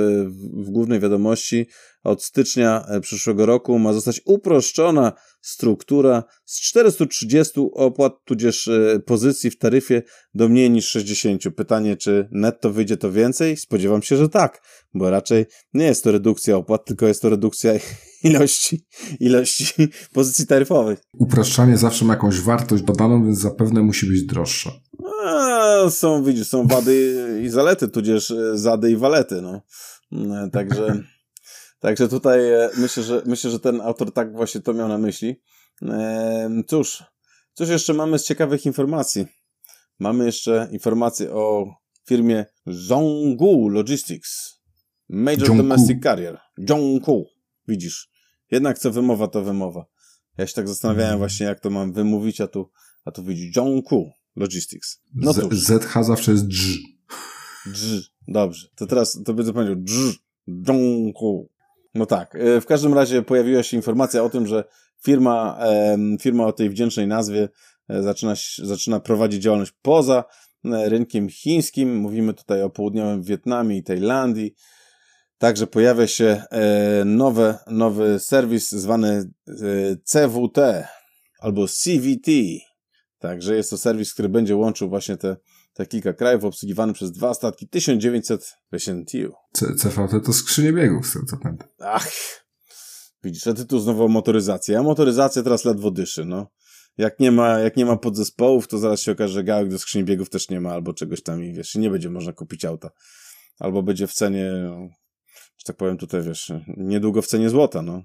w 0.54 0.70
głównej 0.70 1.00
wiadomości 1.00 1.66
od 2.04 2.22
stycznia 2.22 2.84
e, 2.88 3.00
przyszłego 3.00 3.46
roku 3.46 3.78
ma 3.78 3.92
zostać 3.92 4.20
uproszczona 4.24 5.12
struktura 5.48 6.24
z 6.44 6.60
430 6.60 7.60
opłat, 7.72 8.12
tudzież 8.24 8.70
pozycji 9.06 9.50
w 9.50 9.58
taryfie 9.58 10.02
do 10.34 10.48
mniej 10.48 10.70
niż 10.70 10.88
60. 10.88 11.42
Pytanie, 11.56 11.96
czy 11.96 12.28
netto 12.32 12.70
wyjdzie 12.70 12.96
to 12.96 13.12
więcej? 13.12 13.56
Spodziewam 13.56 14.02
się, 14.02 14.16
że 14.16 14.28
tak, 14.28 14.62
bo 14.94 15.10
raczej 15.10 15.46
nie 15.74 15.84
jest 15.84 16.04
to 16.04 16.12
redukcja 16.12 16.56
opłat, 16.56 16.84
tylko 16.84 17.06
jest 17.06 17.22
to 17.22 17.30
redukcja 17.30 17.72
ilości, 18.22 18.86
ilości 19.20 19.88
pozycji 20.12 20.46
taryfowych. 20.46 20.98
Upraszczanie 21.12 21.76
zawsze 21.76 22.04
ma 22.04 22.14
jakąś 22.14 22.40
wartość 22.40 22.82
dodaną, 22.82 23.24
więc 23.24 23.38
zapewne 23.38 23.82
musi 23.82 24.06
być 24.06 24.26
droższa. 24.26 24.70
A, 25.24 25.90
są, 25.90 26.24
widzisz, 26.24 26.48
są 26.48 26.66
wady 26.66 27.40
i 27.44 27.48
zalety, 27.48 27.88
tudzież 27.88 28.30
e, 28.30 28.58
zady 28.58 28.90
i 28.90 28.96
walety, 28.96 29.42
no. 29.42 29.62
E, 30.12 30.50
także, 30.52 31.02
także 31.78 32.08
tutaj 32.08 32.52
e, 32.52 32.70
myślę 32.76 33.02
że, 33.02 33.22
myślę, 33.26 33.50
że 33.50 33.60
ten 33.60 33.80
autor 33.80 34.12
tak 34.12 34.32
właśnie 34.32 34.60
to 34.60 34.74
miał 34.74 34.88
na 34.88 34.98
myśli. 34.98 35.40
Cóż, 36.66 37.04
cóż 37.54 37.68
jeszcze 37.68 37.94
mamy 37.94 38.18
z 38.18 38.24
ciekawych 38.24 38.66
informacji? 38.66 39.26
Mamy 39.98 40.26
jeszcze 40.26 40.68
informacje 40.72 41.32
o 41.32 41.66
firmie 42.08 42.44
Zhonggu 42.66 43.68
Logistics. 43.68 44.56
Major. 45.08 45.56
Domestic 45.56 46.02
Carrier. 46.02 46.38
Zhongku. 46.58 47.26
Widzisz. 47.68 48.10
Jednak 48.50 48.78
co 48.78 48.90
wymowa, 48.90 49.28
to 49.28 49.42
wymowa. 49.42 49.86
Ja 50.38 50.46
się 50.46 50.54
tak 50.54 50.68
zastanawiałem 50.68 51.10
mm. 51.10 51.18
właśnie, 51.18 51.46
jak 51.46 51.60
to 51.60 51.70
mam 51.70 51.92
wymówić, 51.92 52.40
a 52.40 52.46
tu, 52.46 52.70
a 53.04 53.10
tu 53.10 53.24
widzisz. 53.24 53.54
Zhongku 53.54 54.10
Logistics. 54.36 55.00
No 55.14 55.32
Z, 55.32 55.54
ZH 55.54 56.04
zawsze 56.04 56.32
jest 56.32 56.46
dż. 56.46 56.78
Dż. 57.66 58.10
Dobrze. 58.28 58.68
To 58.74 58.86
teraz 58.86 59.22
to 59.24 59.34
będę 59.34 59.52
powiedział 59.52 59.76
dż. 59.76 60.18
Zhongku. 60.66 61.50
No 61.96 62.06
tak. 62.06 62.34
E, 62.34 62.60
w 62.60 62.66
każdym 62.66 62.94
razie 62.94 63.22
pojawiła 63.22 63.62
się 63.62 63.76
informacja 63.76 64.22
o 64.22 64.30
tym, 64.30 64.46
że 64.46 64.64
firma, 65.04 65.58
firma 66.20 66.46
o 66.46 66.52
tej 66.52 66.70
wdzięcznej 66.70 67.06
nazwie 67.06 67.48
e, 67.88 68.02
zaczyna, 68.02 68.34
zaczyna 68.62 69.00
prowadzić 69.00 69.42
działalność 69.42 69.72
poza 69.82 70.24
e, 70.64 70.88
rynkiem 70.88 71.28
chińskim. 71.28 71.96
Mówimy 71.96 72.34
tutaj 72.34 72.62
o 72.62 72.70
południowym 72.70 73.22
Wietnamie 73.22 73.76
i 73.76 73.82
Tajlandii. 73.82 74.54
Także 75.38 75.66
pojawia 75.66 76.06
się 76.06 76.42
nowy, 77.04 77.54
nowy 77.66 78.18
serwis 78.18 78.70
zwany 78.70 79.30
CWT 80.04 80.58
albo 81.40 81.66
CVT. 81.68 82.30
Także 83.18 83.56
jest 83.56 83.70
to 83.70 83.78
serwis, 83.78 84.12
który 84.12 84.28
będzie 84.28 84.56
łączył 84.56 84.88
właśnie 84.88 85.16
te, 85.16 85.36
te 85.76 85.86
kilka 85.86 86.12
krajów, 86.12 86.44
obsługiwany 86.44 86.92
przez 86.92 87.12
dwa 87.12 87.34
statki 87.34 87.68
1900 87.68 88.56
TU. 89.12 89.32
CVT 89.76 90.20
to 90.24 90.32
skrzynie 90.32 90.72
biegów, 90.72 91.14
co 91.30 91.36
pamiętam. 91.36 91.68
Ach, 91.78 92.10
widzisz, 93.24 93.46
a 93.46 93.54
ty 93.54 93.66
tu 93.66 93.80
znowu 93.80 94.04
o 94.04 94.08
motoryzacji. 94.08 94.74
A 94.74 94.82
motoryzacja 94.82 95.42
teraz 95.42 95.64
ledwo 95.64 95.90
dyszy, 95.90 96.24
no. 96.24 96.46
jak 96.98 97.20
nie 97.20 97.32
ma, 97.32 97.58
jak 97.58 97.76
nie 97.76 97.86
ma 97.86 97.96
podzespołów, 97.96 98.68
to 98.68 98.78
zaraz 98.78 99.00
się 99.00 99.12
okaże, 99.12 99.34
że 99.34 99.44
gałek 99.44 99.70
do 99.70 99.78
skrzyni 99.78 100.04
biegów 100.04 100.30
też 100.30 100.48
nie 100.48 100.60
ma, 100.60 100.72
albo 100.72 100.92
czegoś 100.92 101.22
tam 101.22 101.44
i 101.44 101.52
wiesz, 101.52 101.74
nie 101.74 101.90
będzie 101.90 102.10
można 102.10 102.32
kupić 102.32 102.64
auta. 102.64 102.90
Albo 103.58 103.82
będzie 103.82 104.06
w 104.06 104.12
cenie, 104.12 104.50
że 105.56 105.64
tak 105.66 105.76
powiem 105.76 105.96
tutaj, 105.98 106.22
wiesz, 106.22 106.52
niedługo 106.76 107.22
w 107.22 107.26
cenie 107.26 107.50
złota, 107.50 107.82
no. 107.82 108.02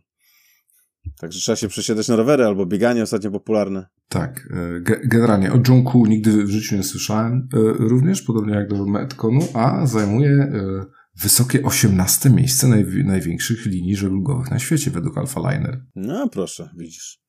Także 1.19 1.39
trzeba 1.39 1.55
się 1.55 1.67
przesiadać 1.67 2.07
na 2.07 2.15
rowery 2.15 2.45
albo 2.45 2.65
bieganie 2.65 3.03
ostatnio 3.03 3.31
popularne. 3.31 3.87
Tak, 4.07 4.47
e, 4.51 4.81
generalnie 5.05 5.53
o 5.53 5.59
Junku 5.67 6.05
nigdy 6.05 6.43
w 6.43 6.49
życiu 6.49 6.75
nie 6.75 6.83
słyszałem, 6.83 7.49
e, 7.53 7.57
również 7.77 8.21
podobnie 8.21 8.53
jak 8.55 8.69
do 8.69 8.85
Metconu, 8.85 9.47
a 9.53 9.85
zajmuje 9.85 10.29
e, 10.29 10.85
wysokie 11.21 11.63
18 11.63 12.29
miejsce 12.29 12.67
naj, 12.67 12.85
największych 13.05 13.65
linii 13.65 13.95
żeglugowych 13.95 14.51
na 14.51 14.59
świecie 14.59 14.91
według 14.91 15.17
Alpha 15.17 15.39
Liner. 15.39 15.85
No 15.95 16.29
proszę, 16.29 16.69
widzisz. 16.77 17.21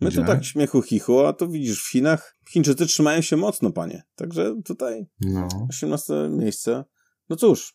My 0.00 0.08
Gdzie? 0.10 0.20
tu 0.20 0.26
tak 0.26 0.44
śmiechu 0.44 0.82
chichu, 0.82 1.20
a 1.20 1.32
to 1.32 1.48
widzisz 1.48 1.82
w 1.82 1.90
Chinach. 1.90 2.36
Chińczycy 2.48 2.86
trzymają 2.86 3.20
się 3.20 3.36
mocno, 3.36 3.72
panie. 3.72 4.02
Także 4.14 4.54
tutaj 4.64 5.06
no. 5.20 5.48
18 5.70 6.12
miejsce. 6.30 6.84
No 7.28 7.36
cóż. 7.36 7.74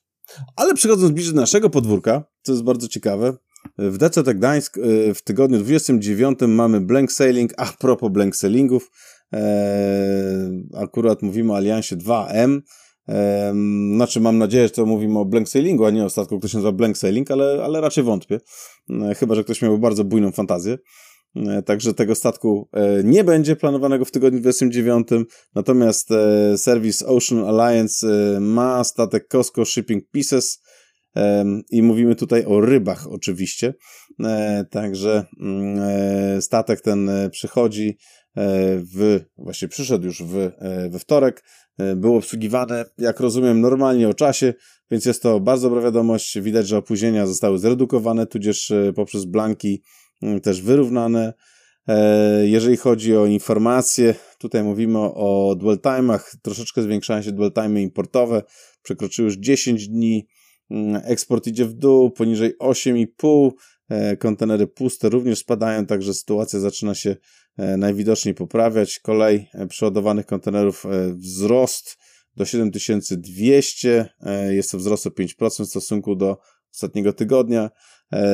Ale 0.56 0.74
przechodząc 0.74 1.12
bliżej 1.12 1.36
naszego 1.36 1.70
podwórka, 1.70 2.24
co 2.42 2.52
jest 2.52 2.64
bardzo 2.64 2.88
ciekawe, 2.88 3.38
w 3.78 3.98
DCT 3.98 4.34
Gdańsk 4.34 4.78
y, 4.78 5.14
w 5.14 5.22
tygodniu 5.22 5.60
29 5.60 6.40
mamy 6.48 6.82
blank 6.82 7.12
sailing. 7.12 7.54
A 7.58 7.66
propos 7.66 8.12
blank 8.12 8.36
sailingów, 8.36 8.92
e, 9.34 10.52
akurat 10.78 11.22
mówimy 11.22 11.54
o 11.54 11.56
Aliansie 11.56 11.98
2M. 11.98 12.62
E, 13.10 13.54
znaczy, 13.96 14.20
mam 14.20 14.38
nadzieję, 14.38 14.64
że 14.64 14.70
to 14.70 14.86
mówimy 14.86 15.20
o 15.20 15.26
blank 15.26 15.50
sailingu, 15.50 15.86
a 15.86 15.92
nie 15.92 16.06
o 16.06 16.10
statku, 16.10 16.38
który 16.38 16.52
się 16.52 16.58
nazywa 16.58 16.72
blank 16.72 16.98
sailing, 16.98 17.32
ale, 17.32 17.64
ale 17.64 17.82
raczej 17.82 18.04
wątpię. 18.04 18.40
E, 18.90 19.16
chyba, 19.16 19.36
że 19.36 19.44
ktoś 19.44 19.62
miał 19.62 19.80
bardzo 19.80 20.04
bujną 20.04 20.32
fantazję. 20.32 20.78
Także 21.66 21.94
tego 21.94 22.16
statku 22.16 22.70
nie 23.04 23.24
będzie 23.24 23.56
planowanego 23.56 24.06
w 24.06 24.12
tygodniu 24.12 24.40
29. 24.40 25.08
Natomiast 25.56 26.10
serwis 26.56 27.04
Ocean 27.04 27.44
Alliance 27.44 28.08
ma 28.42 28.84
statek 28.84 29.28
Costco 29.28 29.66
Shipping 29.66 30.04
Pieces 30.12 30.62
i 31.72 31.82
mówimy 31.82 32.16
tutaj 32.16 32.46
o 32.46 32.62
rybach 32.62 33.08
oczywiście. 33.08 33.74
E, 34.24 34.66
także 34.72 35.26
mm, 35.40 35.80
e, 35.80 36.42
statek 36.42 36.82
ten 36.82 37.10
e, 37.10 37.30
przychodzi 37.30 37.98
w, 38.96 39.20
właśnie 39.38 39.68
przyszedł 39.68 40.06
już 40.06 40.24
w, 40.24 40.52
we 40.90 41.00
wtorek, 41.00 41.44
był 41.96 42.16
obsługiwany, 42.16 42.86
jak 42.98 43.20
rozumiem, 43.20 43.62
normalnie 43.62 44.10
o 44.10 44.14
czasie, 44.14 44.54
więc 44.92 45.06
jest 45.06 45.22
to 45.22 45.40
bardzo 45.40 45.70
dobra 45.70 45.82
wiadomość. 45.82 46.40
Widać, 46.40 46.68
że 46.68 46.78
opóźnienia 46.78 47.28
zostały 47.28 47.60
zredukowane, 47.60 48.28
tudzież 48.28 48.74
poprzez 48.96 49.26
blanki 49.26 49.84
mm, 50.22 50.42
też 50.42 50.62
wyrównane. 50.62 51.34
Jeżeli 52.44 52.78
chodzi 52.78 53.18
o 53.18 53.26
informacje, 53.26 54.16
tutaj 54.40 54.64
mówimy 54.64 55.00
o 55.00 55.56
dwell 55.60 55.78
time'ach, 55.78 56.20
troszeczkę 56.42 56.82
zwiększają 56.82 57.22
się 57.22 57.32
dwell 57.32 57.52
time'y 57.52 57.82
importowe, 57.82 58.44
przekroczyły 58.84 59.26
już 59.26 59.38
10 59.38 59.88
dni, 59.88 60.28
eksport 61.04 61.48
idzie 61.48 61.66
w 61.66 61.74
dół, 61.74 62.12
poniżej 62.12 62.58
8,5, 62.60 63.52
e, 63.90 64.18
kontenery 64.18 64.68
puste 64.68 65.10
również 65.10 65.40
spadają, 65.40 65.86
także 65.86 66.14
sytuacja 66.14 66.60
zaczyna 66.60 66.96
się 66.96 67.16
e, 67.58 67.78
najwidoczniej 67.78 68.36
poprawiać. 68.36 69.00
Kolej 69.00 69.50
e, 69.54 69.68
przeładowanych 69.68 70.26
kontenerów 70.26 70.86
wzrost 71.14 71.98
do 72.36 72.46
7200, 72.46 74.10
jest 74.50 74.72
to 74.72 74.78
wzrost 74.78 75.08
o 75.08 75.10
5% 75.10 75.66
w 75.66 75.70
stosunku 75.70 76.16
do 76.16 76.38
ostatniego 76.74 77.14
tygodnia. 77.14 77.70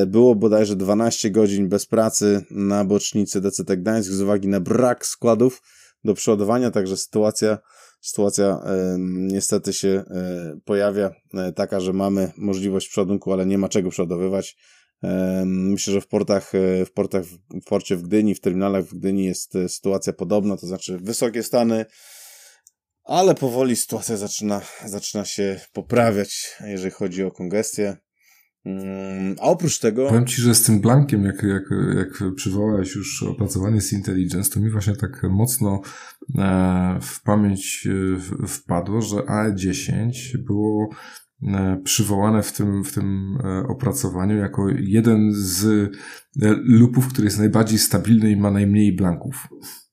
Było 0.08 0.36
bodajże 0.36 0.76
12 0.76 1.32
godzin 1.32 1.70
bez 1.70 1.86
pracy 1.86 2.46
na 2.52 2.86
bocznicy 2.86 3.42
DCT 3.42 3.78
Gdańsk 3.78 4.12
z 4.12 4.22
uwagi 4.22 4.48
na 4.48 4.60
brak 4.60 5.06
składów 5.06 5.62
do 6.04 6.14
przeładowania, 6.14 6.72
także 6.72 6.98
sytuacja 6.98 7.58
sytuacja 8.04 8.64
niestety 9.00 9.74
się 9.74 9.88
e, 9.88 10.04
pojawia 10.66 11.12
e, 11.34 11.54
taka, 11.54 11.80
że 11.80 11.94
mamy 11.94 12.32
możliwość 12.38 12.90
przodunku, 12.90 13.34
ale 13.34 13.46
nie 13.46 13.58
ma 13.58 13.70
czego 13.70 13.90
przodowywać. 13.90 14.58
Myślę, 15.46 15.94
że 15.94 16.02
w 16.02 16.08
portach, 16.08 16.56
e, 16.56 16.86
w 16.86 16.92
portach, 16.94 17.24
w 17.26 17.66
porcie 17.66 17.96
w 17.96 18.02
Gdyni, 18.02 18.36
w 18.36 18.40
terminalach 18.40 18.86
w 18.86 18.94
Gdyni 18.94 19.26
jest 19.26 19.54
sytuacja 19.68 20.14
podobna, 20.14 20.58
to 20.58 20.68
znaczy 20.68 20.98
wysokie 20.98 21.44
stany, 21.44 21.86
ale 23.04 23.36
powoli 23.36 23.76
sytuacja 23.76 24.18
zaczyna, 24.18 24.62
zaczyna 24.86 25.26
się 25.26 25.60
poprawiać, 25.74 26.58
jeżeli 26.66 26.92
chodzi 26.92 27.24
o 27.24 27.32
kongestię. 27.32 27.98
Mm, 28.66 29.36
a 29.42 29.44
oprócz 29.44 29.80
tego. 29.80 30.08
Powiem 30.08 30.26
ci, 30.26 30.42
że 30.42 30.56
z 30.56 30.64
tym 30.64 30.82
blankiem, 30.82 31.24
jak, 31.24 31.44
jak, 31.44 31.64
jak 31.96 32.36
przywołałeś 32.36 32.96
już 32.96 33.24
opracowanie 33.24 33.82
z 33.82 33.94
Intelligence, 33.94 34.52
to 34.52 34.60
mi 34.60 34.70
właśnie 34.70 34.96
tak 34.96 35.24
mocno 35.30 35.82
e, 36.38 37.00
w 37.02 37.22
pamięć 37.24 37.88
e, 38.44 38.48
wpadło, 38.48 39.02
że 39.02 39.16
AE10 39.16 40.12
było 40.38 40.90
e, 41.44 41.82
przywołane 41.84 42.44
w 42.44 42.52
tym, 42.52 42.84
w 42.84 42.94
tym 42.94 43.38
opracowaniu 43.70 44.38
jako 44.38 44.70
jeden 44.70 45.32
z 45.34 45.92
lupów, 46.64 47.08
który 47.08 47.26
jest 47.26 47.40
najbardziej 47.40 47.80
stabilny 47.80 48.32
i 48.32 48.36
ma 48.36 48.52
najmniej 48.52 48.96
blanków. 48.96 49.48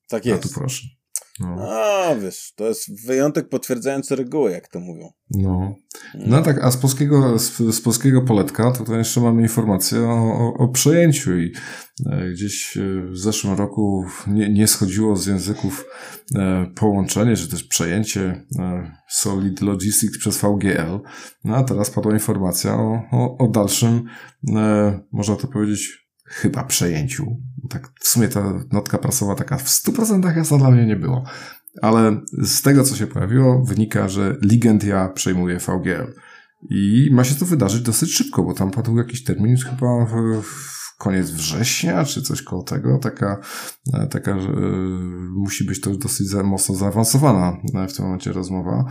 Tak 0.09 0.25
jest. 0.25 0.45
A 0.45 0.47
tu 0.47 0.53
proszę. 0.53 1.00
No. 1.41 1.69
A, 1.69 2.15
wiesz, 2.15 2.53
to 2.55 2.67
jest 2.67 3.05
wyjątek 3.05 3.49
potwierdzający 3.49 4.15
regułę, 4.15 4.51
jak 4.51 4.67
to 4.67 4.79
mówią. 4.79 5.09
No. 5.29 5.75
No 6.15 6.41
tak, 6.41 6.63
a 6.63 6.71
z 6.71 6.77
polskiego, 6.77 7.39
z, 7.39 7.57
z 7.57 7.81
polskiego 7.81 8.21
poletka 8.21 8.71
to, 8.71 8.83
to 8.83 8.95
jeszcze 8.97 9.21
mamy 9.21 9.41
informację 9.41 9.99
o, 9.99 10.13
o, 10.13 10.53
o 10.53 10.67
przejęciu 10.67 11.37
i 11.37 11.53
e, 12.05 12.31
gdzieś 12.31 12.77
e, 12.77 12.81
w 13.11 13.17
zeszłym 13.17 13.57
roku 13.57 14.05
nie, 14.27 14.49
nie 14.49 14.67
schodziło 14.67 15.15
z 15.15 15.25
języków 15.25 15.85
e, 16.35 16.65
połączenie, 16.75 17.35
czy 17.35 17.47
też 17.47 17.63
przejęcie 17.63 18.45
e, 18.59 18.91
Solid 19.09 19.61
Logistics 19.61 20.17
przez 20.17 20.37
VGL. 20.37 20.99
No 21.43 21.55
a 21.55 21.63
teraz 21.63 21.89
padła 21.89 22.13
informacja 22.13 22.73
o, 22.75 23.03
o, 23.11 23.37
o 23.37 23.47
dalszym, 23.47 24.03
e, 24.55 24.99
można 25.11 25.35
to 25.35 25.47
powiedzieć, 25.47 26.10
chyba 26.31 26.63
przejęciu. 26.63 27.37
Tak, 27.69 27.91
w 27.99 28.07
sumie 28.07 28.27
ta 28.27 28.53
notka 28.71 28.97
prasowa 28.97 29.35
taka 29.35 29.57
w 29.57 29.67
100% 29.67 30.37
jasna 30.37 30.57
dla 30.57 30.71
mnie 30.71 30.85
nie 30.85 30.95
było. 30.95 31.23
Ale 31.81 32.21
z 32.43 32.61
tego, 32.61 32.83
co 32.83 32.95
się 32.95 33.07
pojawiło, 33.07 33.63
wynika, 33.65 34.07
że 34.07 34.37
Ligentia 34.41 35.09
przejmuje 35.09 35.57
VGL. 35.57 36.13
I 36.69 37.09
ma 37.11 37.23
się 37.23 37.35
to 37.35 37.45
wydarzyć 37.45 37.81
dosyć 37.81 38.13
szybko, 38.13 38.43
bo 38.43 38.53
tam 38.53 38.71
padł 38.71 38.97
jakiś 38.97 39.23
termin 39.23 39.57
chyba 39.57 40.05
w, 40.05 40.41
w 40.41 40.80
koniec 41.01 41.31
września, 41.31 42.05
czy 42.05 42.21
coś 42.21 42.41
koło 42.41 42.63
tego. 42.63 42.97
Taka, 42.97 43.39
e, 43.93 44.07
taka 44.07 44.39
że 44.39 44.49
musi 45.29 45.65
być 45.65 45.81
to 45.81 45.95
dosyć 45.95 46.27
za, 46.27 46.43
mocno 46.43 46.75
zaawansowana 46.75 47.57
e, 47.73 47.87
w 47.87 47.95
tym 47.95 48.05
momencie 48.05 48.31
rozmowa. 48.31 48.85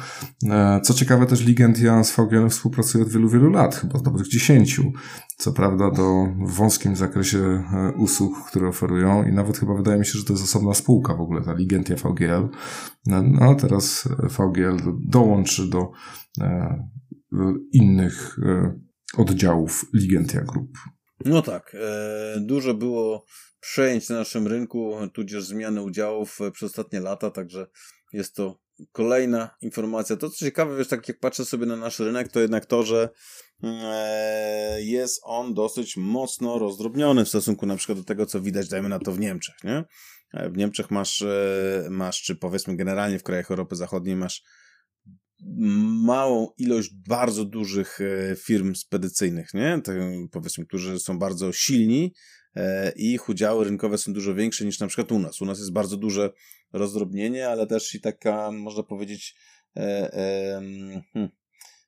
E, 0.51 0.81
co 0.81 0.95
ciekawe, 0.95 1.27
też 1.27 1.47
Ligentia 1.47 2.05
z 2.05 2.17
VGL 2.17 2.49
współpracuje 2.49 3.05
od 3.05 3.11
wielu, 3.11 3.29
wielu 3.29 3.51
lat, 3.51 3.75
chyba 3.75 3.99
z 3.99 4.03
dobrych 4.03 4.29
dziesięciu. 4.29 4.93
Co 5.37 5.53
prawda 5.53 5.91
do 5.91 6.27
wąskim 6.47 6.97
zakresie 6.97 7.65
usług, 7.97 8.47
które 8.47 8.69
oferują 8.69 9.25
i 9.25 9.33
nawet 9.33 9.59
chyba 9.59 9.75
wydaje 9.75 9.99
mi 9.99 10.07
się, 10.07 10.19
że 10.19 10.25
to 10.25 10.33
jest 10.33 10.45
osobna 10.45 10.75
spółka 10.75 11.15
w 11.15 11.21
ogóle, 11.21 11.43
ta 11.43 11.55
Ligentia 11.55 11.95
VGL. 11.97 12.49
No 13.07 13.51
a 13.51 13.55
teraz 13.55 14.09
VGL 14.39 14.77
dołączy 15.09 15.71
do 15.71 15.91
innych 17.73 18.37
oddziałów 19.17 19.85
Ligentia 19.95 20.41
Group. 20.41 20.79
No 21.25 21.43
tak, 21.43 21.77
e, 21.81 22.41
dużo 22.41 22.75
było 22.75 23.25
przejęć 23.61 24.09
na 24.09 24.17
naszym 24.17 24.47
rynku, 24.47 24.97
tudzież 25.13 25.45
zmiany 25.45 25.83
udziałów 25.83 26.39
przez 26.53 26.71
ostatnie 26.71 27.01
lata, 27.01 27.31
także 27.31 27.67
jest 28.13 28.35
to 28.35 28.61
kolejna 28.93 29.51
informacja. 29.61 30.17
To 30.17 30.31
co 30.31 30.45
ciekawe, 30.45 30.77
wiesz, 30.77 30.89
tak 30.89 31.09
jak 31.09 31.21
patrzę 31.21 31.45
sobie 31.45 31.67
na 31.67 31.77
nasz 31.77 31.99
rynek, 31.99 32.29
to 32.29 32.41
jednak 32.41 32.67
to, 32.67 32.83
że 32.83 33.09
e, 33.63 34.83
jest 34.83 35.21
on 35.25 35.55
dosyć 35.55 35.97
mocno 35.97 36.59
rozdrobniony 36.59 37.25
w 37.25 37.29
stosunku 37.29 37.67
na 37.67 37.77
przykład 37.77 37.99
do 37.99 38.05
tego, 38.05 38.27
co 38.27 38.41
widać, 38.41 38.69
dajmy 38.69 38.89
na 38.89 38.99
to 38.99 39.13
w 39.13 39.21
Niemczech, 39.21 39.55
nie? 39.65 39.85
E, 40.35 40.51
w 40.51 40.57
Niemczech 40.57 40.91
masz, 40.91 41.25
masz, 41.91 42.23
czy 42.23 42.37
powiedzmy 42.37 42.77
generalnie 42.77 43.19
w 43.19 43.23
krajach 43.23 43.51
Europy 43.51 43.77
Zachodniej 43.77 44.17
masz 44.17 44.43
małą 46.05 46.49
ilość 46.59 46.91
bardzo 47.09 47.45
dużych 47.45 47.99
e, 48.01 48.37
firm 48.37 48.75
spedycyjnych, 48.75 49.55
nie? 49.55 49.81
Powiedzmy, 50.31 50.67
którzy 50.67 50.99
są 50.99 51.19
bardzo 51.19 51.53
silni 51.53 52.15
e, 52.57 52.93
i 52.97 53.13
ich 53.13 53.29
udziały 53.29 53.65
rynkowe 53.65 53.99
są 53.99 54.13
dużo 54.13 54.35
większe 54.35 54.65
niż 54.65 54.81
na 54.81 54.87
przykład 54.87 55.13
u 55.13 55.19
nas. 55.19 55.41
U 55.41 55.45
nas 55.45 55.59
jest 55.59 55.73
bardzo 55.73 55.97
duże 55.97 56.31
rozdrobnienie, 56.73 57.49
ale 57.49 57.67
też 57.67 57.95
i 57.95 58.01
taka, 58.01 58.51
można 58.53 58.83
powiedzieć, 58.83 59.37
e, 59.77 59.81
e, 60.15 60.61
hmm, 61.13 61.31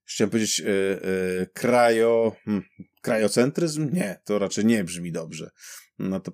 chciałem 0.04 0.30
powiedzieć 0.30 0.60
e, 0.60 0.64
e, 0.66 1.46
krajo, 1.46 2.36
hmm, 2.44 2.62
krajocentryzm? 3.02 3.90
Nie, 3.92 4.20
to 4.24 4.38
raczej 4.38 4.64
nie 4.64 4.84
brzmi 4.84 5.12
dobrze 5.12 5.50
no 5.98 6.20
to 6.20 6.32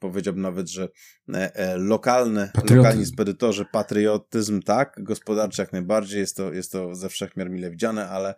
powiedziałbym 0.00 0.42
nawet, 0.42 0.70
że 0.70 0.88
e, 1.34 1.56
e, 1.56 1.76
lokalne, 1.76 2.50
lokalni 2.70 3.06
spedytorzy, 3.06 3.64
patriotyzm 3.72 4.62
tak, 4.62 4.94
gospodarczy 4.98 5.62
jak 5.62 5.72
najbardziej, 5.72 6.20
jest 6.20 6.36
to, 6.36 6.52
jest 6.52 6.72
to 6.72 6.94
ze 6.94 7.08
wszechmiar 7.08 7.50
mile 7.50 7.70
widziane, 7.70 8.08
ale 8.08 8.34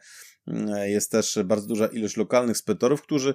jest 0.84 1.10
też 1.10 1.38
bardzo 1.44 1.66
duża 1.66 1.86
ilość 1.86 2.16
lokalnych 2.16 2.56
spedytorów, 2.56 3.02
którzy 3.02 3.34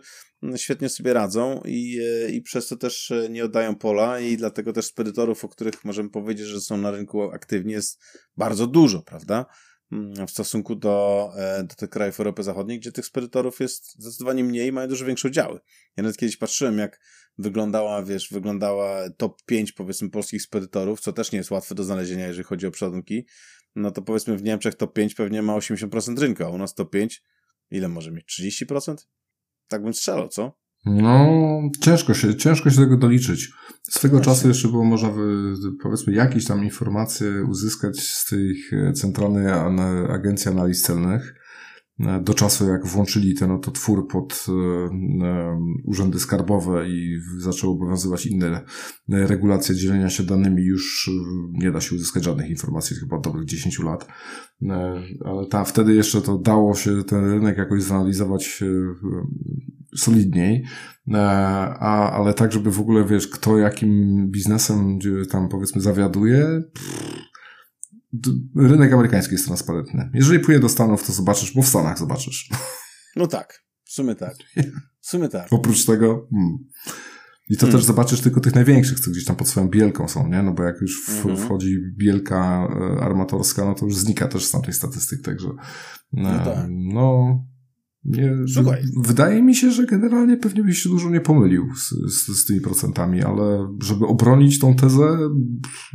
świetnie 0.56 0.90
sobie 0.90 1.14
radzą 1.14 1.62
i, 1.66 2.00
i 2.32 2.42
przez 2.42 2.68
to 2.68 2.78
też 2.78 3.14
nie 3.30 3.46
oddają 3.46 3.76
pola 3.76 4.20
i 4.20 4.38
dlatego 4.38 4.74
też 4.74 4.86
spedytorów, 4.86 5.46
o 5.46 5.50
których 5.50 5.86
możemy 5.86 6.10
powiedzieć, 6.10 6.48
że 6.48 6.62
są 6.62 6.78
na 6.78 6.92
rynku 6.92 7.24
aktywni 7.32 7.74
jest 7.74 8.02
bardzo 8.38 8.68
dużo, 8.68 9.02
prawda? 9.02 9.46
w 10.28 10.32
stosunku 10.32 10.76
do, 10.76 11.30
do 11.64 11.76
tych 11.76 11.90
krajów 11.90 12.20
Europy 12.20 12.44
Zachodniej, 12.44 12.80
gdzie 12.80 12.92
tych 12.92 13.06
spedytorów 13.06 13.60
jest 13.60 13.96
zdecydowanie 14.00 14.44
mniej 14.44 14.68
i 14.68 14.72
mają 14.72 14.88
dużo 14.88 15.06
większe 15.06 15.28
udziały. 15.28 15.60
Ja 15.98 16.04
nawet 16.04 16.18
kiedyś 16.18 16.38
patrzyłem, 16.38 16.78
jak 16.78 17.00
wyglądała, 17.38 18.04
wiesz, 18.04 18.30
wyglądała 18.32 19.10
top 19.18 19.44
5 19.46 19.72
powiedzmy 19.72 20.10
polskich 20.10 20.42
spedytorów, 20.42 21.00
co 21.02 21.14
też 21.14 21.32
nie 21.32 21.38
jest 21.38 21.52
łatwe 21.52 21.76
do 21.76 21.84
znalezienia, 21.84 22.28
jeżeli 22.28 22.44
chodzi 22.44 22.68
o 22.68 22.72
przodunki, 22.72 23.26
no 23.76 23.92
to 23.92 24.02
powiedzmy 24.02 24.38
w 24.38 24.44
Niemczech 24.44 24.76
top 24.76 24.94
5 24.94 25.16
pewnie 25.16 25.42
ma 25.42 25.54
80% 25.54 26.20
rynku, 26.20 26.44
a 26.44 26.50
u 26.50 26.58
nas 26.58 26.76
top 26.76 26.92
5 26.92 27.24
ile 27.72 27.88
może 27.88 28.12
mieć? 28.12 28.40
30%? 28.70 28.96
Tak 29.68 29.84
bym 29.84 29.94
strzelał, 29.94 30.28
co? 30.28 30.58
No, 30.86 31.30
ciężko 31.82 32.14
się, 32.14 32.36
ciężko 32.36 32.70
się 32.70 32.78
tego 32.78 32.98
doliczyć. 32.98 33.52
Swego 33.90 34.18
Właśnie. 34.18 34.34
czasu 34.34 34.48
jeszcze 34.48 34.68
było 34.68 34.84
można, 34.84 35.14
powiedzmy, 35.84 36.14
jakieś 36.14 36.46
tam 36.46 36.64
informacje 36.64 37.46
uzyskać 37.50 38.00
z 38.00 38.26
tych 38.26 38.74
e, 38.74 38.94
centralnej 38.94 39.48
agencji 40.10 40.52
analiz 40.52 40.82
celnych 40.82 41.36
do 42.00 42.34
czasu, 42.34 42.68
jak 42.68 42.86
włączyli 42.86 43.36
ten 43.36 43.52
oto 43.52 43.72
twór 43.72 44.08
pod 44.08 44.46
e, 44.50 44.52
e, 45.26 45.60
urzędy 45.84 46.20
skarbowe 46.20 46.90
i 46.90 47.20
zaczęły 47.38 47.74
obowiązywać 47.74 48.26
inne 48.26 48.62
regulacje 49.08 49.76
dzielenia 49.76 50.10
się 50.10 50.24
danymi, 50.24 50.64
już 50.64 51.12
nie 51.52 51.72
da 51.72 51.82
się 51.82 51.96
uzyskać 51.96 52.24
żadnych 52.24 52.50
informacji, 52.50 52.96
chyba 52.96 53.18
od 53.18 53.24
dobrych 53.24 53.46
10 53.46 53.80
lat. 53.80 54.08
Ale 55.26 55.48
ta, 55.50 55.64
wtedy 55.64 55.96
jeszcze 55.96 56.22
to 56.22 56.38
dało 56.38 56.76
się 56.76 57.04
ten 57.04 57.32
rynek 57.32 57.58
jakoś 57.58 57.84
zanalizować 57.84 58.64
solidniej, 59.98 60.66
a, 61.14 62.12
ale 62.12 62.34
tak, 62.34 62.52
żeby 62.52 62.72
w 62.72 62.80
ogóle, 62.80 63.06
wiesz, 63.06 63.28
kto 63.28 63.58
jakim 63.58 64.22
biznesem 64.32 65.00
tam 65.32 65.50
powiedzmy 65.50 65.82
zawiaduje, 65.82 66.62
pff, 66.74 67.26
rynek 68.56 68.94
amerykański 68.94 69.34
jest 69.34 69.46
transparentny. 69.46 70.10
Jeżeli 70.14 70.40
pójdę 70.40 70.62
do 70.62 70.70
Stanów, 70.70 71.08
to 71.08 71.14
zobaczysz, 71.14 71.54
bo 71.54 71.62
w 71.62 71.68
Stanach 71.68 72.00
zobaczysz. 72.00 72.50
No 73.16 73.28
tak, 73.28 73.64
w 73.84 73.92
sumie 73.92 74.16
tak. 74.16 74.36
W 75.02 75.08
sumie 75.08 75.30
tak. 75.30 75.48
Oprócz 75.52 75.86
tego... 75.86 76.28
Hmm. 76.32 76.58
I 77.50 77.56
to 77.56 77.60
hmm. 77.60 77.80
też 77.80 77.86
zobaczysz 77.86 78.22
tylko 78.22 78.42
tych 78.42 78.56
największych, 78.56 79.00
co 79.00 79.12
gdzieś 79.12 79.26
tam 79.26 79.36
pod 79.36 79.48
swoją 79.48 79.68
bielką 79.68 80.08
są, 80.08 80.28
nie? 80.28 80.44
No 80.44 80.54
bo 80.54 80.64
jak 80.64 80.82
już 80.82 81.06
w, 81.06 81.10
mhm. 81.10 81.38
wchodzi 81.38 81.78
bielka 81.98 82.68
e, 82.98 83.04
armatorska, 83.04 83.66
no 83.66 83.76
to 83.76 83.86
już 83.86 83.96
znika 83.98 84.28
też 84.28 84.46
z 84.46 84.52
tamtej 84.52 84.74
statystyk, 84.74 85.22
także 85.22 85.48
no, 86.14 86.46
tak. 86.46 86.68
no 86.70 87.40
nie, 88.06 88.36
Słuchaj. 88.54 88.84
Wydaje 88.98 89.44
mi 89.44 89.56
się, 89.56 89.72
że 89.72 89.86
generalnie 89.86 90.38
pewnie 90.38 90.64
byś 90.64 90.84
się 90.84 90.90
dużo 90.90 91.10
nie 91.10 91.22
pomylił 91.22 91.76
z, 91.76 91.90
z, 91.90 92.28
z, 92.28 92.46
tymi 92.46 92.62
procentami, 92.62 93.24
ale 93.24 93.76
żeby 93.84 94.06
obronić 94.06 94.60
tą 94.60 94.76
tezę, 94.76 95.18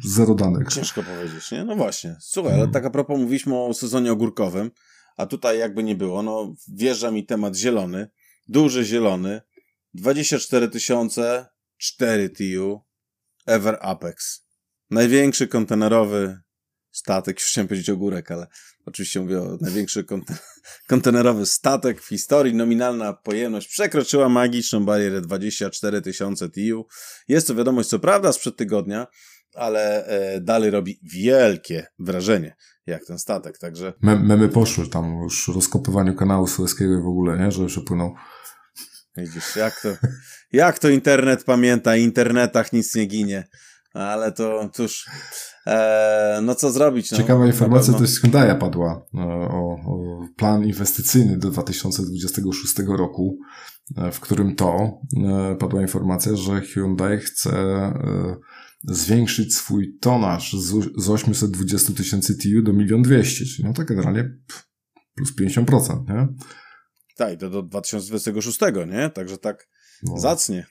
zero 0.04 0.34
danych. 0.34 0.68
Ciężko 0.68 1.02
powiedzieć, 1.02 1.50
nie? 1.50 1.64
No 1.64 1.76
właśnie. 1.76 2.16
Słuchaj, 2.20 2.50
hmm. 2.50 2.64
ale 2.64 2.72
tak 2.72 2.84
a 2.84 2.90
propos 2.90 3.18
mówiliśmy 3.18 3.56
o 3.56 3.74
sezonie 3.74 4.12
ogórkowym, 4.12 4.70
a 5.16 5.26
tutaj 5.26 5.58
jakby 5.58 5.82
nie 5.82 5.94
było, 5.94 6.22
no 6.22 6.54
wjeżdża 6.74 7.10
mi 7.10 7.26
temat 7.26 7.56
zielony, 7.56 8.08
duży 8.48 8.84
zielony, 8.84 9.40
24 9.94 10.68
tysiące, 10.68 11.46
4 11.76 12.30
TU, 12.30 12.80
Ever 13.46 13.78
Apex. 13.80 14.46
Największy 14.90 15.48
kontenerowy 15.48 16.40
statek, 16.90 17.40
już 17.40 17.48
chciałem 17.48 17.68
powiedzieć 17.68 17.90
ogórek, 17.90 18.30
ale 18.30 18.46
oczywiście 18.86 19.20
mówię 19.20 19.42
o 19.42 19.58
największy 19.60 20.04
kontenerowy 20.88 21.46
statek 21.46 22.02
w 22.02 22.08
historii. 22.08 22.54
Nominalna 22.54 23.12
pojemność 23.12 23.68
przekroczyła 23.68 24.28
magiczną 24.28 24.84
barierę 24.84 25.20
24 25.20 26.02
tysiące 26.02 26.50
TIU. 26.50 26.86
Jest 27.28 27.46
to 27.46 27.54
wiadomość, 27.54 27.88
co 27.88 27.98
prawda, 27.98 28.32
sprzed 28.32 28.56
tygodnia, 28.56 29.06
ale 29.54 30.06
e, 30.06 30.40
dalej 30.40 30.70
robi 30.70 31.00
wielkie 31.02 31.86
wrażenie, 31.98 32.56
jak 32.86 33.04
ten 33.04 33.18
statek, 33.18 33.58
także... 33.58 33.92
Me 34.02 34.16
memy 34.16 34.48
poszły 34.48 34.88
tam 34.88 35.22
już 35.22 35.48
rozkopywaniu 35.48 36.14
kanału 36.14 36.46
Suezkiego 36.46 37.02
w 37.02 37.06
ogóle, 37.06 37.38
nie? 37.38 37.50
Że 37.50 37.66
przepłynął. 37.66 38.14
Widzisz, 39.16 39.56
jak 39.56 39.80
to, 39.80 39.88
jak 40.52 40.78
to 40.78 40.88
internet 40.88 41.44
pamięta, 41.44 41.96
internetach 41.96 42.72
nic 42.72 42.94
nie 42.94 43.06
ginie. 43.06 43.48
Ale 43.94 44.32
to 44.32 44.70
cóż, 44.72 45.10
e, 45.66 46.40
no 46.42 46.54
co 46.54 46.72
zrobić? 46.72 47.10
No, 47.10 47.18
Ciekawa 47.18 47.46
informacja 47.46 47.94
to 47.94 48.00
jest 48.00 48.20
Hyundai 48.20 48.58
padła 48.58 49.06
e, 49.14 49.20
o, 49.20 49.78
o, 49.86 50.26
plan 50.36 50.64
inwestycyjny 50.64 51.38
do 51.38 51.50
2026 51.50 52.78
roku, 52.78 53.38
e, 53.96 54.12
w 54.12 54.20
którym 54.20 54.56
to 54.56 54.98
e, 55.16 55.56
padła 55.56 55.82
informacja, 55.82 56.36
że 56.36 56.60
Hyundai 56.60 57.18
chce 57.18 57.50
zwiększyć 58.84 59.56
swój 59.56 59.98
tonaż 60.00 60.52
z, 60.52 60.74
z 60.96 61.10
820 61.10 61.92
tysięcy 61.92 62.36
TU 62.36 62.62
do 62.62 62.72
1 62.72 63.02
200 63.02 63.44
czyli 63.44 63.64
no 63.68 63.72
tak 63.72 63.86
generalnie 63.86 64.30
plus 65.14 65.36
50%, 65.36 66.08
nie? 66.08 66.28
Tak, 67.16 67.40
to 67.40 67.50
do 67.50 67.62
2026, 67.62 68.60
nie? 68.88 69.10
Także 69.10 69.38
tak 69.38 69.68
no. 70.02 70.18
zacnie. 70.18 70.66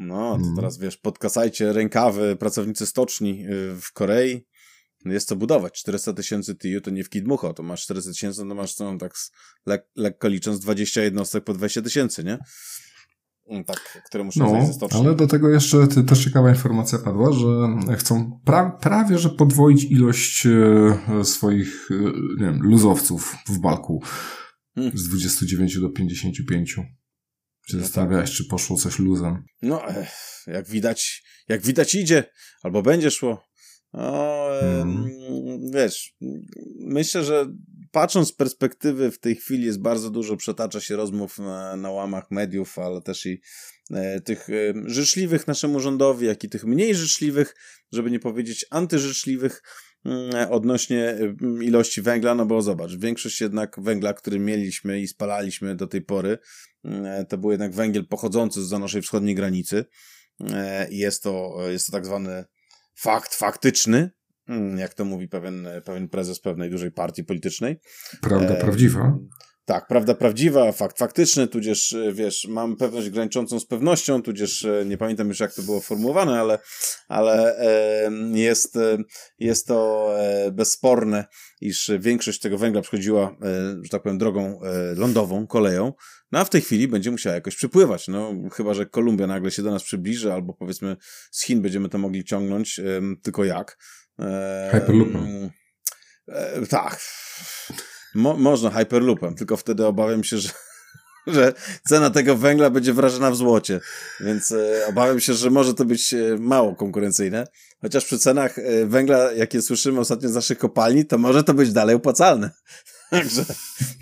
No, 0.00 0.38
to 0.38 0.44
mm. 0.44 0.56
teraz 0.56 0.78
wiesz, 0.78 0.96
podkasajcie 0.96 1.72
rękawy 1.72 2.36
pracownicy 2.36 2.86
stoczni 2.86 3.46
y, 3.46 3.76
w 3.80 3.92
Korei. 3.92 4.46
Jest 5.04 5.28
co 5.28 5.36
budować. 5.36 5.72
400 5.72 6.12
tysięcy 6.12 6.54
TU 6.54 6.80
to 6.82 6.90
nie 6.90 7.04
w 7.04 7.10
kidmucho, 7.10 7.54
to 7.54 7.62
masz 7.62 7.82
400 7.82 8.10
tysięcy, 8.10 8.38
to 8.48 8.54
masz 8.54 8.78
no, 8.78 8.98
tak 8.98 9.14
lek 9.66 9.86
lekko 9.96 10.28
licząc 10.28 10.60
20 10.60 11.02
jednostek 11.02 11.44
po 11.44 11.54
20 11.54 11.82
tysięcy, 11.82 12.24
nie? 12.24 12.38
Mm, 13.48 13.64
tak, 13.64 14.02
które 14.06 14.24
muszą 14.24 14.40
no, 14.40 14.50
zejść 14.50 14.66
ze 14.66 14.72
stoczni. 14.72 15.00
Ale 15.00 15.14
do 15.14 15.26
tego 15.26 15.48
jeszcze 15.48 15.86
też 15.88 16.24
ciekawa 16.24 16.50
informacja 16.50 16.98
padła, 16.98 17.32
że 17.32 17.68
chcą 17.96 18.40
pra 18.44 18.70
prawie, 18.70 19.18
że 19.18 19.30
podwoić 19.30 19.84
ilość 19.84 20.46
e, 20.46 21.24
swoich, 21.24 21.88
e, 21.90 21.94
nie 22.40 22.46
wiem, 22.46 22.62
luzowców 22.62 23.36
w 23.48 23.58
balku 23.58 24.02
hmm. 24.74 24.98
z 24.98 25.08
29 25.08 25.80
do 25.80 25.88
55. 25.88 26.76
Czy 27.70 27.76
no 27.76 27.82
zastanawiałeś, 27.82 28.30
tak. 28.30 28.36
czy 28.36 28.44
poszło 28.44 28.76
coś 28.76 28.98
luzem? 28.98 29.44
No, 29.62 29.82
jak 30.46 30.68
widać, 30.68 31.22
jak 31.48 31.62
widać 31.62 31.94
idzie, 31.94 32.24
albo 32.62 32.82
będzie 32.82 33.10
szło. 33.10 33.50
No, 33.92 34.48
hmm. 34.60 35.10
wiesz, 35.74 36.14
myślę, 36.78 37.24
że 37.24 37.46
patrząc 37.90 38.28
z 38.28 38.32
perspektywy 38.32 39.10
w 39.10 39.18
tej 39.18 39.36
chwili 39.36 39.64
jest 39.64 39.80
bardzo 39.80 40.10
dużo, 40.10 40.36
przetacza 40.36 40.80
się 40.80 40.96
rozmów 40.96 41.38
na, 41.38 41.76
na 41.76 41.90
łamach 41.90 42.30
mediów, 42.30 42.78
ale 42.78 43.02
też 43.02 43.26
i 43.26 43.40
e, 43.90 44.20
tych 44.20 44.50
e, 44.50 44.72
życzliwych 44.86 45.46
naszemu 45.46 45.80
rządowi, 45.80 46.26
jak 46.26 46.44
i 46.44 46.48
tych 46.48 46.64
mniej 46.64 46.94
życzliwych, 46.94 47.54
żeby 47.92 48.10
nie 48.10 48.20
powiedzieć 48.20 48.66
antyżyczliwych, 48.70 49.62
Mm, 49.62 49.89
odnośnie 50.50 51.08
mm, 51.08 51.62
ilości 51.62 52.02
węgla, 52.02 52.34
no 52.34 52.46
bo 52.46 52.62
zobacz, 52.62 52.96
większość 52.96 53.40
jednak 53.40 53.80
węgla, 53.80 54.12
który 54.12 54.38
mieliśmy 54.38 55.00
i 55.00 55.08
spalaliśmy 55.08 55.76
do 55.76 55.86
tej 55.86 56.02
pory, 56.02 56.38
mm, 56.84 57.26
to 57.26 57.38
był 57.38 57.50
jednak 57.50 57.74
węgiel 57.74 58.06
pochodzący 58.06 58.64
z 58.64 58.70
naszej 58.70 59.02
wschodniej 59.02 59.34
granicy. 59.34 59.84
I 60.90 60.98
jest 60.98 61.22
to, 61.22 61.56
jest 61.68 61.86
to 61.86 61.92
tak 61.92 62.06
zwany 62.06 62.44
fakt 62.94 63.34
faktyczny, 63.34 64.10
jak 64.76 64.94
to 64.94 65.04
mówi 65.04 65.28
pewien, 65.28 65.68
pewien 65.84 66.08
prezes 66.08 66.40
pewnej 66.40 66.70
dużej 66.70 66.92
partii 66.92 67.24
politycznej. 67.24 67.80
Prawda 68.20 68.54
e, 68.54 68.60
prawdziwa. 68.60 69.18
Tak, 69.70 69.86
prawda 69.86 70.14
prawdziwa, 70.14 70.72
fakt 70.72 70.98
faktyczny, 70.98 71.48
tudzież, 71.48 71.92
e, 71.92 72.12
wiesz, 72.12 72.46
mam 72.48 72.76
pewność 72.76 73.10
graniczącą 73.10 73.60
z 73.60 73.66
pewnością, 73.66 74.22
tudzież 74.22 74.64
e, 74.64 74.84
nie 74.86 74.98
pamiętam 74.98 75.28
już 75.28 75.40
jak 75.40 75.54
to 75.54 75.62
było 75.62 75.80
formułowane, 75.80 76.40
ale, 76.40 76.58
ale 77.08 77.56
jest, 78.34 78.76
e, 78.76 78.98
jest 79.38 79.66
to 79.66 80.10
bezsporne, 80.52 81.24
iż 81.60 81.90
większość 81.98 82.40
tego 82.40 82.58
węgla 82.58 82.82
przychodziła, 82.82 83.36
że 83.82 83.88
tak 83.90 84.02
powiem, 84.02 84.18
drogą 84.18 84.60
lądową, 84.96 85.46
koleją, 85.46 85.92
no 86.32 86.38
a 86.38 86.44
w 86.44 86.50
tej 86.50 86.60
chwili 86.60 86.88
będzie 86.88 87.10
musiała 87.10 87.34
jakoś 87.34 87.56
przypływać, 87.56 88.08
no 88.08 88.34
chyba, 88.52 88.74
że 88.74 88.86
Kolumbia 88.86 89.26
nagle 89.26 89.50
się 89.50 89.62
do 89.62 89.70
nas 89.70 89.82
przybliży, 89.82 90.32
albo 90.32 90.54
powiedzmy 90.54 90.96
z 91.30 91.44
Chin 91.44 91.62
będziemy 91.62 91.88
to 91.88 91.98
mogli 91.98 92.24
ciągnąć, 92.24 92.80
tylko 93.22 93.44
jak? 93.44 93.78
Hyperloopem. 94.70 95.50
Tak. 96.68 97.00
Mo 98.14 98.36
można 98.36 98.70
Hyperloopem, 98.70 99.34
tylko 99.34 99.56
wtedy 99.56 99.86
obawiam 99.86 100.24
się, 100.24 100.38
że, 100.38 100.50
że 101.26 101.52
cena 101.88 102.10
tego 102.10 102.36
węgla 102.36 102.70
będzie 102.70 102.92
wrażona 102.92 103.30
w 103.30 103.36
złocie. 103.36 103.80
Więc 104.20 104.52
e, 104.52 104.86
obawiam 104.88 105.20
się, 105.20 105.34
że 105.34 105.50
może 105.50 105.74
to 105.74 105.84
być 105.84 106.14
e, 106.14 106.36
mało 106.38 106.74
konkurencyjne. 106.74 107.46
Chociaż 107.82 108.04
przy 108.04 108.18
cenach 108.18 108.58
e, 108.58 108.86
węgla, 108.86 109.32
jakie 109.32 109.62
słyszymy 109.62 110.00
ostatnio 110.00 110.28
z 110.28 110.34
naszych 110.34 110.58
kopalni, 110.58 111.04
to 111.04 111.18
może 111.18 111.44
to 111.44 111.54
być 111.54 111.72
dalej 111.72 111.96
opłacalne. 111.96 112.50
także, 113.10 113.44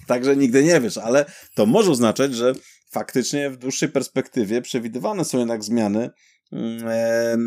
także 0.07 0.37
nigdy 0.37 0.65
nie 0.65 0.81
wiesz, 0.81 0.99
ale 0.99 1.25
to 1.55 1.67
może 1.67 1.91
oznaczać, 1.91 2.35
że 2.35 2.53
faktycznie 2.91 3.51
w 3.51 3.57
dłuższej 3.57 3.89
perspektywie 3.89 4.63
przewidywane 4.63 5.25
są 5.25 5.39
jednak 5.39 5.65
zmiany 5.65 6.11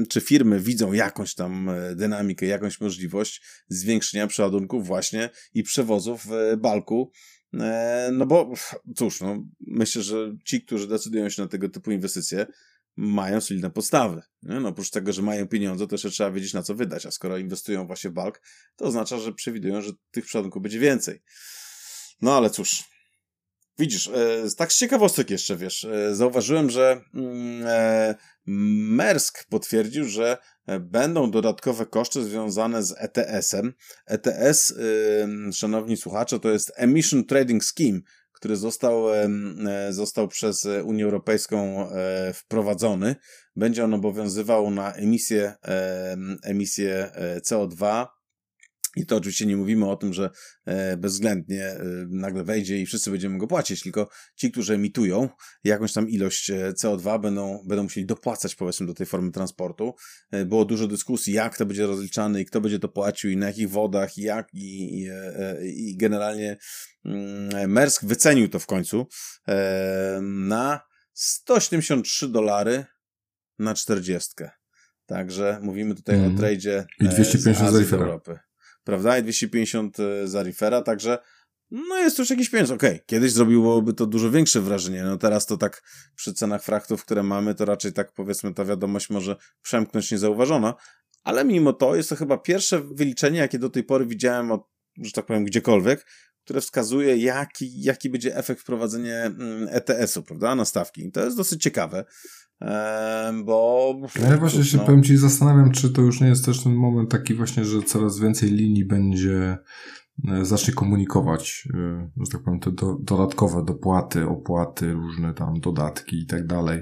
czy 0.10 0.22
firmy 0.22 0.60
widzą 0.60 0.94
jakąś 0.94 1.36
tam 1.36 1.70
e, 1.70 1.96
dynamikę, 1.96 2.46
jakąś 2.46 2.82
możliwość 2.82 3.42
zwiększenia 3.68 4.28
przeładunków 4.28 4.88
właśnie 4.88 5.30
i 5.54 5.64
przewozów 5.64 6.28
balku 6.58 7.12
no 8.12 8.26
bo 8.26 8.54
cóż, 8.96 9.22
no, 9.22 9.44
myślę, 9.60 10.04
że 10.04 10.36
ci, 10.46 10.62
którzy 10.62 10.88
decydują 10.88 11.30
się 11.30 11.42
na 11.42 11.48
tego 11.48 11.70
typu 11.70 11.92
inwestycje, 11.92 12.48
mają 12.96 13.42
solidne 13.42 13.70
podstawy. 13.70 14.22
Nie? 14.44 14.60
No, 14.60 14.70
oprócz 14.70 14.90
tego, 14.90 15.14
że 15.14 15.22
mają 15.22 15.48
pieniądze, 15.48 15.88
to 15.88 15.96
jeszcze 15.96 16.10
trzeba 16.10 16.32
wiedzieć, 16.32 16.54
na 16.54 16.64
co 16.64 16.76
wydać. 16.76 17.06
A 17.06 17.12
skoro 17.12 17.38
inwestują 17.38 17.88
właśnie 17.88 18.10
w 18.10 18.14
bulk, 18.14 18.42
to 18.76 18.86
oznacza, 18.86 19.18
że 19.18 19.34
przewidują, 19.34 19.82
że 19.82 19.92
tych 20.12 20.26
przeładunków 20.26 20.62
będzie 20.62 20.80
więcej. 20.80 21.22
No 22.22 22.38
ale 22.38 22.50
cóż, 22.50 22.84
Widzisz, 23.82 24.08
e, 24.08 24.56
tak 24.58 24.74
z 24.74 24.78
ciekawostek 24.78 25.30
jeszcze, 25.30 25.58
wiesz, 25.58 25.84
e, 25.84 26.16
zauważyłem, 26.16 26.70
że 26.70 27.02
mm, 27.14 27.64
e, 27.68 28.16
Mersk 28.46 29.46
potwierdził, 29.50 30.06
że 30.06 30.38
będą 30.80 31.32
dodatkowe 31.32 31.86
koszty 31.86 32.24
związane 32.24 32.84
z 32.84 32.96
ETS-em. 32.98 33.74
ETS, 34.06 34.74
szanowni 35.54 35.98
słuchacze, 35.98 36.40
to 36.40 36.50
jest 36.50 36.72
Emission 36.76 37.26
Trading 37.26 37.64
Scheme, 37.64 38.00
który 38.34 38.56
został, 38.56 39.06
został 39.90 40.28
przez 40.28 40.68
Unię 40.84 41.06
Europejską 41.06 41.90
wprowadzony. 42.34 43.16
Będzie 43.56 43.84
on 43.84 43.94
obowiązywał 43.94 44.72
na 44.72 44.94
emisję, 44.94 45.54
emisję 46.44 47.12
CO2 47.50 48.08
i 48.96 49.06
to 49.06 49.16
oczywiście 49.16 49.46
nie 49.46 49.58
mówimy 49.58 49.90
o 49.90 49.96
tym, 49.96 50.14
że 50.14 50.30
e, 50.66 50.98
bezwzględnie 50.98 51.66
e, 51.66 51.78
nagle 52.10 52.44
wejdzie 52.44 52.82
i 52.82 52.86
wszyscy 52.86 53.12
będziemy 53.12 53.38
go 53.38 53.48
płacić, 53.48 53.82
tylko 53.82 54.10
ci, 54.36 54.52
którzy 54.52 54.74
emitują 54.74 55.30
jakąś 55.64 55.94
tam 55.94 56.10
ilość 56.10 56.50
e, 56.50 56.74
CO2 56.84 57.22
będą, 57.22 57.64
będą 57.68 57.84
musieli 57.84 58.06
dopłacać 58.06 58.56
powiedzmy 58.56 58.88
do 58.88 58.94
tej 58.94 59.06
formy 59.06 59.32
transportu. 59.32 59.96
Było 60.46 60.66
dużo 60.66 60.88
dyskusji, 60.88 61.34
jak 61.34 61.58
to 61.58 61.66
będzie 61.66 61.88
rozliczane 61.88 62.42
i 62.42 62.46
kto 62.46 62.62
będzie 62.62 62.80
to 62.80 62.90
płacił 62.90 63.32
i 63.32 63.38
na 63.38 63.48
jakich 63.48 63.70
wodach 63.70 64.18
i 64.18 64.22
jak 64.22 64.48
i, 64.54 65.00
i, 65.02 65.10
i 65.62 65.98
generalnie 65.98 66.58
mm, 67.06 67.72
Mersk 67.72 68.06
wycenił 68.06 68.50
to 68.50 68.60
w 68.60 68.66
końcu 68.66 69.08
na 70.22 70.82
173 71.14 72.30
dolary 72.30 72.86
na 73.60 73.74
40. 73.74 74.34
Także 75.06 75.60
mówimy 75.62 75.96
tutaj 75.96 76.16
mm. 76.16 76.28
o 76.28 76.32
mhm. 76.32 76.50
tradzie 76.50 76.86
I 77.00 77.08
250 77.08 77.88
z 77.88 77.94
Europy 77.94 78.40
prawda? 78.84 79.18
I 79.18 79.24
250 79.24 80.00
e, 80.00 80.28
za 80.28 80.44
Reefera, 80.44 80.82
także 80.82 81.18
no 81.72 81.98
jest 81.98 82.20
już 82.20 82.30
jakiś 82.30 82.50
pieniądz. 82.50 82.72
Okej, 82.72 82.96
okay. 82.96 83.06
kiedyś 83.06 83.32
zrobiłoby 83.32 83.94
to 83.94 84.06
dużo 84.06 84.32
większe 84.32 84.62
wrażenie, 84.62 85.04
no 85.04 85.18
teraz 85.18 85.46
to 85.46 85.58
tak 85.58 85.84
przy 86.16 86.34
cenach 86.34 86.64
frachtów, 86.64 87.06
które 87.06 87.24
mamy, 87.24 87.56
to 87.56 87.66
raczej 87.66 87.94
tak 87.94 88.14
powiedzmy 88.14 88.54
ta 88.54 88.66
wiadomość 88.66 89.10
może 89.10 89.36
przemknąć 89.62 90.12
niezauważona, 90.12 90.74
ale 91.24 91.46
mimo 91.46 91.74
to 91.74 91.96
jest 91.96 92.10
to 92.10 92.16
chyba 92.16 92.38
pierwsze 92.38 92.82
wyliczenie, 92.82 93.40
jakie 93.40 93.60
do 93.60 93.70
tej 93.70 93.84
pory 93.84 94.06
widziałem 94.06 94.52
od, 94.52 94.62
że 94.98 95.12
tak 95.12 95.26
powiem, 95.26 95.46
gdziekolwiek, 95.46 96.06
które 96.52 96.62
wskazuje, 96.62 97.18
jaki, 97.18 97.82
jaki 97.82 98.10
będzie 98.10 98.36
efekt 98.36 98.62
wprowadzenia 98.62 99.16
mm, 99.16 99.68
ETS-u, 99.70 100.24
prawda, 100.24 100.56
na 100.56 100.66
stawki. 100.66 101.08
I 101.08 101.12
to 101.12 101.26
jest 101.26 101.38
dosyć 101.38 101.64
ciekawe 101.64 102.06
bo... 103.46 103.96
Ja 104.30 104.38
właśnie 104.38 104.64
się 104.64 104.78
no. 104.78 104.84
powiem 104.84 105.04
Ci 105.04 105.18
zastanawiam, 105.18 105.72
czy 105.72 105.90
to 105.90 106.02
już 106.02 106.22
nie 106.22 106.28
jest 106.28 106.46
też 106.46 106.64
ten 106.64 106.76
moment 106.76 107.12
taki 107.12 107.34
właśnie, 107.34 107.66
że 107.66 107.82
coraz 107.82 108.20
więcej 108.20 108.52
linii 108.52 108.86
będzie 108.86 109.58
e, 110.28 110.46
zacznie 110.46 110.74
komunikować, 110.74 111.68
e, 111.74 112.10
że 112.18 112.32
tak 112.32 112.44
powiem, 112.44 112.60
te 112.60 112.72
do, 112.72 112.98
dodatkowe 113.02 113.66
dopłaty, 113.66 114.28
opłaty, 114.28 114.94
różne 114.94 115.34
tam 115.34 115.60
dodatki 115.60 116.20
i 116.20 116.26
tak 116.26 116.48
dalej, 116.48 116.82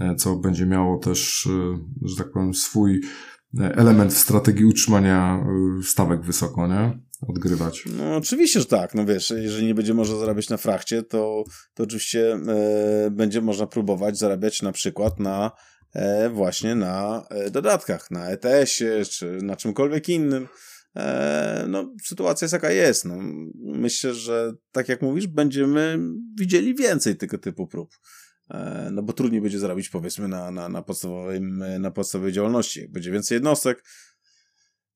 e, 0.00 0.14
co 0.14 0.36
będzie 0.36 0.66
miało 0.66 0.98
też, 0.98 1.48
że 2.02 2.16
tak 2.16 2.32
powiem, 2.32 2.54
swój 2.54 3.00
element 3.58 4.12
w 4.12 4.18
strategii 4.18 4.64
utrzymania 4.64 5.44
stawek 5.82 6.22
wysoko, 6.22 6.68
nie? 6.68 7.07
Odgrywać. 7.20 7.84
No 7.96 8.16
oczywiście, 8.16 8.60
że 8.60 8.66
tak. 8.66 8.94
No 8.94 9.04
wiesz, 9.04 9.30
jeżeli 9.36 9.66
nie 9.66 9.74
będzie 9.74 9.94
można 9.94 10.16
zarabiać 10.16 10.48
na 10.48 10.56
frachcie, 10.56 11.02
to, 11.02 11.44
to 11.74 11.82
oczywiście 11.82 12.32
e, 12.32 13.10
będzie 13.10 13.40
można 13.40 13.66
próbować 13.66 14.18
zarabiać 14.18 14.62
na 14.62 14.72
przykład 14.72 15.20
na 15.20 15.50
e, 15.92 16.30
właśnie 16.30 16.74
na 16.74 17.26
e, 17.30 17.50
dodatkach, 17.50 18.10
na 18.10 18.30
ETS-ie 18.30 19.04
czy 19.04 19.38
na 19.42 19.56
czymkolwiek 19.56 20.08
innym. 20.08 20.48
E, 20.96 21.64
no, 21.68 21.94
sytuacja 22.04 22.44
jest 22.44 22.52
jaka 22.52 22.70
jest. 22.70 23.04
No, 23.04 23.14
myślę, 23.64 24.14
że 24.14 24.52
tak 24.72 24.88
jak 24.88 25.02
mówisz, 25.02 25.26
będziemy 25.26 25.98
widzieli 26.38 26.74
więcej 26.74 27.16
tego 27.16 27.38
typu 27.38 27.66
prób. 27.66 27.90
E, 28.50 28.88
no 28.92 29.02
bo 29.02 29.12
trudniej 29.12 29.40
będzie 29.40 29.58
zarobić 29.58 29.88
powiedzmy 29.88 30.28
na, 30.28 30.50
na, 30.50 30.68
na, 30.68 30.82
podstawowym, 30.82 31.64
na 31.80 31.90
podstawowej 31.90 32.32
działalności. 32.32 32.80
Jak 32.80 32.90
będzie 32.90 33.10
więcej 33.10 33.36
jednostek, 33.36 33.84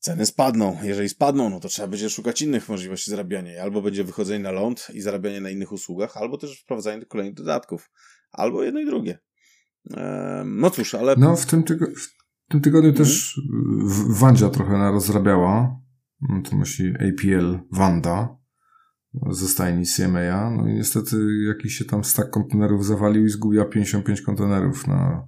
ceny 0.03 0.27
spadną. 0.27 0.79
Jeżeli 0.83 1.09
spadną, 1.09 1.51
no 1.51 1.61
to 1.61 1.69
trzeba 1.69 1.89
będzie 1.89 2.11
szukać 2.11 2.43
innych 2.43 2.69
możliwości 2.69 3.11
zarabiania. 3.11 3.63
Albo 3.63 3.83
będzie 3.83 4.05
wychodzenie 4.05 4.45
na 4.45 4.51
ląd 4.51 4.87
i 4.95 5.01
zarabianie 5.01 5.41
na 5.41 5.51
innych 5.51 5.73
usługach, 5.73 6.17
albo 6.17 6.39
też 6.39 6.61
wprowadzanie 6.61 7.07
kolejnych 7.07 7.35
dodatków. 7.35 7.91
Albo 8.33 8.63
jedno 8.63 8.81
i 8.81 8.87
drugie. 8.87 9.19
no 10.45 10.71
cóż, 10.71 10.95
ale... 10.95 11.15
No, 11.19 11.37
w 11.37 11.47
tym, 11.47 11.63
tygo 11.63 11.87
w 11.87 12.53
tym 12.53 12.61
tygodniu 12.61 12.91
mhm. 12.91 13.07
też 13.07 13.41
Wandzia 14.09 14.49
trochę 14.51 14.73
narozrabiała. 14.73 15.81
No 16.21 16.43
to 16.43 16.57
myśli 16.57 16.95
APL 16.95 17.59
Wanda 17.73 18.37
ze 19.31 19.49
stajni 19.49 19.87
CMA. 19.87 20.51
No 20.51 20.69
i 20.69 20.75
niestety 20.75 21.17
jakiś 21.49 21.75
się 21.75 21.85
tam 21.85 22.05
stak 22.05 22.31
kontenerów 22.31 22.87
zawalił 22.87 23.27
i 23.27 23.29
zgubiła 23.29 23.65
55 23.65 24.23
kontenerów 24.23 24.87
na 24.87 25.27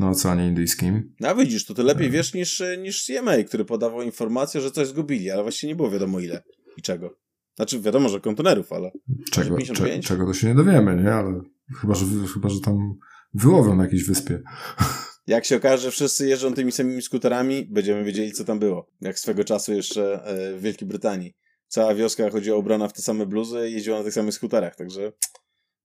na 0.00 0.10
Oceanie 0.10 0.46
Indyjskim. 0.48 1.14
A 1.24 1.34
widzisz, 1.34 1.64
to 1.64 1.74
ty 1.74 1.82
lepiej 1.82 2.10
wiesz 2.10 2.34
niż, 2.34 2.62
niż 2.78 3.06
CMA, 3.06 3.36
który 3.46 3.64
podawał 3.64 4.02
informację, 4.02 4.60
że 4.60 4.70
coś 4.70 4.88
zgubili, 4.88 5.30
ale 5.30 5.42
właściwie 5.42 5.72
nie 5.72 5.76
było 5.76 5.90
wiadomo 5.90 6.20
ile 6.20 6.42
i 6.76 6.82
czego. 6.82 7.18
Znaczy 7.56 7.80
wiadomo, 7.80 8.08
że 8.08 8.20
kontenerów, 8.20 8.72
ale 8.72 8.90
czego, 9.32 9.58
cze, 9.58 10.00
czego 10.00 10.26
to 10.26 10.34
się 10.34 10.46
nie 10.46 10.54
dowiemy, 10.54 11.02
nie? 11.02 11.12
Ale 11.12 11.40
chyba, 11.80 11.94
że, 11.94 12.06
chyba, 12.34 12.48
że 12.48 12.60
tam 12.60 12.94
wyłowią 13.34 13.76
na 13.76 13.84
jakiejś 13.84 14.04
wyspie. 14.04 14.42
Jak 15.26 15.44
się 15.44 15.56
okaże, 15.56 15.82
że 15.82 15.90
wszyscy 15.90 16.28
jeżdżą 16.28 16.54
tymi 16.54 16.72
samymi 16.72 17.02
skuterami, 17.02 17.66
będziemy 17.70 18.04
wiedzieli, 18.04 18.32
co 18.32 18.44
tam 18.44 18.58
było. 18.58 18.90
Jak 19.00 19.18
swego 19.18 19.44
czasu 19.44 19.72
jeszcze 19.72 20.24
e, 20.24 20.56
w 20.58 20.62
Wielkiej 20.62 20.88
Brytanii. 20.88 21.36
Cała 21.68 21.94
wioska 21.94 22.30
chodziła 22.30 22.58
ubrana 22.58 22.88
w 22.88 22.92
te 22.92 23.02
same 23.02 23.26
bluzy 23.26 23.68
i 23.70 23.72
jeździła 23.72 23.98
na 23.98 24.04
tych 24.04 24.14
samych 24.14 24.34
skuterach, 24.34 24.76
także 24.76 25.12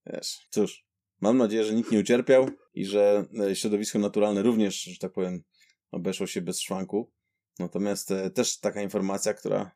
wiesz, 0.06 0.48
cóż. 0.50 0.86
Mam 1.22 1.38
nadzieję, 1.38 1.64
że 1.64 1.74
nikt 1.74 1.92
nie 1.92 2.00
ucierpiał 2.00 2.50
i 2.74 2.86
że 2.86 3.26
e, 3.40 3.56
środowisko 3.56 4.00
naturalne 4.00 4.42
również, 4.42 4.82
że 4.82 4.98
tak 4.98 5.12
powiem, 5.12 5.44
obeszło 5.92 6.28
się 6.28 6.42
bez 6.42 6.60
szwanku. 6.60 7.12
Natomiast 7.60 8.12
e, 8.12 8.30
też 8.30 8.60
taka 8.60 8.82
informacja, 8.82 9.34
która 9.34 9.72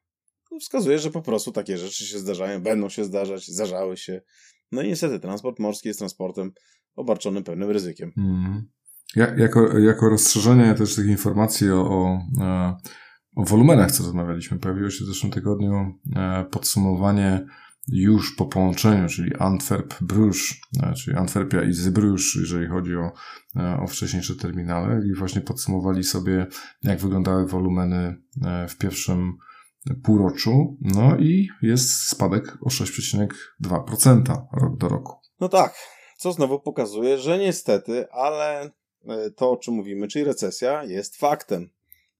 no, 0.51 0.59
wskazuje, 0.59 0.99
że 0.99 1.11
po 1.11 1.21
prostu 1.21 1.51
takie 1.51 1.77
rzeczy 1.77 2.05
się 2.05 2.19
zdarzają, 2.19 2.61
będą 2.61 2.89
się 2.89 3.03
zdarzać, 3.03 3.47
zdarzały 3.47 3.97
się. 3.97 4.21
No 4.71 4.81
i 4.81 4.87
niestety 4.87 5.19
transport 5.19 5.59
morski 5.59 5.87
jest 5.87 5.99
transportem 5.99 6.51
obarczonym 6.95 7.43
pewnym 7.43 7.69
ryzykiem. 7.69 8.11
Mm. 8.17 8.67
Ja, 9.15 9.35
jako, 9.37 9.79
jako 9.79 10.09
rozszerzenie 10.09 10.73
też 10.73 10.95
tych 10.95 11.07
informacji 11.07 11.71
o, 11.71 11.89
o, 11.89 12.19
e, 12.41 12.75
o 13.35 13.43
wolumenach, 13.43 13.91
co 13.91 14.03
rozmawialiśmy, 14.03 14.59
pojawiło 14.59 14.89
się 14.89 15.05
w 15.05 15.07
zeszłym 15.07 15.31
tygodniu 15.31 15.99
podsumowanie 16.51 17.45
już 17.87 18.35
po 18.35 18.45
połączeniu, 18.45 19.09
czyli 19.09 19.35
Antwerp-Bruges, 19.35 20.53
e, 20.83 20.93
czyli 20.93 21.17
Antwerpia 21.17 21.63
i 21.63 21.73
Zybrusz, 21.73 22.35
jeżeli 22.35 22.67
chodzi 22.67 22.95
o, 22.95 23.11
e, 23.55 23.77
o 23.83 23.87
wcześniejsze 23.87 24.35
terminale 24.35 25.01
i 25.07 25.13
właśnie 25.13 25.41
podsumowali 25.41 26.03
sobie, 26.03 26.47
jak 26.83 26.99
wyglądały 26.99 27.47
wolumeny 27.47 28.17
e, 28.45 28.67
w 28.67 28.77
pierwszym 28.77 29.37
półroczu, 30.03 30.77
no 30.81 31.17
i 31.17 31.47
jest 31.61 32.09
spadek 32.09 32.57
o 32.61 32.69
6,2% 32.69 34.45
rok 34.53 34.77
do 34.77 34.89
roku. 34.89 35.13
No 35.39 35.49
tak, 35.49 35.75
co 36.17 36.31
znowu 36.31 36.59
pokazuje, 36.59 37.17
że 37.17 37.37
niestety, 37.37 38.11
ale 38.11 38.71
to, 39.35 39.51
o 39.51 39.57
czym 39.57 39.73
mówimy, 39.73 40.07
czyli 40.07 40.25
recesja, 40.25 40.83
jest 40.83 41.17
faktem. 41.17 41.69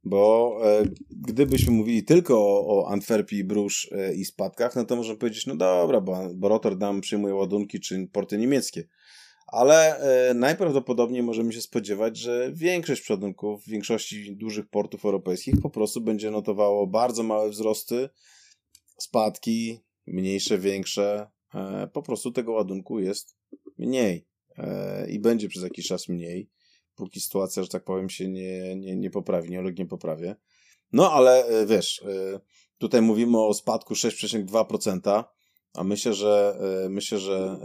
Bo 0.06 0.58
e, 0.64 0.86
gdybyśmy 1.10 1.74
mówili 1.74 2.03
tylko 2.03 2.38
o, 2.38 2.68
o 2.68 2.88
Antwerpii, 2.88 3.43
Brusz 3.43 3.89
e, 3.91 4.16
i 4.16 4.26
spadkach, 4.26 4.76
no 4.76 4.86
to 4.86 4.95
możemy 4.95 5.20
powiedzieć, 5.20 5.45
no 5.45 5.56
dobra, 5.56 6.01
bo, 6.01 6.18
bo 6.36 6.49
Rotterdam 6.49 7.01
przyjmuje 7.01 7.36
ładunki 7.36 7.80
czy 7.80 8.08
porty 8.12 8.38
niemieckie. 8.38 8.88
Ale 9.47 9.97
e, 9.97 10.34
najprawdopodobniej 10.34 11.24
możemy 11.24 11.53
się 11.53 11.62
spodziewać, 11.62 12.18
że 12.18 12.51
większość 12.53 13.01
przodunków 13.01 13.64
w 13.64 13.70
większości 13.70 14.36
dużych 14.36 14.70
portów 14.70 15.06
europejskich 15.06 15.56
po 15.62 15.70
prostu 15.70 16.01
będzie 16.01 16.32
notowało 16.32 16.88
bardzo 16.88 17.24
małe 17.24 17.49
wzrosty, 17.49 18.10
spadki, 18.97 19.80
mniejsze, 20.08 20.58
większe. 20.58 21.28
E, 21.56 21.88
po 21.93 22.01
prostu 22.01 22.32
tego 22.32 22.51
ładunku 22.51 22.99
jest 22.99 23.38
mniej 23.78 24.28
e, 24.58 25.10
i 25.10 25.20
będzie 25.20 25.47
przez 25.47 25.64
jakiś 25.64 25.88
czas 25.88 26.10
mniej 26.10 26.49
póki 26.96 27.22
sytuacja, 27.22 27.64
że 27.64 27.70
tak 27.70 27.84
powiem, 27.84 28.10
się 28.10 28.28
nie, 28.28 28.76
nie, 28.76 28.96
nie 28.96 29.10
poprawi, 29.10 29.50
nie 29.50 29.60
ulegnie 29.60 29.86
poprawie. 29.86 30.36
No 30.91 31.12
ale 31.12 31.46
e, 31.46 31.66
wiesz, 31.66 32.02
e, 32.02 32.39
tutaj 32.78 33.02
mówimy 33.02 33.38
o 33.41 33.54
spadku 33.54 33.93
6,2%, 33.93 35.24
a 35.74 35.84
myślę, 35.84 36.14
że 36.14 36.60
e, 36.86 36.89
myślę, 36.89 37.20
że, 37.20 37.60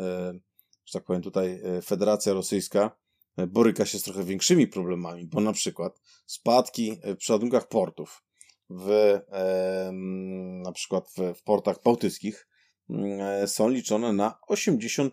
że 0.84 0.92
tak 0.92 1.04
powiem 1.04 1.22
tutaj 1.22 1.62
Federacja 1.84 2.32
Rosyjska 2.32 2.96
boryka 3.48 3.86
się 3.86 3.98
z 3.98 4.02
trochę 4.02 4.24
większymi 4.24 4.66
problemami, 4.66 5.26
bo 5.26 5.40
na 5.40 5.52
przykład 5.52 6.00
spadki 6.26 7.00
w 7.04 7.16
przeładunkach 7.16 7.68
portów 7.68 8.24
w 8.70 9.18
na 10.62 10.72
przykład 10.72 11.10
w, 11.16 11.38
w 11.38 11.42
portach 11.42 11.82
bałtyckich 11.84 12.48
mm, 12.90 13.48
są 13.48 13.68
liczone 13.68 14.12
na 14.12 14.38
85%. 14.50 15.10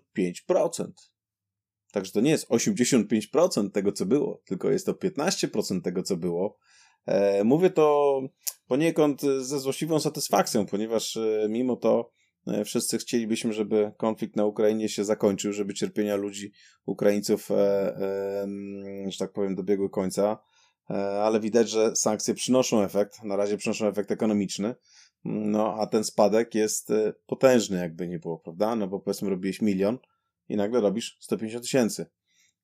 Także 1.97 2.11
to 2.11 2.21
nie 2.21 2.31
jest 2.31 2.49
85% 2.49 3.71
tego, 3.71 3.91
co 3.91 4.05
było, 4.05 4.41
tylko 4.45 4.71
jest 4.71 4.85
to 4.85 4.93
15% 4.93 5.81
tego, 5.81 6.03
co 6.03 6.17
było. 6.17 6.57
E, 7.05 7.43
mówię 7.43 7.69
to 7.69 8.19
poniekąd 8.67 9.21
ze 9.21 9.59
złośliwą 9.59 9.99
satysfakcją, 9.99 10.65
ponieważ 10.65 11.17
e, 11.17 11.47
mimo 11.49 11.75
to 11.75 12.11
e, 12.47 12.65
wszyscy 12.65 12.97
chcielibyśmy, 12.97 13.53
żeby 13.53 13.91
konflikt 13.97 14.35
na 14.35 14.45
Ukrainie 14.45 14.89
się 14.89 15.03
zakończył, 15.03 15.53
żeby 15.53 15.73
cierpienia 15.73 16.15
ludzi, 16.15 16.51
Ukraińców, 16.85 17.47
że 19.07 19.17
tak 19.19 19.33
powiem, 19.33 19.55
dobiegły 19.55 19.89
końca, 19.89 20.39
ale 21.21 21.39
widać, 21.39 21.69
że 21.69 21.95
sankcje 21.95 22.33
przynoszą 22.33 22.81
efekt, 22.81 23.23
na 23.23 23.35
razie 23.35 23.57
przynoszą 23.57 23.87
efekt 23.87 24.11
ekonomiczny, 24.11 24.75
no 25.25 25.75
a 25.79 25.87
ten 25.87 26.03
spadek 26.03 26.55
jest 26.55 26.89
potężny, 27.25 27.77
jakby 27.77 28.07
nie 28.07 28.19
było, 28.19 28.39
prawda? 28.39 28.75
No 28.75 28.87
bo 28.87 28.99
powiedzmy 28.99 29.29
robiłeś 29.29 29.61
milion, 29.61 29.97
i 30.49 30.55
nagle 30.55 30.81
robisz 30.81 31.17
150 31.19 31.63
tysięcy. 31.63 32.05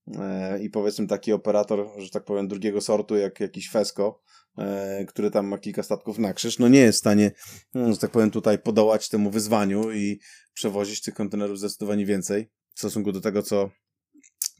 E, 0.07 0.59
I 0.63 0.69
powiedzmy 0.69 1.07
taki 1.07 1.33
operator, 1.33 1.87
że 1.97 2.09
tak 2.09 2.23
powiem, 2.23 2.47
drugiego 2.47 2.81
sortu, 2.81 3.15
jak 3.15 3.39
jakiś 3.39 3.69
Fesco, 3.69 4.21
e, 4.57 5.05
który 5.05 5.31
tam 5.31 5.47
ma 5.47 5.57
kilka 5.57 5.83
statków 5.83 6.17
na 6.17 6.33
krzyż, 6.33 6.59
no 6.59 6.67
nie 6.67 6.79
jest 6.79 6.97
w 6.97 6.99
stanie, 6.99 7.31
no, 7.73 7.93
że 7.93 7.97
tak 7.97 8.11
powiem, 8.11 8.31
tutaj 8.31 8.59
podołać 8.59 9.09
temu 9.09 9.31
wyzwaniu 9.31 9.91
i 9.91 10.19
przewozić 10.53 11.01
tych 11.01 11.13
kontenerów 11.13 11.59
zdecydowanie 11.59 12.05
więcej 12.05 12.51
w 12.75 12.79
stosunku 12.79 13.11
do 13.11 13.21
tego, 13.21 13.43
co, 13.43 13.69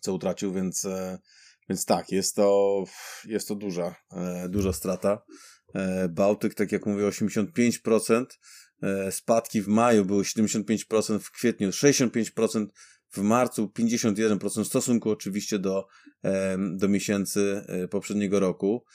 co 0.02 0.14
utracił, 0.14 0.54
więc, 0.54 0.86
e, 0.86 1.20
więc 1.70 1.86
tak, 1.86 2.12
jest 2.12 2.36
to, 2.36 2.84
jest 3.26 3.48
to 3.48 3.56
duża, 3.56 3.96
duża 4.50 4.74
strata. 4.74 5.24
Bałtyk, 6.10 6.56
tak 6.56 6.72
jak 6.72 6.86
mówię, 6.86 7.04
85%, 7.04 8.26
spadki 9.12 9.62
w 9.62 9.68
maju 9.68 10.06
były 10.06 10.24
75%, 10.24 11.20
w 11.20 11.32
kwietniu 11.32 11.70
65%, 11.70 12.66
w 13.14 13.22
marcu 13.22 13.72
51% 13.80 14.64
w 14.64 14.68
stosunku 14.68 15.09
oczywiście 15.09 15.59
do, 15.59 15.88
do 16.76 16.88
miesięcy 16.88 17.66
e, 17.68 17.88
poprzedniego 17.88 18.39
roku. 18.39 18.86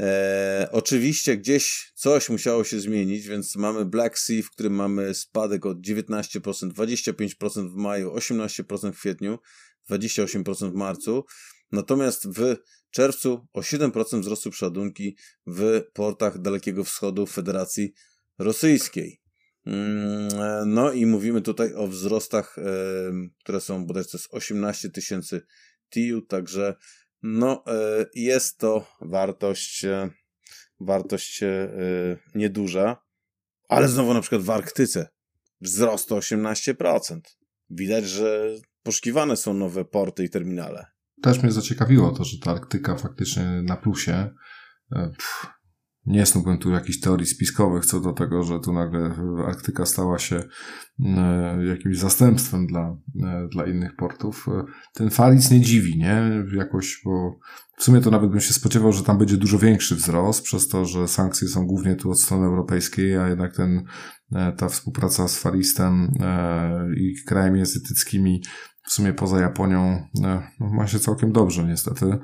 E, 0.00 0.68
oczywiście 0.72 1.36
gdzieś 1.36 1.92
coś 1.94 2.28
musiało 2.28 2.64
się 2.64 2.80
zmienić, 2.80 3.28
więc 3.28 3.56
mamy 3.56 3.84
Black 3.84 4.18
Sea, 4.18 4.42
w 4.42 4.50
którym 4.50 4.74
mamy 4.74 5.14
spadek 5.14 5.66
od 5.66 5.80
19%, 5.80 6.40
25% 6.40 7.70
w 7.70 7.74
maju, 7.74 8.14
18% 8.14 8.92
w 8.92 8.98
kwietniu, 8.98 9.38
28% 9.90 10.70
w 10.70 10.74
marcu. 10.74 11.24
Natomiast 11.72 12.28
w 12.38 12.56
czerwcu 12.90 13.46
o 13.52 13.60
7% 13.60 14.20
wzrostu 14.20 14.50
przeładunki 14.50 15.16
w 15.46 15.82
portach 15.92 16.38
Dalekiego 16.38 16.84
Wschodu 16.84 17.26
Federacji 17.26 17.92
Rosyjskiej. 18.38 19.21
Mm, 19.66 20.28
no 20.66 20.92
i 20.92 21.06
mówimy 21.06 21.42
tutaj 21.42 21.74
o 21.74 21.88
wzrostach, 21.88 22.56
które 23.38 23.60
są 23.60 23.86
bodajże 23.86 24.08
to 24.08 24.16
jest 24.18 24.34
18 24.34 24.90
tysięcy 24.90 25.42
TIU, 25.90 26.22
także 26.22 26.74
no 27.22 27.64
e, 27.66 28.06
jest 28.14 28.58
to 28.58 28.86
wartość, 29.00 29.84
e, 29.84 30.10
wartość 30.80 31.42
e, 31.42 31.68
nieduża, 32.34 32.96
ale 33.68 33.88
znowu 33.88 34.14
na 34.14 34.20
przykład 34.20 34.42
w 34.42 34.50
Arktyce 34.50 35.08
wzrost 35.60 36.12
o 36.12 36.18
18%. 36.18 37.20
Widać, 37.70 38.04
że 38.04 38.54
poszukiwane 38.82 39.36
są 39.36 39.54
nowe 39.54 39.84
porty 39.84 40.24
i 40.24 40.30
terminale. 40.30 40.86
Też 41.22 41.42
mnie 41.42 41.52
zaciekawiło 41.52 42.10
to, 42.10 42.24
że 42.24 42.38
ta 42.38 42.50
Arktyka 42.50 42.96
faktycznie 42.96 43.62
na 43.62 43.76
plusie. 43.76 44.30
Pff 44.90 45.61
nie 46.06 46.26
snułbym 46.26 46.58
tu 46.58 46.70
jakichś 46.70 47.00
teorii 47.00 47.26
spiskowych 47.26 47.86
co 47.86 48.00
do 48.00 48.12
tego, 48.12 48.42
że 48.42 48.60
tu 48.60 48.72
nagle 48.72 49.14
Arktyka 49.46 49.86
stała 49.86 50.18
się 50.18 50.42
e, 51.00 51.64
jakimś 51.64 51.98
zastępstwem 51.98 52.66
dla, 52.66 52.96
e, 53.22 53.48
dla 53.52 53.66
innych 53.66 53.96
portów. 53.96 54.46
E, 54.48 54.64
ten 54.94 55.10
Falic 55.10 55.50
nie 55.50 55.60
dziwi, 55.60 55.98
nie? 55.98 56.44
Jakoś, 56.56 57.00
bo 57.04 57.38
w 57.78 57.84
sumie 57.84 58.00
to 58.00 58.10
nawet 58.10 58.30
bym 58.30 58.40
się 58.40 58.54
spodziewał, 58.54 58.92
że 58.92 59.02
tam 59.02 59.18
będzie 59.18 59.36
dużo 59.36 59.58
większy 59.58 59.96
wzrost, 59.96 60.42
przez 60.42 60.68
to, 60.68 60.84
że 60.84 61.08
sankcje 61.08 61.48
są 61.48 61.66
głównie 61.66 61.96
tu 61.96 62.10
od 62.10 62.20
strony 62.20 62.46
europejskiej, 62.46 63.16
a 63.16 63.28
jednak 63.28 63.56
ten, 63.56 63.84
ta 64.56 64.68
współpraca 64.68 65.28
z 65.28 65.38
Faristem 65.38 66.12
i 66.96 67.14
krajami 67.26 67.60
azjatyckimi 67.60 68.42
w 68.86 68.92
sumie 68.92 69.12
poza 69.12 69.40
Japonią 69.40 70.06
no, 70.14 70.42
ma 70.60 70.86
się 70.86 70.98
całkiem 70.98 71.32
dobrze 71.32 71.64
niestety. 71.64 72.18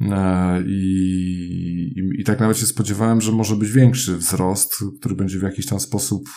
E, 0.00 0.62
I, 0.66 1.92
i, 1.96 2.20
I 2.20 2.24
tak 2.24 2.40
nawet 2.40 2.56
się 2.58 2.66
spodziewałem, 2.66 3.20
że 3.20 3.32
może 3.32 3.56
być 3.56 3.72
większy 3.72 4.16
wzrost, 4.16 4.74
który 5.00 5.14
będzie 5.14 5.38
w 5.38 5.42
jakiś 5.42 5.66
tam 5.66 5.80
sposób, 5.80 6.28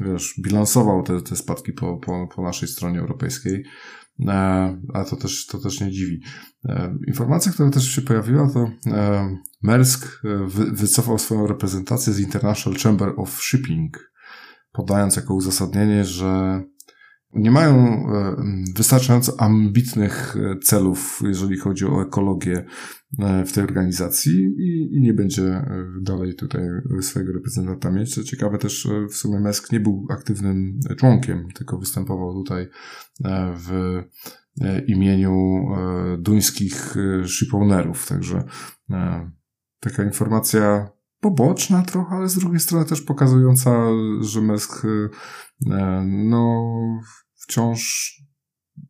wiesz, 0.00 0.40
bilansował 0.44 1.02
te, 1.02 1.22
te 1.22 1.36
spadki 1.36 1.72
po, 1.72 1.96
po, 1.96 2.28
po 2.34 2.42
naszej 2.42 2.68
stronie 2.68 3.00
europejskiej. 3.00 3.64
E, 4.28 4.32
a 4.94 5.04
to 5.04 5.16
też, 5.16 5.46
to 5.46 5.58
też 5.58 5.80
nie 5.80 5.90
dziwi. 5.90 6.20
E, 6.64 6.96
informacja, 7.06 7.52
która 7.52 7.70
też 7.70 7.94
się 7.94 8.02
pojawiła, 8.02 8.50
to 8.50 8.70
Maersk 9.62 10.22
wycofał 10.72 11.18
swoją 11.18 11.46
reprezentację 11.46 12.12
z 12.12 12.20
International 12.20 12.78
Chamber 12.80 13.12
of 13.16 13.42
Shipping, 13.42 14.12
podając 14.72 15.16
jako 15.16 15.34
uzasadnienie, 15.34 16.04
że 16.04 16.62
nie 17.34 17.50
mają 17.50 17.76
e, 17.76 18.36
wystarczająco 18.76 19.40
ambitnych 19.40 20.36
e, 20.36 20.58
celów, 20.58 21.20
jeżeli 21.24 21.58
chodzi 21.58 21.86
o 21.86 22.02
ekologię 22.02 22.64
e, 23.18 23.44
w 23.44 23.52
tej 23.52 23.64
organizacji 23.64 24.54
i, 24.58 25.00
nie 25.00 25.14
będzie 25.14 25.64
dalej 26.02 26.34
tutaj 26.34 26.62
swojego 27.00 27.32
reprezentanta 27.32 27.90
mieć. 27.90 28.14
Co 28.14 28.22
ciekawe 28.22 28.58
też 28.58 28.88
w 29.10 29.14
sumie 29.14 29.40
Mesk 29.40 29.72
nie 29.72 29.80
był 29.80 30.06
aktywnym 30.10 30.80
członkiem, 30.96 31.48
tylko 31.54 31.78
występował 31.78 32.34
tutaj 32.34 32.68
w 33.56 34.02
imieniu 34.86 35.64
duńskich 36.18 36.94
shipownerów, 37.26 38.06
także 38.06 38.44
taka 39.80 40.04
informacja 40.04 40.90
poboczna 41.20 41.82
trochę, 41.82 42.16
ale 42.16 42.28
z 42.28 42.38
drugiej 42.38 42.60
strony 42.60 42.84
też 42.84 43.02
pokazująca, 43.02 43.70
że 44.20 44.40
Mesk 44.40 44.82
no 46.06 46.72
wciąż 47.42 48.12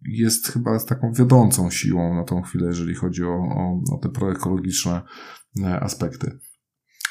jest 0.09 0.49
chyba 0.49 0.79
taką 0.79 1.13
wiodącą 1.13 1.71
siłą 1.71 2.15
na 2.15 2.25
tą 2.25 2.43
chwilę, 2.43 2.67
jeżeli 2.67 2.95
chodzi 2.95 3.25
o, 3.25 3.35
o, 3.35 3.81
o 3.95 3.99
te 4.03 4.09
proekologiczne 4.09 5.03
e, 5.63 5.81
aspekty. 5.81 6.39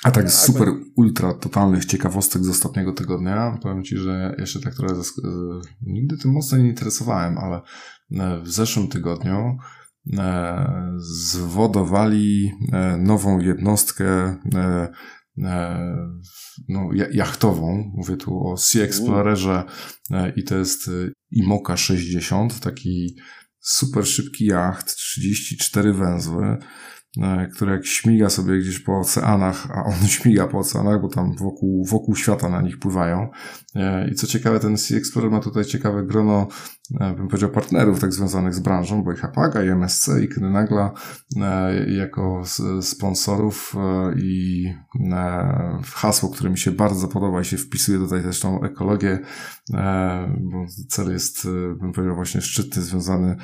A 0.03 0.11
tak 0.11 0.32
z 0.32 0.36
tak, 0.36 0.45
super, 0.45 0.68
ultra 0.95 1.34
totalnych 1.34 1.86
ciekawostek 1.86 2.43
z 2.43 2.49
ostatniego 2.49 2.93
tygodnia, 2.93 3.57
powiem 3.61 3.84
Ci, 3.84 3.97
że 3.97 4.36
się 4.45 4.59
tak 4.59 4.76
trochę 4.76 4.95
zask- 4.95 5.26
e, 5.26 5.61
nigdy 5.82 6.18
tym 6.18 6.32
mocno 6.32 6.57
nie 6.57 6.70
interesowałem, 6.70 7.38
ale 7.38 7.61
e, 8.11 8.41
w 8.41 8.49
zeszłym 8.49 8.88
tygodniu 8.88 9.57
zwodowali 10.97 12.51
nową 12.97 13.39
jednostkę 13.39 14.36
E, 15.43 16.01
no, 16.70 16.89
jachtową. 17.12 17.91
Mówię 17.95 18.18
tu 18.18 18.47
o 18.47 18.58
Sea 18.58 18.84
Explorerze 18.84 19.64
e, 20.12 20.34
i 20.36 20.43
to 20.43 20.58
jest 20.58 20.88
e, 20.88 20.91
Imoka 21.32 21.78
60, 21.78 22.60
taki 22.60 23.16
super 23.60 24.08
szybki 24.08 24.45
jacht, 24.45 24.95
34 24.95 25.93
węzły, 25.93 26.58
który 27.53 27.72
jak 27.72 27.86
śmiga 27.86 28.30
sobie 28.30 28.60
gdzieś 28.60 28.80
po 28.80 28.99
oceanach, 28.99 29.72
a 29.72 29.84
on 29.84 30.08
śmiga 30.08 30.47
po 30.47 30.58
oceanach, 30.58 31.01
bo 31.01 31.10
tam 31.10 31.36
wokół, 31.36 31.86
wokół 31.86 32.16
świata 32.16 32.49
na 32.49 32.62
nich 32.62 32.80
pływają. 32.80 33.30
I 34.12 34.16
co 34.16 34.28
ciekawe, 34.28 34.60
ten 34.60 34.78
Sea 34.78 34.97
Explorer 34.97 35.32
ma 35.32 35.39
tutaj 35.39 35.66
ciekawe 35.66 36.05
grono 36.05 36.47
E, 36.47 36.77
bym 36.92 37.28
powiedział, 37.28 37.50
partnerów 37.50 38.00
tak 38.00 38.14
związanych 38.14 38.54
z 38.54 38.60
branżą, 38.60 39.04
bo 39.04 39.14
i 39.14 39.16
Hapaga, 39.16 39.64
i 39.64 39.68
MSC, 39.68 40.10
i 40.24 40.28
Knynagla 40.28 40.94
e, 41.42 41.92
jako 41.94 42.44
sponsorów 42.82 43.76
e, 43.78 44.14
i 44.20 44.66
hasło, 45.86 46.30
które 46.30 46.50
mi 46.50 46.58
się 46.58 46.72
bardzo 46.72 47.08
podoba 47.08 47.42
i 47.42 47.46
się 47.46 47.58
wpisuje 47.58 47.98
tutaj 47.98 48.24
też 48.24 48.40
tą 48.40 48.64
ekologię, 48.64 49.20
bo 50.40 50.66
cel 50.90 51.12
jest, 51.12 51.48
bym 51.80 51.92
powiedział, 51.94 52.16
właśnie 52.16 52.42
szczytny, 52.42 52.82
związany 52.82 53.36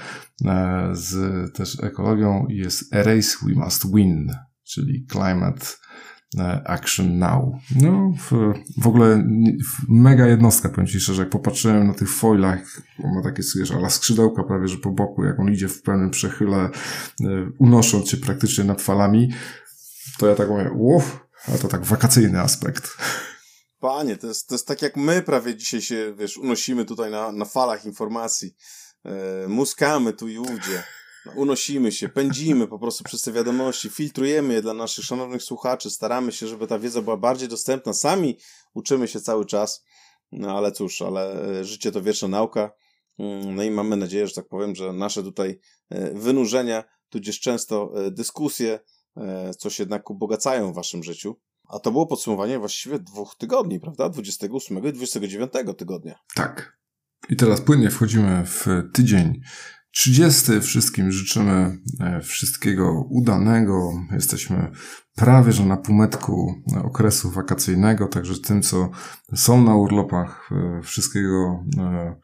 z 0.91 1.15
też 1.53 1.83
ekologią 1.83 2.45
jest 2.49 2.95
Erase 2.95 3.37
We 3.45 3.53
Must 3.55 3.95
Win, 3.95 4.31
czyli 4.63 5.05
Climate 5.11 5.65
E, 5.65 5.82
Action 6.65 7.19
Now. 7.19 7.53
No, 7.81 8.13
w, 8.17 8.53
w 8.81 8.87
ogóle 8.87 9.23
mega 9.89 10.27
jednostka, 10.27 10.69
powiem 10.69 10.87
Ci 10.87 10.99
szczerze, 10.99 11.21
jak 11.21 11.29
popatrzyłem 11.29 11.87
na 11.87 11.93
tych 11.93 12.09
foilach, 12.09 12.81
ma 12.99 13.23
takie, 13.23 13.43
wiesz, 13.55 13.71
ala 13.71 13.89
skrzydełka 13.89 14.43
prawie, 14.43 14.67
że 14.67 14.77
po 14.77 14.91
boku, 14.91 15.23
jak 15.23 15.39
on 15.39 15.53
idzie 15.53 15.67
w 15.67 15.81
pełnym 15.81 16.09
przechyle, 16.09 16.57
e, 16.59 16.69
unosząc 17.59 18.09
się 18.09 18.17
praktycznie 18.17 18.63
nad 18.63 18.81
falami, 18.81 19.33
to 20.17 20.27
ja 20.27 20.35
tak 20.35 20.49
mówię, 20.49 20.71
uff, 20.71 21.19
a 21.55 21.57
to 21.57 21.67
tak 21.67 21.85
wakacyjny 21.85 22.41
aspekt. 22.41 22.97
Panie, 23.79 24.17
to 24.17 24.27
jest, 24.27 24.47
to 24.47 24.55
jest 24.55 24.67
tak 24.67 24.81
jak 24.81 24.97
my 24.97 25.21
prawie 25.21 25.55
dzisiaj 25.55 25.81
się, 25.81 26.13
wiesz, 26.17 26.37
unosimy 26.37 26.85
tutaj 26.85 27.11
na, 27.11 27.31
na 27.31 27.45
falach 27.45 27.85
informacji. 27.85 28.55
E, 29.05 29.47
muskamy 29.47 30.13
tu 30.13 30.27
i 30.27 30.37
ówdzie 30.37 30.83
unosimy 31.35 31.91
się, 31.91 32.09
pędzimy 32.09 32.67
po 32.67 32.79
prostu 32.79 33.03
przez 33.03 33.21
te 33.21 33.31
wiadomości, 33.31 33.89
filtrujemy 33.89 34.53
je 34.53 34.61
dla 34.61 34.73
naszych 34.73 35.05
szanownych 35.05 35.43
słuchaczy, 35.43 35.89
staramy 35.89 36.31
się, 36.31 36.47
żeby 36.47 36.67
ta 36.67 36.79
wiedza 36.79 37.01
była 37.01 37.17
bardziej 37.17 37.49
dostępna. 37.49 37.93
Sami 37.93 38.37
uczymy 38.73 39.07
się 39.07 39.21
cały 39.21 39.45
czas. 39.45 39.83
No 40.31 40.57
ale 40.57 40.71
cóż, 40.71 41.01
ale 41.01 41.43
e, 41.59 41.65
życie 41.65 41.91
to 41.91 42.01
wieczna 42.01 42.27
nauka. 42.27 42.71
Mm, 43.19 43.55
no 43.55 43.63
i 43.63 43.71
mamy 43.71 43.95
nadzieję, 43.97 44.27
że 44.27 44.33
tak 44.33 44.47
powiem, 44.47 44.75
że 44.75 44.93
nasze 44.93 45.23
tutaj 45.23 45.59
e, 45.89 46.13
wynurzenia, 46.13 46.83
tudzież 47.09 47.39
często 47.39 47.93
dyskusje, 48.11 48.79
coś 49.57 49.79
jednak 49.79 50.09
ubogacają 50.09 50.71
w 50.71 50.75
waszym 50.75 51.03
życiu. 51.03 51.35
A 51.69 51.79
to 51.79 51.91
było 51.91 52.07
podsumowanie 52.07 52.59
właściwie 52.59 52.99
dwóch 52.99 53.35
tygodni, 53.35 53.79
prawda? 53.79 54.09
28 54.09 54.77
i 54.77 54.93
29 54.93 55.53
tygodnia. 55.77 56.19
Tak. 56.35 56.77
I 57.29 57.35
teraz 57.35 57.61
płynnie 57.61 57.89
wchodzimy 57.89 58.45
w 58.45 58.67
tydzień 58.93 59.41
30. 59.93 60.61
Wszystkim 60.61 61.11
życzymy 61.11 61.77
e, 61.99 62.21
wszystkiego 62.21 63.07
udanego. 63.09 63.93
Jesteśmy 64.11 64.71
prawie 65.15 65.51
że 65.51 65.65
na 65.65 65.77
półmetku 65.77 66.63
okresu 66.83 67.31
wakacyjnego, 67.31 68.07
także 68.07 68.39
tym, 68.39 68.61
co 68.61 68.89
są 69.35 69.63
na 69.63 69.75
urlopach, 69.75 70.49
e, 70.51 70.81
wszystkiego, 70.81 71.65
e, 71.77 72.15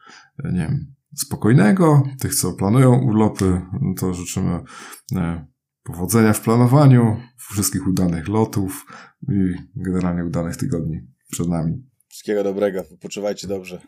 nie 0.54 0.60
wiem, 0.60 0.96
spokojnego. 1.16 2.04
Tych, 2.20 2.36
co 2.36 2.54
planują 2.54 3.02
urlopy, 3.02 3.62
no 3.82 3.94
to 4.00 4.14
życzymy 4.14 4.60
powodzenia 5.84 6.34
w 6.34 6.42
planowaniu, 6.42 7.18
wszystkich 7.38 7.88
udanych 7.88 8.28
lotów 8.28 8.86
i 9.30 9.54
generalnie 9.76 10.26
udanych 10.26 10.58
tygodni 10.58 11.02
przed 11.32 11.48
nami. 11.48 11.84
Wszystkiego 12.08 12.44
dobrego, 12.44 12.84
poczywajcie 13.02 13.48
dobrze. 13.48 13.82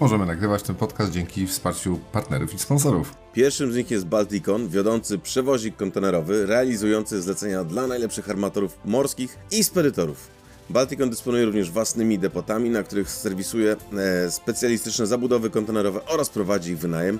Możemy 0.00 0.26
nagrywać 0.26 0.62
ten 0.62 0.76
podcast 0.76 1.12
dzięki 1.12 1.46
wsparciu 1.46 1.98
partnerów 2.12 2.54
i 2.54 2.58
sponsorów. 2.58 3.14
Pierwszym 3.32 3.72
z 3.72 3.76
nich 3.76 3.90
jest 3.90 4.06
Balticon, 4.06 4.68
wiodący 4.68 5.18
przewozik 5.18 5.76
kontenerowy, 5.76 6.46
realizujący 6.46 7.22
zlecenia 7.22 7.64
dla 7.64 7.86
najlepszych 7.86 8.30
armatorów 8.30 8.78
morskich 8.84 9.38
i 9.50 9.64
spedytorów. 9.64 10.28
Balticon 10.70 11.10
dysponuje 11.10 11.44
również 11.44 11.70
własnymi 11.70 12.18
depotami, 12.18 12.70
na 12.70 12.82
których 12.82 13.10
serwisuje 13.10 13.76
e, 13.96 14.30
specjalistyczne 14.30 15.06
zabudowy 15.06 15.50
kontenerowe 15.50 16.04
oraz 16.06 16.30
prowadzi 16.30 16.72
ich 16.72 16.78
wynajem, 16.78 17.18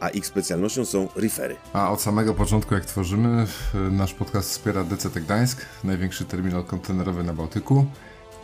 a 0.00 0.08
ich 0.08 0.26
specjalnością 0.26 0.84
są 0.84 1.08
refery. 1.16 1.56
A 1.72 1.90
od 1.90 2.02
samego 2.02 2.34
początku, 2.34 2.74
jak 2.74 2.84
tworzymy, 2.84 3.46
nasz 3.90 4.14
podcast 4.14 4.50
wspiera 4.50 4.84
DCT 4.84 5.20
Gdańsk, 5.20 5.66
największy 5.84 6.24
terminal 6.24 6.64
kontenerowy 6.64 7.22
na 7.22 7.34
Bałtyku 7.34 7.86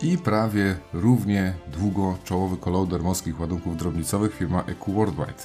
i 0.03 0.17
prawie 0.17 0.75
równie 0.93 1.53
długo 1.77 2.17
czołowy 2.23 2.57
kolauder 2.57 3.03
morskich 3.03 3.39
ładunków 3.39 3.77
drobnicowych 3.77 4.35
firma 4.35 4.63
EQ 4.67 4.93
Worldwide. 4.93 5.43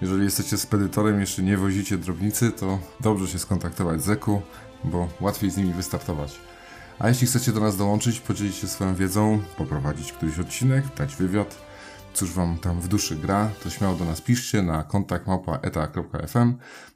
Jeżeli 0.00 0.24
jesteście 0.24 0.56
spedytorem 0.56 1.20
jeszcze 1.20 1.42
nie 1.42 1.56
wozicie 1.56 1.98
drobnicy, 1.98 2.52
to 2.52 2.78
dobrze 3.00 3.28
się 3.28 3.38
skontaktować 3.38 4.02
z 4.02 4.08
EQ, 4.08 4.42
bo 4.84 5.08
łatwiej 5.20 5.50
z 5.50 5.56
nimi 5.56 5.72
wystartować. 5.72 6.40
A 6.98 7.08
jeśli 7.08 7.26
chcecie 7.26 7.52
do 7.52 7.60
nas 7.60 7.76
dołączyć, 7.76 8.20
podzielić 8.20 8.56
się 8.56 8.68
swoją 8.68 8.94
wiedzą, 8.94 9.40
poprowadzić 9.56 10.12
któryś 10.12 10.38
odcinek, 10.38 10.84
dać 10.96 11.16
wywiad, 11.16 11.56
cóż 12.14 12.32
wam 12.32 12.58
tam 12.58 12.80
w 12.80 12.88
duszy 12.88 13.16
gra, 13.16 13.50
to 13.62 13.70
śmiało 13.70 13.96
do 13.96 14.04
nas 14.04 14.20
piszcie 14.20 14.62
na 14.62 14.82
kontakt 14.82 15.26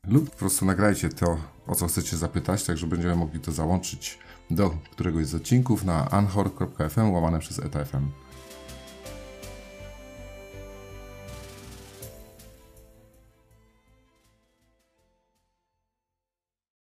lub 0.09 0.30
po 0.30 0.36
prostu 0.36 0.64
nagrajcie 0.64 1.09
to, 1.09 1.36
o 1.66 1.74
co 1.74 1.86
chcecie 1.86 2.16
zapytać, 2.16 2.64
tak 2.64 2.76
że 2.76 2.86
będziemy 2.86 3.16
mogli 3.16 3.40
to 3.40 3.53
załączyć 3.53 4.18
do 4.51 4.70
któregoś 4.90 5.26
z 5.26 5.34
odcinków 5.34 5.84
na 5.84 6.11
anchor.fm 6.11 7.11
łamane 7.11 7.38
przez 7.38 7.59
etafm. 7.59 8.09